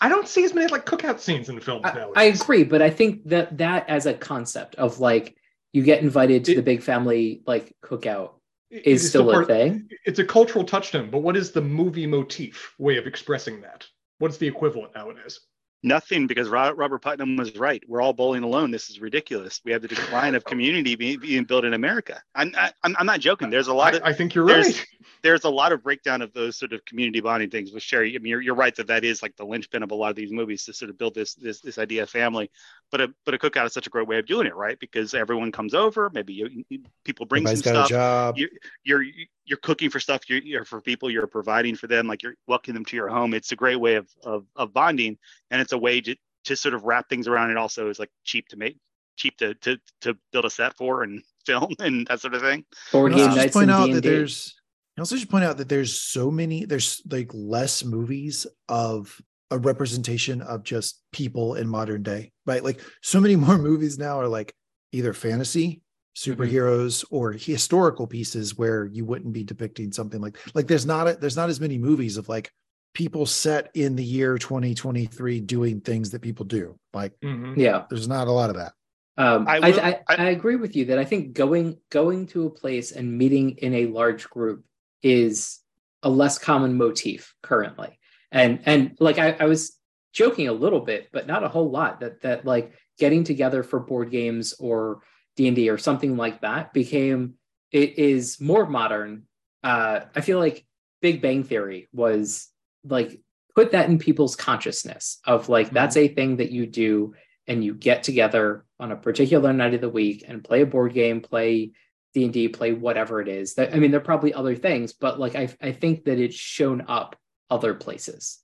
[0.00, 2.12] I don't see as many like cookout scenes in the films I, now.
[2.14, 5.36] I agree, but I think that that as a concept of like
[5.72, 8.34] you get invited to It- the big family like cookout
[8.70, 9.88] It- is it still a part- thing.
[10.04, 13.86] It's a cultural touchstone, but what is the movie motif way of expressing that?
[14.18, 15.40] What's the equivalent nowadays?
[15.82, 17.82] Nothing because Robert Putnam was right.
[17.88, 18.70] We're all bowling alone.
[18.70, 19.62] This is ridiculous.
[19.64, 22.20] We have the decline of community being, being built in America.
[22.34, 23.48] I'm, I, I'm, I'm not joking.
[23.48, 24.86] There's a lot I, of I think you're there's- right.
[25.22, 28.14] there's a lot of breakdown of those sort of community bonding things with Sherry.
[28.14, 30.16] I mean, you're, you're right that that is like the linchpin of a lot of
[30.16, 32.50] these movies to sort of build this this this idea of family.
[32.90, 34.78] But a but a cookout is such a great way of doing it, right?
[34.78, 36.10] Because everyone comes over.
[36.12, 37.90] Maybe you, you- people bring Everybody's some got stuff.
[37.90, 38.38] a job.
[38.38, 38.48] You-
[38.84, 39.04] you're
[39.50, 42.74] you're cooking for stuff you're, you're for people you're providing for them like you're welcoming
[42.74, 43.34] them to your home.
[43.34, 45.18] It's a great way of of, of bonding
[45.50, 47.50] and it's a way to, to sort of wrap things around.
[47.50, 48.78] It also is like cheap to make
[49.16, 52.64] cheap to to to build a set for and film and that sort of thing.
[52.92, 54.08] Board You game also just nights point and out D that and D.
[54.08, 54.54] there's
[54.96, 59.20] I also should point out that there's so many there's like less movies of
[59.50, 62.62] a representation of just people in modern day right?
[62.62, 64.54] Like so many more movies now are like
[64.92, 65.82] either fantasy
[66.24, 71.14] superheroes or historical pieces where you wouldn't be depicting something like like there's not a,
[71.14, 72.50] there's not as many movies of like
[72.92, 77.56] people set in the year 2023 doing things that people do like Mhm.
[77.56, 77.84] Yeah.
[77.88, 78.72] there's not a lot of that
[79.16, 82.26] Um, I I, will- I, I- I agree with you that I think going going
[82.28, 84.64] to a place and meeting in a large group
[85.02, 85.60] is
[86.02, 87.98] a less common motif currently.
[88.32, 89.76] And and like I, I was
[90.12, 92.00] joking a little bit, but not a whole lot.
[92.00, 95.00] That that like getting together for board games or
[95.40, 97.36] D and D or something like that became
[97.72, 99.22] it is more modern.
[99.64, 100.66] Uh, I feel like
[101.00, 102.48] Big Bang Theory was
[102.84, 103.22] like
[103.54, 107.14] put that in people's consciousness of like that's a thing that you do
[107.46, 110.92] and you get together on a particular night of the week and play a board
[110.92, 111.72] game, play
[112.12, 113.54] D and D, play whatever it is.
[113.54, 116.36] That I mean, there are probably other things, but like I, I think that it's
[116.36, 117.16] shown up
[117.48, 118.40] other places.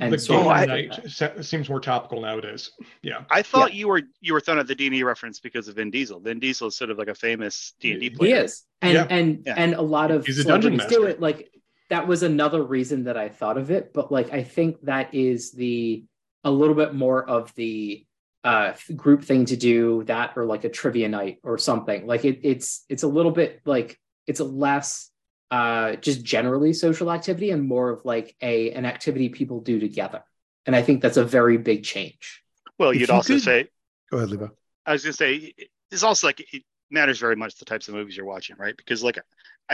[0.00, 2.70] And the so game I- night se- seems more topical nowadays.
[3.02, 3.24] Yeah.
[3.30, 6.20] i thought you were you were throwing out the d&d reference because of vin diesel
[6.20, 9.06] vin diesel is sort of like a famous d&d He player He is, and Yeah.
[9.10, 9.54] and Yeah.
[9.56, 11.16] and a lot of He's a dungeon celebrities do master.
[11.16, 11.20] it.
[11.20, 11.50] Like
[11.90, 15.52] that was another reason that I thought of it, but like I think that is
[15.52, 16.04] the
[16.44, 18.06] a little bit more of the
[18.44, 22.06] uh group thing to do that or like a trivia night or something.
[22.06, 25.10] Like it, it's it's a little bit like it's a less
[25.54, 30.22] uh just generally social activity and more of like a an activity people do together.
[30.66, 32.24] And I think that's a very big change.
[32.78, 33.58] well If you'd you also could- say
[34.10, 34.48] go ahead Levi.
[34.86, 35.54] I was gonna say
[35.92, 38.76] it's also like it matters very much the types of movies you're watching, right?
[38.76, 39.18] Because like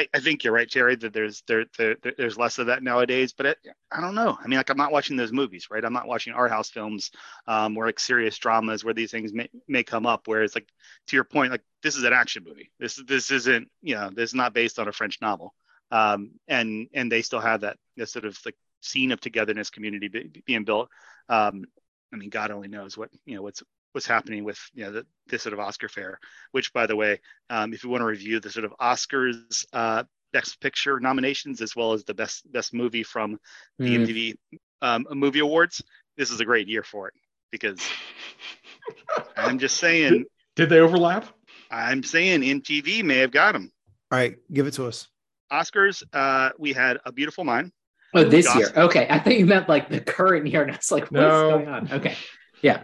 [0.00, 2.82] I, I think you're right, Jerry, that there's there, there there- there's less of that
[2.90, 3.32] nowadays.
[3.36, 3.58] But it,
[3.90, 4.32] I don't know.
[4.42, 5.84] I mean, like I'm not watching those movies, right?
[5.84, 7.10] I'm not watching art house films
[7.52, 10.22] um, or like serious dramas where these things may, may come up.
[10.28, 10.68] Whereas like
[11.08, 12.70] to your point, like this is an action movie.
[12.78, 15.54] This this isn't you know this is not based on a French novel.
[15.90, 20.08] Um, and and they still have that this sort of like scene of togetherness, community
[20.08, 20.88] be, being built.
[21.28, 21.64] Um,
[22.12, 23.62] I mean, God only knows what you know what's
[23.92, 26.18] what's happening with you know the, this sort of Oscar fare.
[26.52, 30.04] Which, by the way, um, if you want to review the sort of Oscars uh,
[30.32, 33.38] Best Picture nominations as well as the best best movie from
[33.78, 34.06] the Mm.
[34.06, 34.34] MTV
[34.82, 35.82] um, Movie Awards,
[36.16, 37.14] this is a great year for it
[37.50, 37.80] because
[39.36, 40.24] I'm just saying,
[40.56, 41.26] Did they overlap?
[41.70, 43.70] I'm saying MTV may have got them.
[44.10, 45.08] all right give it to us
[45.52, 47.72] Oscars, uh, we had A Beautiful Mind,
[48.14, 48.72] Oh, this Goss- year.
[48.76, 49.06] Okay.
[49.08, 50.62] I thought you meant like the current year.
[50.62, 51.50] And I was like, what's No.
[51.50, 51.92] going on?
[51.92, 52.16] Okay.
[52.62, 52.82] Yeah.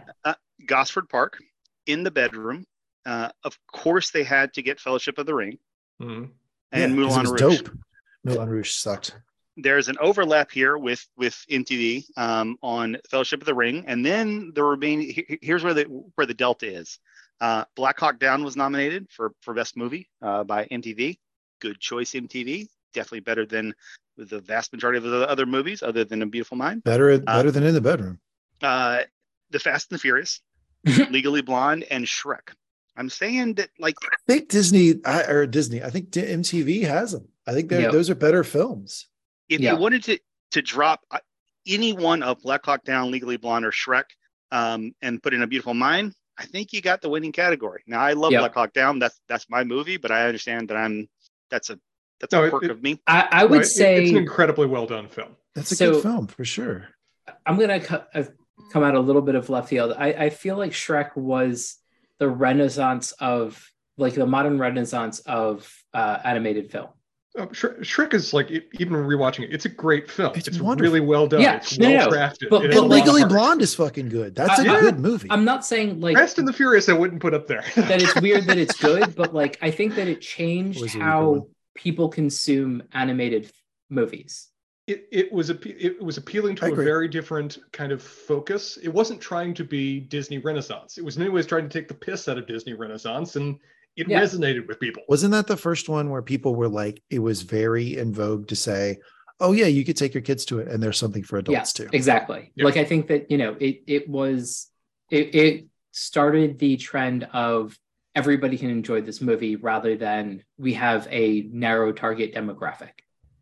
[0.65, 1.37] Gosford Park,
[1.85, 2.65] In the Bedroom.
[3.05, 5.57] Uh, of course, they had to get Fellowship of the Ring
[6.01, 6.07] Mhm.
[6.07, 6.31] and
[6.71, 7.61] Yeah, 'cause it Moulin was Rouge.
[7.61, 7.71] dope
[8.23, 9.15] Moulin Rouge sucked
[9.59, 14.51] there's an overlap here with with MTV um, on Fellowship of the Ring, and then
[14.53, 15.11] the remaining.
[15.41, 15.85] Here's where the
[16.15, 16.99] where the delta is.
[17.41, 21.17] Uh, Black Hawk Down was nominated for for best movie uh, by MTV.
[21.59, 22.67] Good choice, MTV.
[22.93, 23.73] Definitely better than
[24.17, 26.83] the vast majority of the other movies, other than A Beautiful Mind.
[26.83, 28.19] better better than in the bedroom
[28.61, 29.01] Uh,
[29.51, 30.41] the Fast and the Furious,
[31.11, 32.49] Legally Blonde, and Shrek.
[32.95, 35.83] I'm saying that like I think Disney I, or Disney.
[35.83, 37.27] I think D- MTV has them.
[37.45, 37.91] I think they're Yep.
[37.91, 39.07] those are better films.
[39.49, 39.73] if Yeah.
[39.73, 40.19] you wanted to
[40.51, 41.19] to drop uh,
[41.67, 44.05] any one of Black Hawk Down, Legally Blonde, or Shrek,
[44.51, 47.83] um, and put in a Beautiful Mind, I think you got the winning category.
[47.85, 48.39] Now I love Yeah.
[48.39, 48.97] Black Hawk Down.
[48.97, 51.07] That's that's my movie, but I understand that I'm
[51.49, 51.79] that's a
[52.19, 52.99] that's No, a it- quirk it- of me.
[53.07, 53.61] I, I would Right?
[53.61, 55.35] It- say it's an incredibly well done film.
[55.55, 56.87] That's a So- good film for sure.
[57.45, 58.23] I'm gonna co- uh,
[58.71, 59.93] come out a little bit of left field.
[59.97, 61.77] I, I feel like Shrek was
[62.19, 66.87] the renaissance of like the modern renaissance of uh, animated film.
[67.37, 69.53] Uh, Shrek, Shrek is like even rewatching it.
[69.53, 70.33] It's a great film.
[70.35, 71.41] It's It's, really well done.
[71.41, 72.49] Yeah, it's no, well no, crafted.
[72.49, 73.31] but- but has a And lot of Legally heart.
[73.31, 74.33] Blonde is fucking good.
[74.35, 75.27] That's a I- good movie.
[75.29, 77.63] I'm not saying like Fast and the Furious, I wouldn't put up there.
[77.75, 80.97] that it's weird that it's good, but like I think that it changed Was a
[80.97, 81.07] weaker one.
[81.39, 83.51] how people consume animated
[83.89, 84.47] movies.
[84.87, 86.85] it, it was a it was appealing to I a agree.
[86.85, 88.77] very different kind of focus.
[88.81, 90.97] It wasn't trying to be Disney Renaissance.
[90.97, 93.57] It was in many ways trying to take the piss out of Disney Renaissance, and
[93.97, 94.21] it Yeah.
[94.21, 95.03] resonated with people.
[95.09, 98.55] Wasn't that the first one where people were like, it was very in vogue to
[98.55, 98.99] say,
[99.39, 101.73] oh, yeah, you could take your kids to it and there's something for adults yes,
[101.73, 101.89] too.
[101.91, 102.51] exactly.
[102.55, 102.65] Yeah.
[102.65, 104.67] Like I think that you know it it was
[105.11, 107.77] it, it started the trend of
[108.15, 112.91] everybody can enjoy this movie rather than we have a narrow target demographic.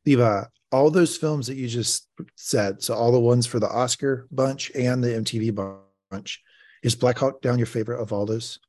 [0.06, 4.28] Levi, all those films that you just said, so all the ones for the Oscar
[4.32, 5.56] bunch and the MTV
[6.12, 6.42] bunch,
[6.84, 8.60] is Black Hawk Down your favorite of all those?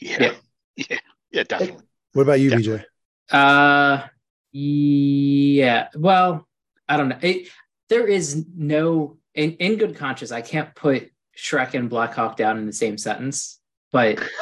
[0.00, 0.34] Yeah.
[0.76, 0.98] Yeah.
[1.36, 1.40] Yeah.
[1.40, 1.84] Yeah, definitely.
[2.12, 2.78] What about you, Definitely.
[2.78, 2.84] BJ?
[3.30, 4.06] Uh
[4.52, 5.88] yeah.
[5.94, 6.48] Well,
[6.88, 7.18] I don't know.
[7.20, 7.48] It,
[7.88, 12.56] there is no in, in good conscience, I can't put Shrek and Black Hawk down
[12.56, 13.60] in the same sentence,
[13.92, 14.18] but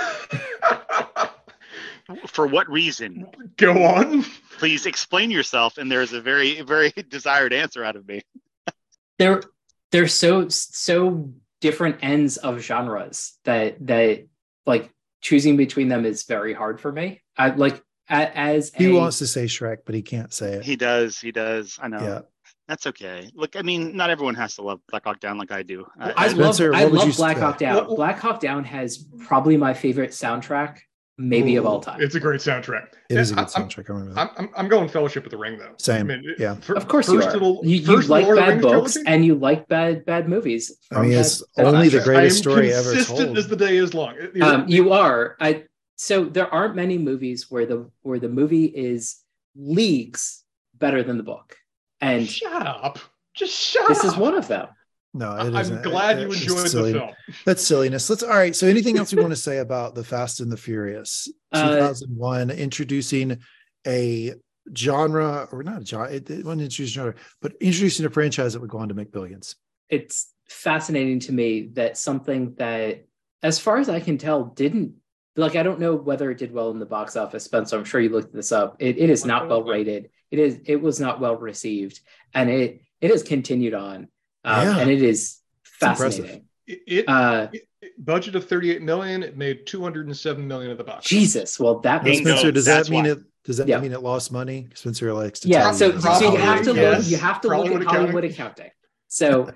[2.26, 3.26] For what reason?
[3.56, 4.24] Go on.
[4.58, 5.78] Please explain yourself.
[5.78, 8.20] And there's a very, very desired answer out of me.
[9.18, 9.42] they're
[9.90, 14.26] they're so so different ends of genres that that
[14.66, 14.90] like
[15.24, 17.22] choosing between them is very hard for me.
[17.36, 20.64] I like a- as He a, wants to say Shrek, but he can't say it.
[20.64, 21.18] He does.
[21.18, 21.78] He does.
[21.82, 21.98] I know.
[22.00, 22.20] yeah.
[22.68, 23.30] That's okay.
[23.34, 25.86] Look, I mean, not everyone has to love Black Hawk Down like I do.
[25.98, 27.42] I, I Spencer, love what I love Black say?
[27.42, 27.74] Hawk Down.
[27.86, 30.78] Well- Black Hawk Down has probably my favorite soundtrack,
[31.16, 32.00] maybe of all time.
[32.02, 32.88] It's a great soundtrack.
[33.08, 33.90] It is a Yeah, good I'm- soundtrack.
[33.90, 34.20] I remember that.
[34.36, 35.74] I'm, I'm, I'm going Fellowship of the Ring though.
[35.78, 36.54] Same, I mean, yeah.
[36.56, 37.32] fir- of course you are.
[37.32, 39.10] little- you you like Lord bad books trilogy?
[39.12, 40.76] and you like bad bad movies.
[40.92, 43.38] I mean, it's that only the greatest I am story ever consistent told.
[43.38, 44.16] as the day is long.
[44.42, 45.64] Um, you are i
[45.96, 49.20] so there aren't many movies where the where the movie is
[49.54, 50.42] leagues
[50.74, 51.56] better than the book
[52.00, 52.98] and shut up.
[53.34, 53.88] Just shut up.
[53.88, 54.04] this up.
[54.06, 54.68] is one of them
[55.14, 55.82] no, it I'm isn't.
[55.82, 56.92] glad It- you enjoyed the silly.
[56.92, 57.10] film.
[57.46, 58.10] That's silliness.
[58.10, 58.54] Let's all right.
[58.54, 61.28] So anything else you want to say about the Fast and the Furious?
[61.52, 63.38] Uh, 2001 introducing
[63.86, 64.34] a
[64.76, 68.60] genre or not a genre, it, it wasn't introducing genre, but introducing a franchise that
[68.60, 69.56] would go on to make billions.
[69.88, 73.04] it's fascinating to me that something that
[73.42, 74.92] as far as i can tell didn't
[75.36, 77.98] like i don't know whether it did well in the box office spencer i'm sure
[78.00, 81.18] you looked this up it, it is not well rated it is it was not
[81.18, 82.00] well received
[82.34, 84.06] and it it has continued on
[84.44, 84.78] um, Yeah.
[84.78, 85.40] and it is
[85.82, 86.24] impressive.
[86.26, 87.68] fascinating It, it, uh it-
[87.98, 89.22] budget of 38 million.
[89.22, 91.06] It made 207 million at the box.
[91.06, 93.10] jesus well that Now, Bingo, Spencer, does that mean why.
[93.10, 93.18] it?
[93.44, 93.78] Does that Yeah.
[93.78, 94.68] mean it lost money?
[94.74, 96.00] Spencer likes to yeah tell so, you.
[96.00, 97.10] so you have to Probably, look yes.
[97.10, 98.70] you have to look Hollywood at hollywood accounting
[99.08, 99.50] so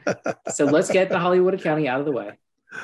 [0.53, 2.39] so let's get the hollywood accounting out of the way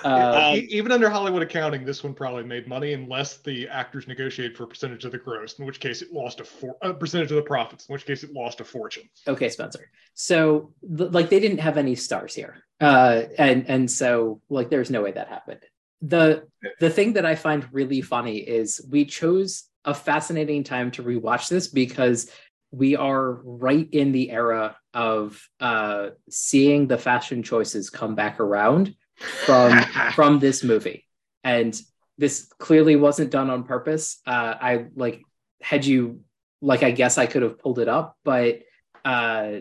[0.05, 4.57] uh, Um, even under Hollywood accounting, this one probably made money unless the actors negotiated
[4.57, 7.31] for a percentage of the gross, in which case it lost a, for- a percentage
[7.31, 9.05] of the profits, in which case it lost a fortune.
[9.29, 9.91] okay spencer.
[10.15, 12.63] So th- like they didn't have any stars here.
[12.81, 15.61] Uh and and so like there's no way that happened.
[16.03, 16.49] The
[16.81, 21.49] the thing that i find really funny is we chose a fascinating time to rewatch
[21.49, 22.31] this because
[22.73, 28.95] we are right in the era of uh seeing the fashion choices come back around
[29.17, 29.83] from
[30.15, 31.07] from this movie.
[31.43, 31.79] And
[32.19, 34.21] this clearly wasn't done on purpose.
[34.27, 35.23] Uh i like
[35.61, 36.21] had you
[36.61, 38.61] like i guess i could have pulled it up but
[39.05, 39.61] uh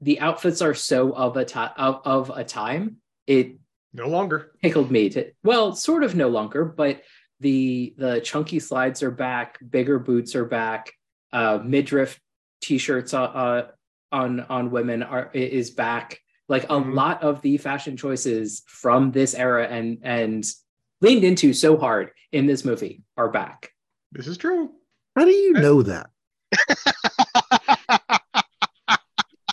[0.00, 2.96] the outfits are so of a time of, of a time
[3.26, 3.56] it
[3.92, 4.52] No longer.
[4.62, 7.02] tickled me to well sort of no longer but
[7.40, 10.92] the the chunky slides are back bigger boots are back
[11.32, 12.18] uh midriff
[12.60, 13.66] t-shirts uh, uh
[14.12, 16.94] on on women are is back like a Mhm.
[16.94, 20.44] lot of the fashion choices from this era and and
[21.00, 23.70] leaned into so hard in this movie are back
[24.12, 24.70] This is true.
[25.16, 26.10] How do you know that?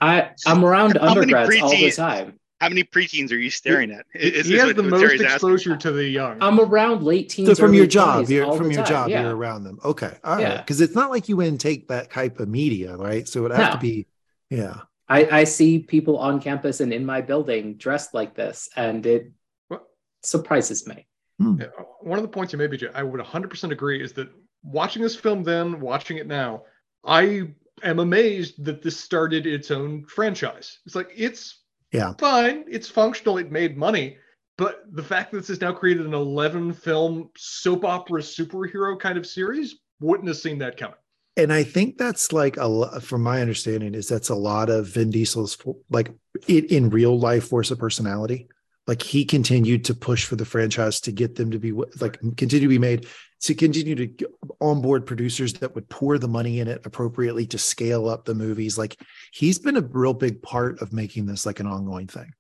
[0.02, 4.06] i i'm around How undergrads all the time How many preteens are you staring at?
[4.14, 5.34] He, Is he this has what- the what most Sarah's asking?
[5.34, 6.38] exposure to the young.
[6.42, 8.92] i'm around late teens So from your job, you're from your time.
[8.94, 9.24] job, yeah.
[9.24, 9.80] you're around them.
[9.84, 10.14] Okay.
[10.24, 10.42] All right.
[10.42, 10.58] Yeah.
[10.58, 13.28] Because it's not like you wouldn't take that type of media, right?
[13.28, 13.76] So it would have No.
[13.76, 14.08] to be,
[14.50, 14.82] yeah.
[15.12, 19.32] I, I see people on campus and in my building dressed like this, and it
[19.68, 19.84] What?
[20.24, 21.06] surprises me.
[21.38, 21.60] Hmm.
[21.60, 24.30] Yeah, uh, One of the points you made, BJ, I would 100% agree, is that
[24.64, 26.64] watching this film then, watching it now,
[27.04, 27.50] I
[27.84, 30.80] am amazed that this started its own franchise.
[30.86, 31.62] It's like, it's
[31.92, 32.14] Yeah.
[32.18, 34.18] fine, it's functional, it made money.
[34.58, 39.18] But the fact that this has now created an 11 film soap opera superhero kind
[39.18, 40.96] of series, wouldn't have seen that coming.
[41.38, 45.12] And I think that's like a from my understanding is that's a lot of Vin
[45.12, 45.58] Diesel's
[45.90, 46.12] like
[46.48, 48.48] in, in real life force of personality.
[48.88, 52.62] like he continued to push for the franchise to get them to be like continue
[52.62, 53.06] to be made
[53.42, 54.28] to continue to
[54.60, 58.78] onboard producers that would pour the money in it appropriately to scale up the movies.
[58.78, 59.00] Like
[59.32, 62.32] he's been a real big part of making this like an ongoing thing.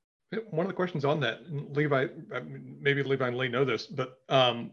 [0.50, 2.08] One of the questions on that levi
[2.80, 4.72] maybe levi and lee know this but um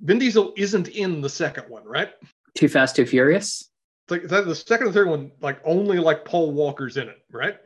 [0.00, 2.10] vin diesel isn't in the second one right
[2.56, 3.70] too fast too furious
[4.08, 7.58] like the second and third one like only like paul walker's in it right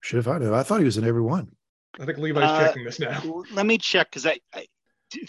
[0.00, 1.50] should have found it i thought he was in every one
[1.98, 3.42] I think Levi's uh, checking this now.
[3.52, 4.66] Let me check because I, I,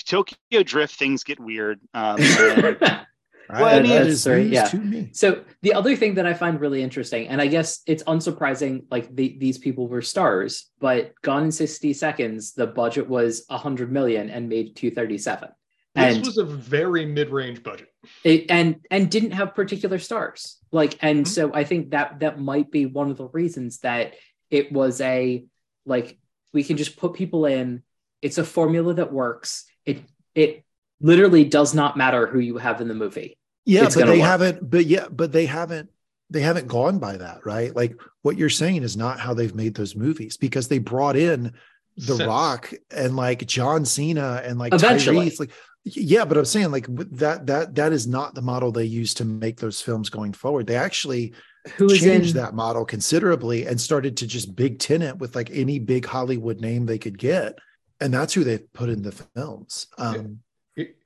[0.06, 1.80] Tokyo Drift things get weird.
[1.94, 3.06] Um, well,
[3.50, 4.70] I mean, that's yeah.
[5.14, 9.14] So the other thing that I find really interesting, and I guess it's unsurprising, like
[9.16, 14.30] the, these people were stars, but Gone in 60 Seconds, the budget was 100 million
[14.30, 15.50] and made 237.
[15.94, 17.90] This and was a very mid-range budget.
[18.24, 20.58] It, and and didn't have particular stars.
[20.72, 21.32] Like, and mm-hmm.
[21.32, 24.14] so I think that that might be one of the reasons that
[24.50, 25.44] it was a
[25.86, 26.18] like
[26.54, 27.84] we can just put people in.
[28.22, 29.66] It's a formula that works.
[29.86, 30.02] It
[30.34, 30.64] it
[31.02, 33.38] literally does not matter who you have in the movie.
[33.66, 34.28] Yeah, it's but they work.
[34.28, 34.70] haven't.
[34.70, 35.90] But yeah, but they haven't.
[36.30, 37.76] They haven't gone by that, right?
[37.76, 41.54] Like what you're saying is not how they've made those movies because they brought in
[41.98, 42.28] The Sense.
[42.28, 45.30] Rock and like John Cena and like Eventually.
[45.30, 45.40] Tyrese.
[45.42, 45.52] Like,
[45.84, 49.26] yeah, but I'm saying like that that that is not the model they use to
[49.26, 50.68] make those films going forward.
[50.68, 51.34] They actually
[51.76, 55.80] who changed in, that model considerably and started to just big tenant with like any
[55.80, 57.58] big Hollywood name they could get.
[57.99, 59.88] And that's who they put in the films.
[59.98, 60.40] Um,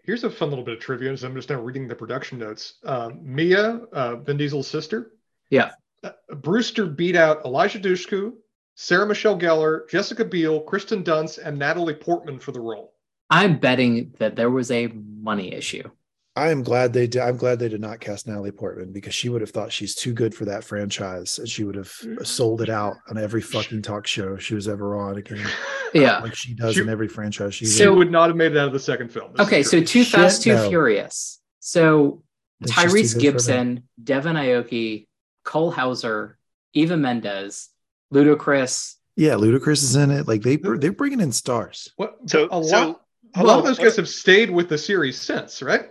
[0.05, 1.11] Here's a fun little bit of trivia.
[1.11, 2.75] As I'm just now reading the production notes.
[2.85, 5.13] Uh, Mia, uh, Vin Diesel's sister.
[5.49, 5.71] Yeah.
[6.03, 8.33] Uh, Brewster beat out Eliza Dushku,
[8.75, 12.93] Sarah Michelle Gellar, Jessica Biel, Kirsten Dunst, and Natalie Portman for the role.
[13.29, 15.89] I'm betting that there was a money issue.
[16.37, 17.21] I am glad they did.
[17.21, 20.11] I'm glad they did not cast Natalie Portman because she would have thought she's too
[20.11, 21.93] good for that franchise, and she would have
[22.23, 25.45] sold it out on every fucking talk show she was ever on again.
[25.93, 27.55] Yeah, like she does she, in every franchise.
[27.55, 29.31] She so would not have made it out of the second film.
[29.39, 30.67] okay, so Too Fast, Too no.
[30.67, 31.39] Furious.
[31.61, 32.21] So
[32.65, 35.07] Tyrese Gibson, Devon Aoki,
[35.45, 36.37] Cole Hauser,
[36.73, 37.69] Eva Mendes,
[38.13, 38.95] Ludacris.
[39.15, 40.27] Yeah, Ludacris is in it.
[40.27, 41.93] Like they they're bringing in stars.
[41.95, 42.17] What?
[42.25, 42.67] So a lot.
[42.67, 42.99] So,
[43.35, 45.89] a lot of those guys have stayed with the series since, right?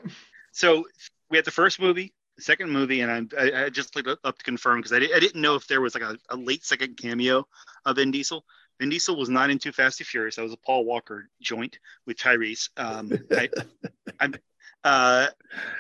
[0.53, 0.85] so
[1.31, 4.45] we had the first movie, the second movie, and I, I just looked up to
[4.45, 7.47] confirm because I, I didn't know if there was like a, a, late second cameo
[7.85, 8.45] of Vin Diesel.
[8.81, 10.37] Vin Diesel was not in Too Fast and Furious.
[10.37, 12.71] That was a Paul Walker joint with Tyrese.
[12.77, 13.49] Um, I,
[14.21, 14.35] I'm,
[14.83, 15.29] uh,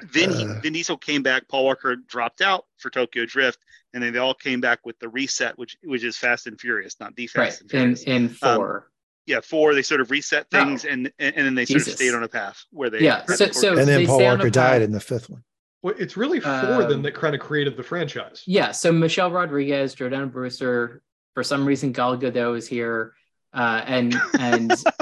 [0.04, 1.48] Vin, uh, Vin Diesel came back.
[1.48, 3.58] Paul Walker dropped out for Tokyo Drift,
[3.92, 6.98] and then they all came back with the reset, which which is Fast and Furious,
[7.00, 7.60] not the Fast right.
[7.60, 8.02] and Furious.
[8.04, 8.76] In, in um, four.
[8.76, 8.84] Um,
[9.26, 9.74] yeah, four.
[9.74, 10.64] They sort of reset oh.
[10.64, 10.90] things, oh.
[10.90, 11.84] and, and then they Jesus.
[11.84, 13.24] sort of stayed on a path where they yeah.
[13.26, 15.42] So, so and then Paul Walker died in the fifth one.
[15.82, 18.42] Well, it's really four um, then that kind of created the franchise.
[18.46, 18.72] Yeah.
[18.72, 21.02] So Michelle Rodriguez, Jordana Brewster,
[21.34, 23.12] for some reason Gal Gadot is here,
[23.52, 24.70] uh, and and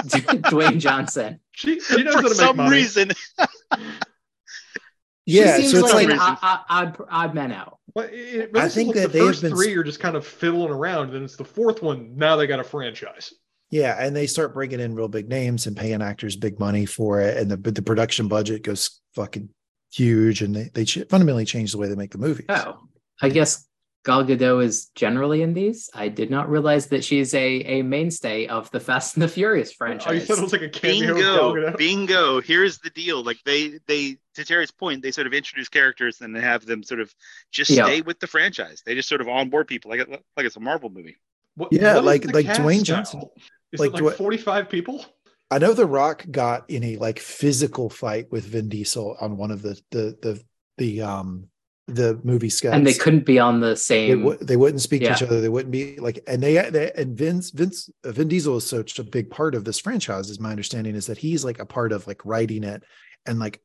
[0.49, 1.41] Dwayne Johnson.
[1.53, 3.13] She, she knows for some reason.
[5.27, 7.79] yeah, so it's like, like an odd, odd man out.
[7.95, 9.53] Well, it really I think that the first been...
[9.53, 12.17] three are just kind of fiddling around, and it's the fourth one.
[12.17, 13.33] Now they got a franchise.
[13.73, 17.23] Yeah, and they start bringing in real big names and paying actors big money for
[17.23, 19.49] it, and the the production budget goes fucking
[19.91, 22.45] huge, and they they fundamentally change the way they make the movies.
[22.51, 22.81] Oh,
[23.23, 23.67] I guess
[24.05, 25.89] Gal Gadot is generally in these.
[25.95, 29.73] I did not realize that she's a a mainstay of the Fast and the Furious
[29.73, 30.11] franchise.
[30.11, 31.15] Oh, you said it was like a cameo.
[31.15, 32.41] Bingo, bingo.
[32.43, 36.37] Here's the deal: like they they to Terry's point, they sort of introduce characters and
[36.37, 37.11] they have them sort of
[37.51, 37.87] just yeah.
[37.87, 38.83] stay with the franchise.
[38.85, 41.17] They just sort of onboard people like like it's a Marvel movie.
[41.55, 43.21] What, yeah, what like like Dwayne Johnson.
[43.21, 43.31] Now?
[43.73, 45.05] Is like, like 45 people?
[45.51, 49.51] I know The Rock got in a like physical fight with Vin Diesel on one
[49.51, 50.43] of the the the
[50.79, 51.49] the um
[51.89, 54.09] the movie sketch, and they couldn't be on the same.
[54.09, 55.09] They, w- they wouldn't speak yeah.
[55.09, 55.41] to each other.
[55.41, 58.99] They wouldn't be like, and they, they and Vince Vince uh, Vin Diesel is such
[58.99, 60.31] a big part of this franchise.
[60.31, 62.83] Is my understanding is that he's like a part of like writing it
[63.27, 63.61] and like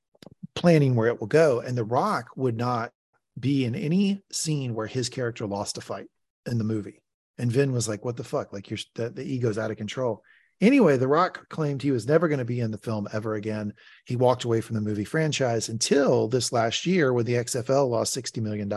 [0.55, 1.61] planning where it will go.
[1.61, 2.91] And The Rock would not
[3.39, 6.07] be in any scene where his character lost a fight
[6.45, 7.01] in the movie.
[7.37, 8.53] And Vin was like, "What the fuck?
[8.53, 10.23] Like, you're the, the ego's out of control."
[10.59, 13.73] Anyway, The Rock claimed he was never going to be in the film ever again.
[14.05, 18.15] He walked away from the movie franchise until this last year when the XFL lost
[18.15, 18.71] $60 million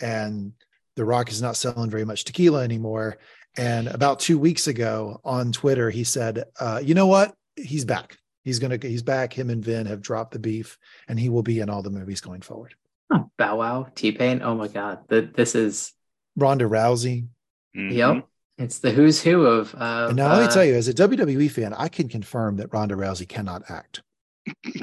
[0.00, 0.52] and
[0.94, 3.18] The Rock is not selling very much tequila anymore.
[3.58, 7.34] And about two weeks ago on Twitter, he said, uh, you know what?
[7.56, 8.16] He's back.
[8.42, 9.34] He's going to, he's back.
[9.34, 10.78] Him and Vin have dropped the beef
[11.08, 12.74] and he will be in all the movies going forward.
[13.12, 14.40] Oh, Bow Wow, T Pain.
[14.42, 15.00] Oh my God.
[15.08, 15.92] The, this is
[16.36, 17.26] Ronda Rousey.
[17.76, 17.92] Mm-hmm.
[17.92, 18.28] Yep.
[18.58, 19.74] It's the who's who of.
[19.74, 22.56] Uh, and now uh, let me tell you, as a WWE fan, I can confirm
[22.56, 24.02] that Ronda Rousey cannot act.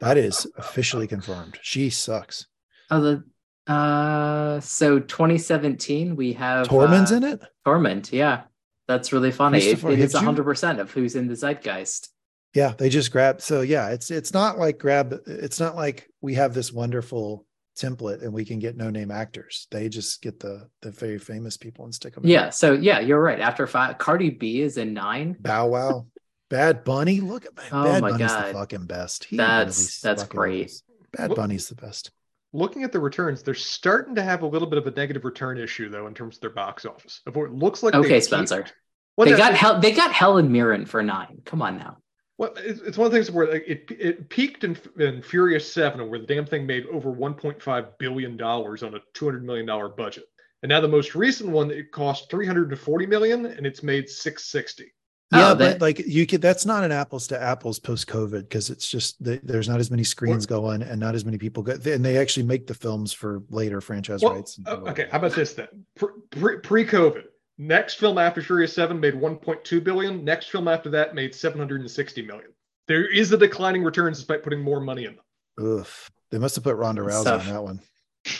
[0.00, 1.58] that is officially confirmed.
[1.60, 2.46] She sucks.
[2.90, 3.24] Oh, the
[3.72, 7.42] uh, so 2017 we have Tormund's uh, in it.
[7.64, 8.42] Torment, yeah.
[8.86, 9.58] That's really funny.
[9.58, 10.22] It, it is Hitchens?
[10.22, 12.08] hundred percent of who's in the zeitgeist.
[12.54, 13.40] Yeah, they just grab.
[13.40, 15.18] So yeah, it's it's not like grab.
[15.26, 19.66] It's not like we have this wonderful template and we can get no name actors.
[19.70, 22.24] They just get the the very famous people and stick them.
[22.26, 22.50] Yeah.
[22.50, 23.40] So yeah, you're right.
[23.40, 25.36] After five, Cardi B is in nine.
[25.40, 26.06] Bow Wow,
[26.50, 27.20] Bad Bunny.
[27.20, 28.46] Look at Oh Bad my Bunny's God.
[28.48, 29.24] the fucking best.
[29.24, 30.66] He That's- that's great.
[30.66, 30.82] is.
[31.12, 32.10] Bad Look- Bunny's the best.
[32.52, 35.58] Looking at the returns, they're starting to have a little bit of a negative return
[35.58, 37.20] issue though in terms of their box office.
[37.26, 37.94] Of what it looks like.
[37.94, 38.62] Okay, Spencer.
[38.62, 38.74] peaked-
[39.16, 41.42] Well, they got Hel- they got Helen Mirren for nine.
[41.44, 41.98] Come on now.
[42.36, 45.72] Well, it's, it's one of the things where like, it it peaked in, in Furious
[45.72, 49.88] Seven, where the damn thing made over 1.5 billion dollars on a 200 million dollar
[49.88, 50.24] budget,
[50.62, 54.92] and now the most recent one it cost 340 million, and it's made 660.
[55.32, 56.42] Yeah, Oh, but like you could.
[56.42, 59.90] That's not an apples to apples post COVID because it's just the, there's not as
[59.90, 61.72] many screens going and not as many people go.
[61.72, 64.58] And they actually make the films for later franchise Well, rights.
[64.58, 65.68] and things like okay, how about this then?
[65.96, 67.24] Pre pre COVID,
[67.58, 70.24] next film after Furious Seven made 1.2 billion.
[70.24, 72.50] Next film after that made 760 million.
[72.86, 75.66] There is a declining returns despite putting more money in them.
[75.66, 76.10] Oof.
[76.30, 77.48] They must have put Ronda Good Rousey stuff.
[77.48, 77.80] on that one.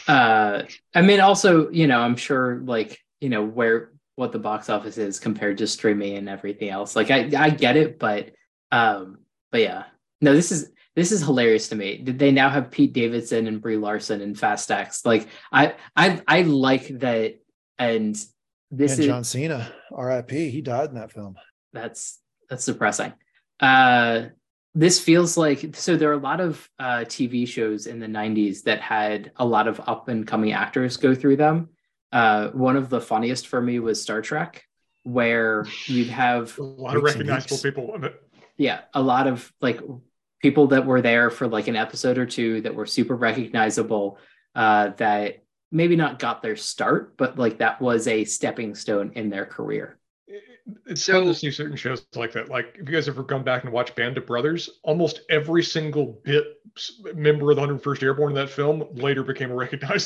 [0.08, 0.62] Uh,
[0.94, 4.98] I mean, also, you know, I'm sure, like, you know, where what the box office
[4.98, 6.96] is compared to streaming and everything else.
[6.96, 8.32] Like, I I get it, but
[8.72, 9.18] um,
[9.52, 9.84] but yeah,
[10.20, 11.98] no, this is this is hilarious to me.
[11.98, 15.04] Did they now have Pete Davidson and Brie Larson and Fast X?
[15.04, 17.36] Like, I I I like that,
[17.78, 18.16] and
[18.70, 20.50] this and is John Cena, R.I.P.
[20.50, 21.36] He died in that film.
[21.72, 23.12] that's that's depressing.
[23.60, 24.26] Uh,
[24.74, 28.62] this feels like so there are a lot of uh, TV shows in the 90s
[28.64, 31.68] that had a lot of up and coming actors go through them.
[32.12, 34.64] Uh, one of the funniest for me was Star Trek,
[35.04, 37.94] where you'd have A lot of recognizable people.
[37.94, 38.20] in it.
[38.56, 39.80] yeah a lot of like
[40.42, 44.18] people that were there for like an episode or two that were super recognizable
[44.54, 49.30] uh, that maybe not got their start, but like that was a stepping stone in
[49.30, 49.98] their career.
[50.28, 50.42] It-
[50.86, 52.48] It's So- fun to see certain shows like that.
[52.48, 56.20] Like, if you guys ever come back and watch Band of Brothers, almost every single
[56.24, 56.44] bit
[57.14, 59.54] member of the 101st Airborne in that film later became a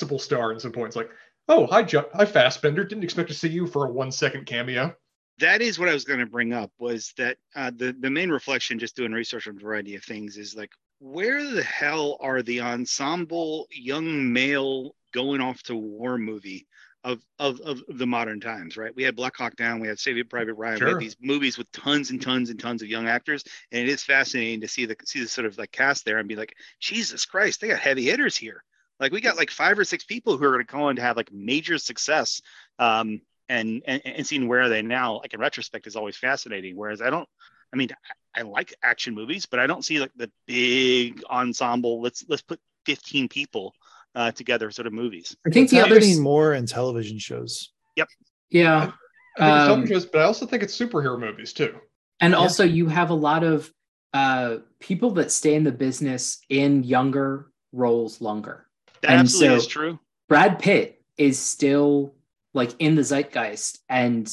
[0.08, 0.96] recognizable star in some points.
[0.96, 1.10] Like,
[1.48, 2.82] oh, hi, jo- hi, Fassbender.
[2.84, 4.94] Didn't expect to see you for a one second cameo.
[5.38, 8.28] that is what I was going to bring up was that uh, the the main
[8.30, 12.42] reflection, just doing research on a variety of things, is like where the hell are
[12.42, 16.66] the ensemble young male going off to war movie
[17.04, 18.76] of of, of the modern times?
[18.76, 20.88] Right, we had Black Hawk Down, we had Saving Private Ryan, we Sure.
[20.88, 24.02] had these movies with tons and tons and tons of young actors, and it is
[24.02, 27.24] fascinating to see the see the sort of like cast there and be like, Jesus
[27.24, 28.62] Christ, they got heavy hitters here.
[29.00, 31.02] Like we got like five or six people who are going to go on to
[31.02, 32.40] have like major success.
[32.78, 36.76] Um, and, and and seeing where are they now like in retrospect is always fascinating
[36.76, 37.28] whereas i don't
[37.72, 37.88] i mean
[38.34, 42.42] i, I like action movies but i don't see like the big ensemble let's let's
[42.42, 43.74] put 15 people
[44.14, 47.72] uh, together sort of movies I think It's the other happening more in television shows.
[47.96, 48.08] Yep.
[48.50, 51.74] Yeah I think it's Um, television shows, but I also think it's superhero movies too.
[52.20, 52.38] And Yeah.
[52.38, 53.72] also, you have a lot of
[54.14, 58.66] uh, people that stay in the business in younger roles longer.
[59.02, 59.98] that And absolutely so- is true
[60.28, 62.14] Brad Pitt is still
[62.54, 64.28] like in the zeitgeist, and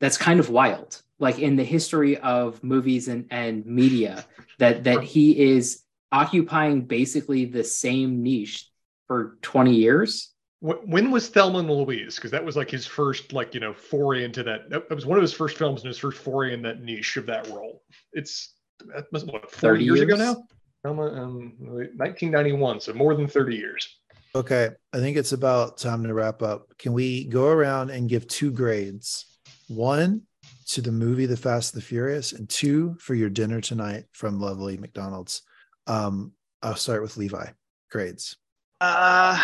[0.00, 1.02] that's kind of wild.
[1.18, 4.24] Like in the history of movies and, and media,
[4.58, 5.82] that that he is
[6.12, 8.70] occupying basically the same niche
[9.06, 10.30] for 20 years.
[10.60, 12.16] When was Thelma and Louise?
[12.16, 14.70] Because that was like his first, like you know, foray into that.
[14.70, 17.18] That that was one of his first films and his first foray in that niche
[17.18, 17.82] of that role.
[18.14, 18.54] It's
[18.94, 20.44] that must what 40 30 years, ago now.
[20.82, 23.98] Thelma and 1991, so more than 30 years.
[24.34, 26.76] Okay, I think it's about time to wrap up.
[26.78, 29.38] Can we go around and give two grades?
[29.68, 30.22] One
[30.68, 34.40] to the movie The Fast and the Furious, and two for your dinner tonight from
[34.40, 35.42] lovely McDonald's.
[35.86, 36.32] Um,
[36.62, 37.46] I'll start with Levi.
[37.90, 38.36] Grades.
[38.84, 39.38] Uh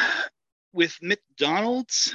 [0.72, 2.14] with mcdonald's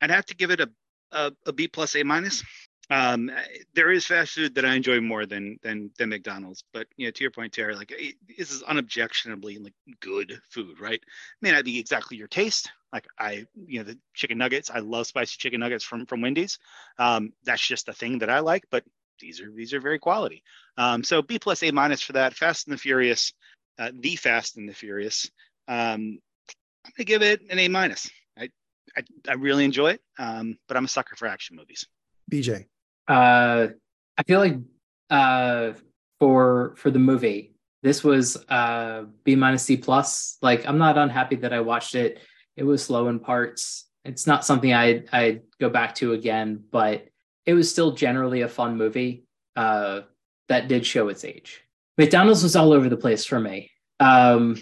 [0.00, 0.68] i'd have to give it a
[1.12, 2.42] a, a b plus a minus.
[2.90, 3.30] Um
[3.74, 7.10] there is fast food that i enjoy more than than than mcdonald's but you know
[7.10, 11.02] to your point terry like it, this is unobjectionably like good food right?
[11.40, 12.70] May not be exactly your taste.
[12.92, 16.58] Like i you know the chicken nuggets i love spicy chicken nuggets from from wendy's.
[16.98, 18.84] Um that's just a thing that i like but
[19.20, 20.42] these are these are very quality.
[20.76, 22.34] Um so b plus a minus for that.
[22.34, 23.32] Fast and the furious
[23.78, 25.30] uh, the fast and the furious.
[25.68, 26.18] Um
[26.84, 28.10] i'm gonna give it an a minus.
[28.38, 28.48] I,
[28.96, 31.86] I i really enjoy it um but i'm a sucker for action movies.
[32.32, 32.66] BJ.
[33.08, 33.68] uh
[34.18, 34.56] i feel like
[35.10, 35.72] uh
[36.18, 40.38] for for the movie this was uh b minus c plus.
[40.40, 42.20] Like i'm not unhappy that i watched it.
[42.56, 43.88] It was slow in parts.
[44.04, 47.08] It's not something i i go back to again but
[47.44, 49.24] it was still generally a fun movie
[49.56, 50.02] uh
[50.48, 51.62] that did show its age.
[51.98, 53.70] Mcdonald's was all over the place for me.
[54.00, 54.56] Um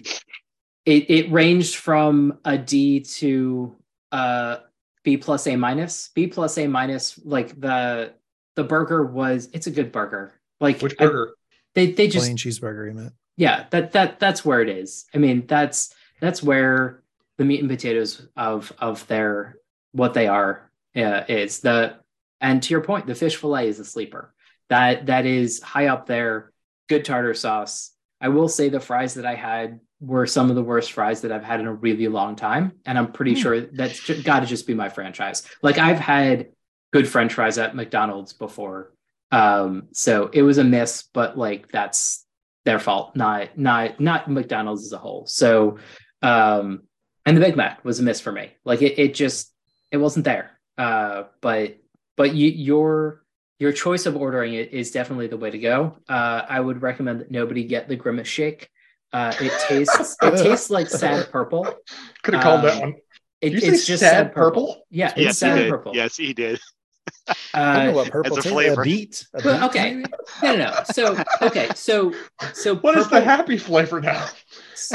[0.86, 3.74] it it ranged from a d to
[4.12, 4.56] uh
[5.04, 8.12] b plus a minus b plus a minus like the
[8.56, 10.32] the burger was it's a good burger.
[10.60, 11.34] Like Which I- burger?
[11.74, 13.12] they they just Plain cheeseburger, you meant.
[13.36, 17.02] yeah that that that's where it is i mean that's that's where
[17.38, 19.56] the meat and potatoes of of their
[19.92, 21.96] what they are uh, is the
[22.40, 24.34] and to your point the fish fillet is a sleeper
[24.68, 26.52] that that is high up there
[26.88, 30.62] good tartar sauce i will say the fries that i had were some of the
[30.62, 33.40] worst fries that i've had in a really long time and i'm pretty Hmm.
[33.40, 36.48] sure that's got to just be my franchise like i've had
[36.92, 38.92] good french fries at mcdonald's before
[39.30, 42.24] um so it was a miss but like that's
[42.66, 45.24] their fault, not not not McDonald's as a whole.
[45.26, 45.78] So,
[46.20, 46.82] um,
[47.24, 48.52] and the Big Mac was a miss for me.
[48.66, 49.50] Like it, it just
[49.90, 50.58] it wasn't there.
[50.76, 51.78] Uh, but
[52.18, 53.24] but you, your
[53.58, 55.96] your choice of ordering it is definitely the way to go.
[56.06, 58.68] Uh, I would recommend that nobody get the Grimace Shake.
[59.12, 61.80] Uh, it tastes it tastes like sad purple.
[62.22, 62.94] Could have called that Um, one.
[63.40, 64.66] It, it's just sad sad purple.
[64.66, 64.86] purple?
[64.90, 65.68] Yeah, it's Yes, he sad did.
[65.70, 65.94] purple.
[65.94, 66.60] Yes, he did.
[67.28, 67.34] I
[67.74, 68.82] don't know Uh, what purple as a tastes flavor.
[68.82, 69.26] A beet.
[69.34, 69.94] A Well, okay.
[69.94, 70.04] maybe?
[70.42, 70.82] no, no, no.
[70.84, 72.12] So okay, so
[72.52, 74.26] so What is the happy flavor now?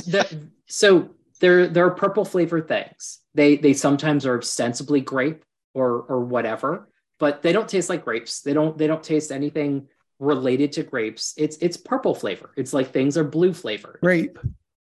[0.06, 1.10] the, so
[1.40, 3.20] there there are purple flavored things.
[3.34, 5.44] They they sometimes are ostensibly grape
[5.74, 6.90] or or whatever,
[7.20, 8.42] but they don't taste like grapes.
[8.42, 9.88] They don't they don't taste anything
[10.20, 11.34] related to grapes.
[11.38, 12.52] It's it's purple flavor.
[12.56, 14.00] It's like things are blue flavored.
[14.02, 14.40] Grape,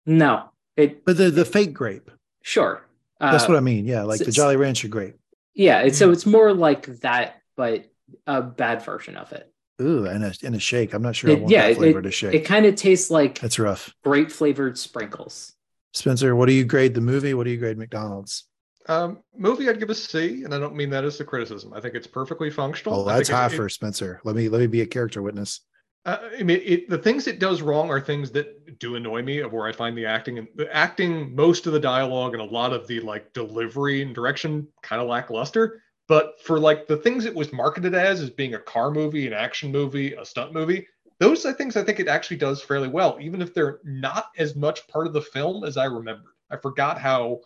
[0.07, 0.45] No,
[0.77, 2.11] it but the the fake grape.
[2.43, 2.87] sure.
[3.21, 3.87] That's Uh, what I mean.
[3.87, 5.17] Yeah, like the Jolly Rancher grape.
[5.55, 7.85] Yeah, it's, so it's more like that, but
[8.27, 9.49] a bad version of it.
[9.81, 10.93] Ooh, and a in a shake.
[10.93, 12.35] I'm not sure I want yeah, that it- flavor to shake.
[12.35, 13.95] It kind of tastes like That's rough.
[14.03, 15.55] grape flavored sprinkles.
[15.95, 17.35] Spencer, what do you grade the movie?
[17.35, 18.45] What do you grade McDonald's?
[18.89, 21.73] Um, movie, I'd give a C, and I don't mean that as a criticism.
[21.73, 23.01] I think it's perfectly functional.
[23.01, 24.21] Oh, that's high it- for Spencer.
[24.25, 25.61] Let me let me be a character witness.
[26.05, 29.39] Uh, I mean, it, the things it does wrong are things that do annoy me
[29.39, 32.45] of where I find the acting and the acting, most of the dialogue and a
[32.45, 35.81] lot of the like delivery and direction kind of lackluster.
[36.09, 39.33] But for like the things it was marketed as, as being a car movie, an
[39.33, 40.89] action movie, a stunt movie,
[41.21, 44.57] those are things I think it actually does fairly well, even if they're not as
[44.57, 46.33] much part of the film as I remembered.
[46.51, 47.39] I forgot how,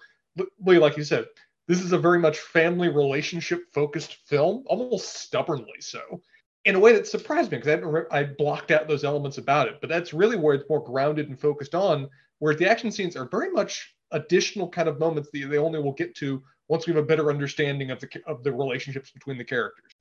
[0.64, 1.26] Lee, like you said,
[1.68, 6.20] this is a very much family relationship focused film, almost stubbornly so
[6.66, 9.80] in a way that surprised me because I I blocked out those elements about it.
[9.80, 12.10] But that's really where it's more grounded and focused on.
[12.38, 15.92] where the action scenes are very much additional kind of moments that they only will
[15.92, 19.44] get to once we have a better understanding of the of the relationships between the
[19.44, 19.92] characters.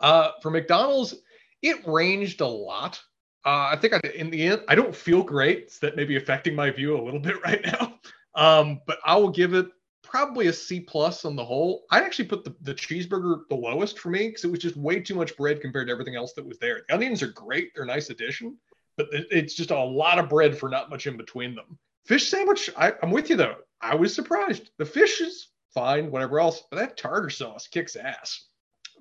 [0.00, 1.14] Uh, for McDonald's,
[1.60, 3.00] it ranged a lot.
[3.44, 5.70] Uh, I think I, in the end, I don't feel great.
[5.70, 7.98] So that may be affecting my view a little bit right now.
[8.36, 9.66] Um, but I will give it
[10.02, 11.84] probably a C plus on the whole.
[11.90, 15.00] I'd actually put the, the cheeseburger the lowest for me because it was just way
[15.00, 16.82] too much bread compared to everything else that was there.
[16.88, 18.56] The onions are great; they're a nice addition,
[18.96, 21.78] but it- it's just a lot of bread for not much in between them.
[22.04, 23.56] Fish sandwich, I, I'm with you though.
[23.80, 24.70] I was surprised.
[24.78, 28.46] The fish is fine, whatever else, but that tartar sauce kicks ass.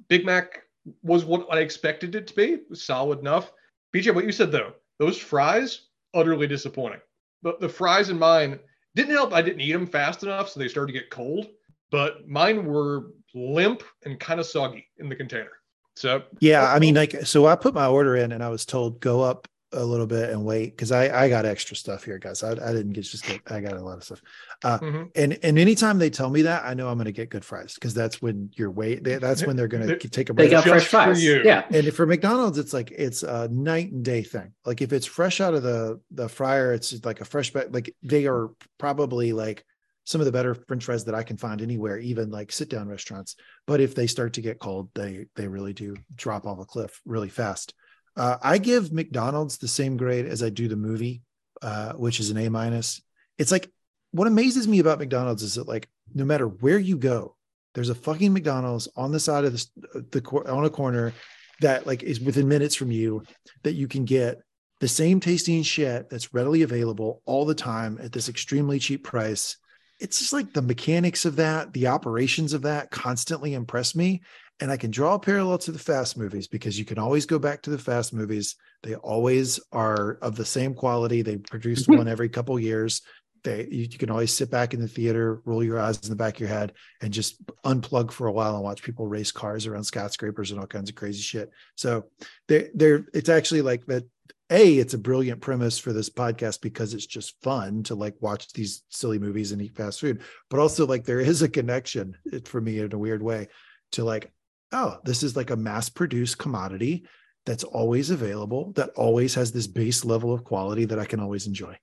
[0.08, 0.64] Big Mac
[1.04, 2.54] was what I expected it to be.
[2.54, 3.52] It was solid enough.
[3.94, 7.00] BJ, what you said though, those fries utterly disappointing.
[7.42, 8.60] But the fries in mine
[8.96, 9.34] didn't help.
[9.34, 11.48] I didn't eat them fast enough, so they started to get cold.
[11.92, 15.52] But mine were limp and kind of soggy in the container.
[15.96, 19.00] So Yeah, I mean, like, so I put my order in and I was told
[19.00, 22.42] go up a little bit and wait because I I got extra stuff here, guys.
[22.44, 24.22] I, I didn't get just get I got a lot of stuff.
[24.64, 25.10] mhm.
[25.16, 27.76] And and anytime they tell me that, I know I'm going to get good fries
[27.76, 29.04] because that's when you're wait.
[29.04, 30.52] They, that's when they're going They- to take a They break.
[30.52, 31.24] got fresh fries.
[31.24, 31.42] you.
[31.44, 31.66] Yeah.
[31.70, 34.54] and for McDonald's, it's like it's a night and day thing.
[34.66, 37.94] Like if it's fresh out of the the fryer, it's like a fresh ba- like
[38.02, 38.50] they are
[38.80, 39.64] probably like
[40.08, 42.88] some of the better French fries that I can find anywhere, even like sit down
[42.88, 43.36] restaurants.
[43.66, 47.02] But if they start to get cold, they they really do drop off a cliff
[47.06, 47.74] really fast.
[48.18, 51.22] Uh, I give McDonald's the same grade as I do the movie,
[51.62, 53.02] uh, which is an A minus.
[53.38, 53.70] It's like
[54.12, 57.36] what amazes me about McDonald's is that like no matter where you go,
[57.74, 61.14] there's a fucking McDonald's on the side of the the on a corner
[61.62, 63.24] that like is within minutes from you
[63.64, 64.40] that you can get
[64.80, 69.58] the same tasting shit that's readily available all the time at this extremely cheap price.
[70.00, 74.22] It's just like the mechanics of that, the operations of that constantly impress me.
[74.62, 77.38] And I can draw a parallel to the fast movies because you can always go
[77.38, 78.56] back to the fast movies.
[78.84, 81.22] They always are of the same quality.
[81.22, 81.98] They produce mm-hmm.
[81.98, 83.02] one every couple years.
[83.44, 86.16] They you, you can always sit back in the theater, roll your eyes in the
[86.16, 86.72] back of your head,
[87.02, 90.68] and just unplug for a while and watch people race cars around skyscrapers and all
[90.68, 91.52] kinds of crazy shit.
[91.76, 92.06] So
[92.48, 94.04] they're, they're it's actually like that.
[94.52, 98.54] A, it's a brilliant premise for this podcast because it's just fun to like watch
[98.54, 100.22] these silly movies and eat fast food.
[100.52, 103.48] But also, like, there is a connection it, for me in a weird way
[103.94, 104.32] to like,
[104.76, 107.06] oh, this is like a mass produced commodity
[107.46, 111.48] that's always available, that always has this base level of quality that I can always
[111.48, 111.78] enjoy.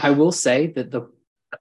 [0.00, 1.02] I will say that the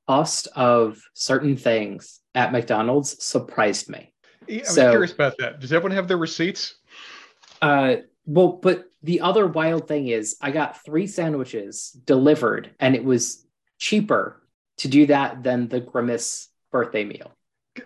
[0.07, 4.13] cost of certain things at McDonald's surprised me.
[4.47, 5.59] Yeah, I was So- curious about that.
[5.59, 6.75] Does everyone have their receipts?
[7.61, 13.03] Uh, well, but the other wild thing is, I got three sandwiches delivered, and it
[13.03, 13.45] was
[13.79, 14.43] cheaper
[14.77, 17.31] to do that than the Grimace birthday meal.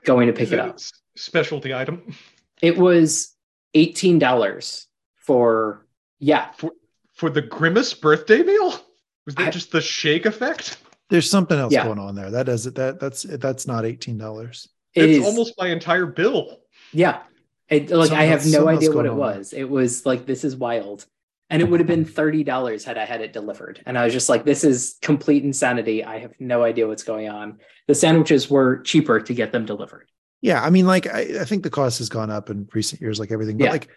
[0.03, 0.79] Going to pick Is it a up.
[1.15, 2.13] Specialty item
[2.61, 3.35] It was
[3.73, 5.85] eighteen dollars for
[6.19, 6.51] yeah.
[6.53, 6.71] for
[7.13, 8.79] for the Grimace birthday meal.
[9.25, 10.77] Was that I- just the shake effect?
[11.09, 11.83] There's something else Yeah.
[11.85, 12.31] going on there.
[12.31, 12.75] That does it.
[12.75, 14.69] That that's that's not eighteen dollars.
[14.93, 16.59] It it's is almost my entire bill.
[16.93, 17.23] yeah.
[17.69, 19.37] It, like I have else- no idea what going it on there.
[19.37, 19.53] was.
[19.53, 21.05] It was like this is wild.
[21.49, 23.81] And it would have been thirty dollars had I had it delivered.
[23.85, 26.03] And I was just like, this is complete insanity.
[26.03, 27.59] I have no idea what's going on.
[27.87, 30.09] The sandwiches were cheaper to get them delivered.
[30.41, 33.19] Yeah, I mean, like I, I think the cost has gone up in recent years,
[33.19, 33.57] like everything.
[33.57, 33.71] But Yeah.
[33.71, 33.89] like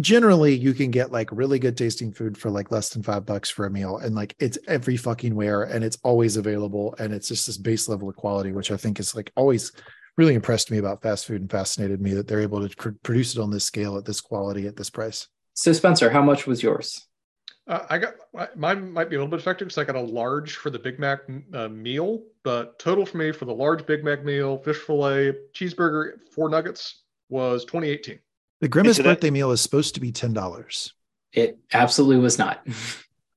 [0.00, 3.48] generally, you can get like really good tasting food for like less than five bucks
[3.48, 7.28] for a meal, and like it's every fucking where, and it's always available, and it's
[7.28, 9.72] just this base level of quality, which I think is like always
[10.16, 13.36] really impressed me about fast food and fascinated me that they're able to pr- produce
[13.36, 15.28] it on this scale at this quality at this price.
[15.54, 17.07] So Spencer, how much was yours?
[17.68, 18.14] Uh, I got
[18.56, 20.98] mine might be a little bit affected because I got a large for the Big
[20.98, 21.20] Mac
[21.52, 26.12] uh, meal, but total for me for the large Big Mac meal, fish fillet, cheeseburger,
[26.34, 28.18] four nuggets was 2018.
[28.62, 30.94] The Grimace so that- birthday meal is supposed to be ten dollars.
[31.32, 32.66] It absolutely was not.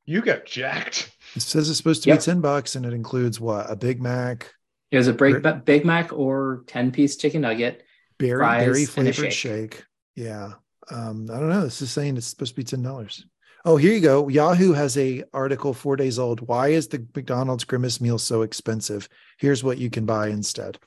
[0.06, 1.12] You got jacked.
[1.36, 2.20] It says it's supposed to Yep.
[2.20, 4.52] be ten bucks, and it includes what a Big Mac,
[4.90, 5.42] It was a Great.
[5.44, 7.84] Big, Big Mac or 10 piece chicken nugget.
[8.18, 9.74] berry Fries berry and a flavored shake.
[9.76, 9.84] shake.
[10.16, 10.54] Yeah.
[10.90, 11.62] Um, I don't know.
[11.62, 13.26] This is saying it's supposed to be ten dollars.
[13.64, 14.28] Oh, here you go.
[14.28, 16.42] Yahoo has a article four days old.
[16.48, 19.08] Why is the McDonald's Grimace meal so expensive?
[19.38, 20.80] Here's what you can buy instead.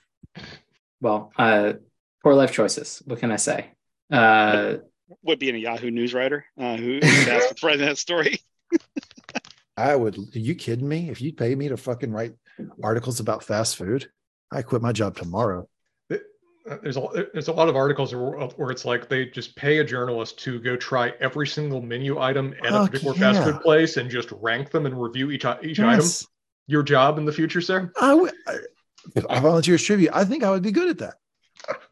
[1.01, 1.75] Well, uh,
[2.23, 3.01] poor life choices.
[3.05, 3.71] What can I say?
[4.11, 4.77] Uh,
[5.23, 8.39] Would be in a Yahoo News writer uh, who asked for that story.
[9.77, 10.19] I would.
[10.19, 11.11] Are you kidding me?
[11.11, 12.35] If you pay me to fucking write
[12.83, 14.11] articles about fast food,
[14.51, 15.69] I quit my job tomorrow.
[16.69, 19.79] Uh, There's a there's a lot of articles where, where it's like they just pay
[19.79, 23.61] a journalist to go try every single menu item at a Fuck particular fast food
[23.61, 26.07] place and just rank them and review each i- each item.
[26.67, 27.93] Your job in the future, sir?
[28.01, 28.33] I would.
[28.47, 28.59] I-
[29.15, 31.15] If I volunteer as tribute, I think I would be good at that.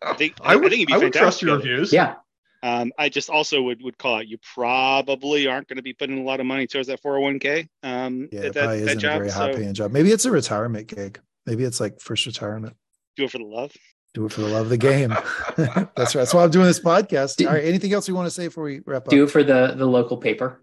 [0.01, 1.47] I think I would, I think it'd be I would trust fantastic.
[1.47, 1.93] your reviews.
[1.93, 2.15] yeah.
[2.62, 4.28] Um, I just also would would call it.
[4.28, 7.69] You probably aren't going to be putting a lot of money towards that 401k.
[7.82, 9.19] Um, Yeah, that, probably that isn't a job.
[9.19, 9.90] very high paying job.
[9.93, 11.20] Maybe it's a retirement gig.
[11.44, 12.74] Maybe it's like first retirement.
[13.16, 13.73] do it for the love.
[14.14, 15.10] Do it for the love of the game.
[15.56, 16.12] That's right.
[16.14, 17.36] That's why I'm doing this podcast.
[17.36, 17.64] Do- All right.
[17.64, 19.09] Anything else you want to say before we wrap up?
[19.09, 20.60] Do it for the the local paper.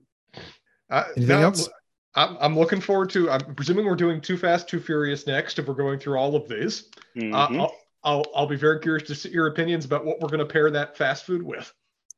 [0.89, 1.69] Uh, Anything now, else?
[2.15, 3.29] I'm, I'm looking forward to.
[3.29, 5.57] I'm presuming we're doing Too Fast, Too Furious next.
[5.59, 7.59] If we're going through all of these, uh, Mhm.
[7.59, 10.45] I'll, I'll I'll be very curious to see your opinions about what we're going to
[10.45, 11.71] pair that fast food with.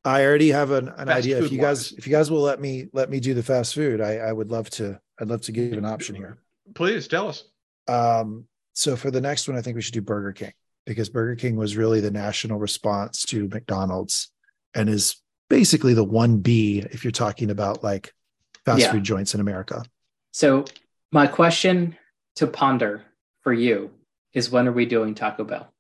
[0.04, 1.38] I already have an, an idea.
[1.38, 1.98] If food you guys, wise.
[1.98, 4.52] if you guys will let me let me do the fast food, I, I would
[4.52, 5.00] love to.
[5.20, 6.40] I'd love to give an option here.
[6.76, 7.46] Please tell us.
[7.88, 10.54] Um, so for the next one, I think we should do Burger King
[10.92, 14.32] because Burger King was really the national response to McDonald's
[14.74, 15.16] and is
[15.50, 18.14] basically the one B if you're talking about like
[18.66, 18.92] fast Yeah.
[18.92, 19.84] food joints in America.
[20.32, 20.66] So
[21.12, 21.98] my question
[22.36, 23.04] to ponder
[23.42, 23.92] for you
[24.34, 25.74] is when are we doing Taco Bell?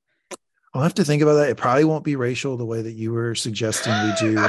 [0.74, 1.50] I'll have to think about that.
[1.50, 4.48] It probably won't be racial the way that you were suggesting we do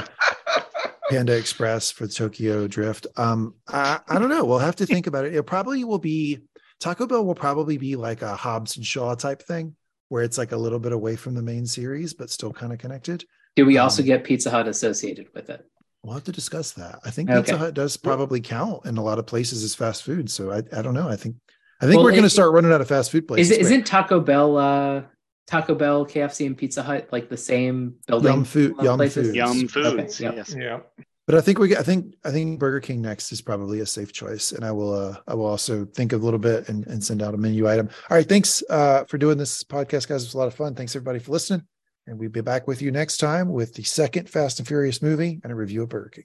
[1.10, 3.06] Panda Express for Tokyo Drift.
[3.16, 4.44] Um, I, I don't know.
[4.44, 5.34] We'll have to think about it.
[5.34, 6.40] It probably will be
[6.80, 9.76] Taco Bell will probably be like a Hobbs and Shaw type thing
[10.12, 12.78] where it's like a little bit away from the main series, but still kind of
[12.78, 13.24] connected.
[13.56, 15.64] Do we also Um, get Pizza Hut associated with it?
[16.02, 16.98] We'll have to discuss that.
[17.02, 17.40] I think Okay.
[17.40, 20.30] Pizza Hut does probably count in a lot of places as fast food.
[20.30, 21.08] So I, I don't know.
[21.08, 21.36] I think
[21.80, 23.52] I think Well, we're going to start running out of fast food places.
[23.52, 25.02] it, isn't Taco Bell uh
[25.46, 28.32] Taco Bell, KFC, and Pizza Hut like the same building?
[28.34, 29.28] Yum food, yum places?
[29.28, 29.36] foods.
[29.36, 30.34] Yum Okay, yep.
[30.36, 30.54] Yes.
[30.54, 30.80] Yeah.
[31.26, 34.12] But I think we, I think, I think Burger King next is probably a safe
[34.12, 37.22] choice, and I will, uh, I will also think a little bit and, and send
[37.22, 37.88] out a menu item.
[38.10, 40.22] All right, thanks uh, for doing this podcast, guys.
[40.22, 40.74] It was a lot of fun.
[40.74, 41.62] Thanks everybody for listening,
[42.08, 45.40] and we'll be back with you next time with the second Fast and Furious movie
[45.44, 46.24] and a review of Burger King.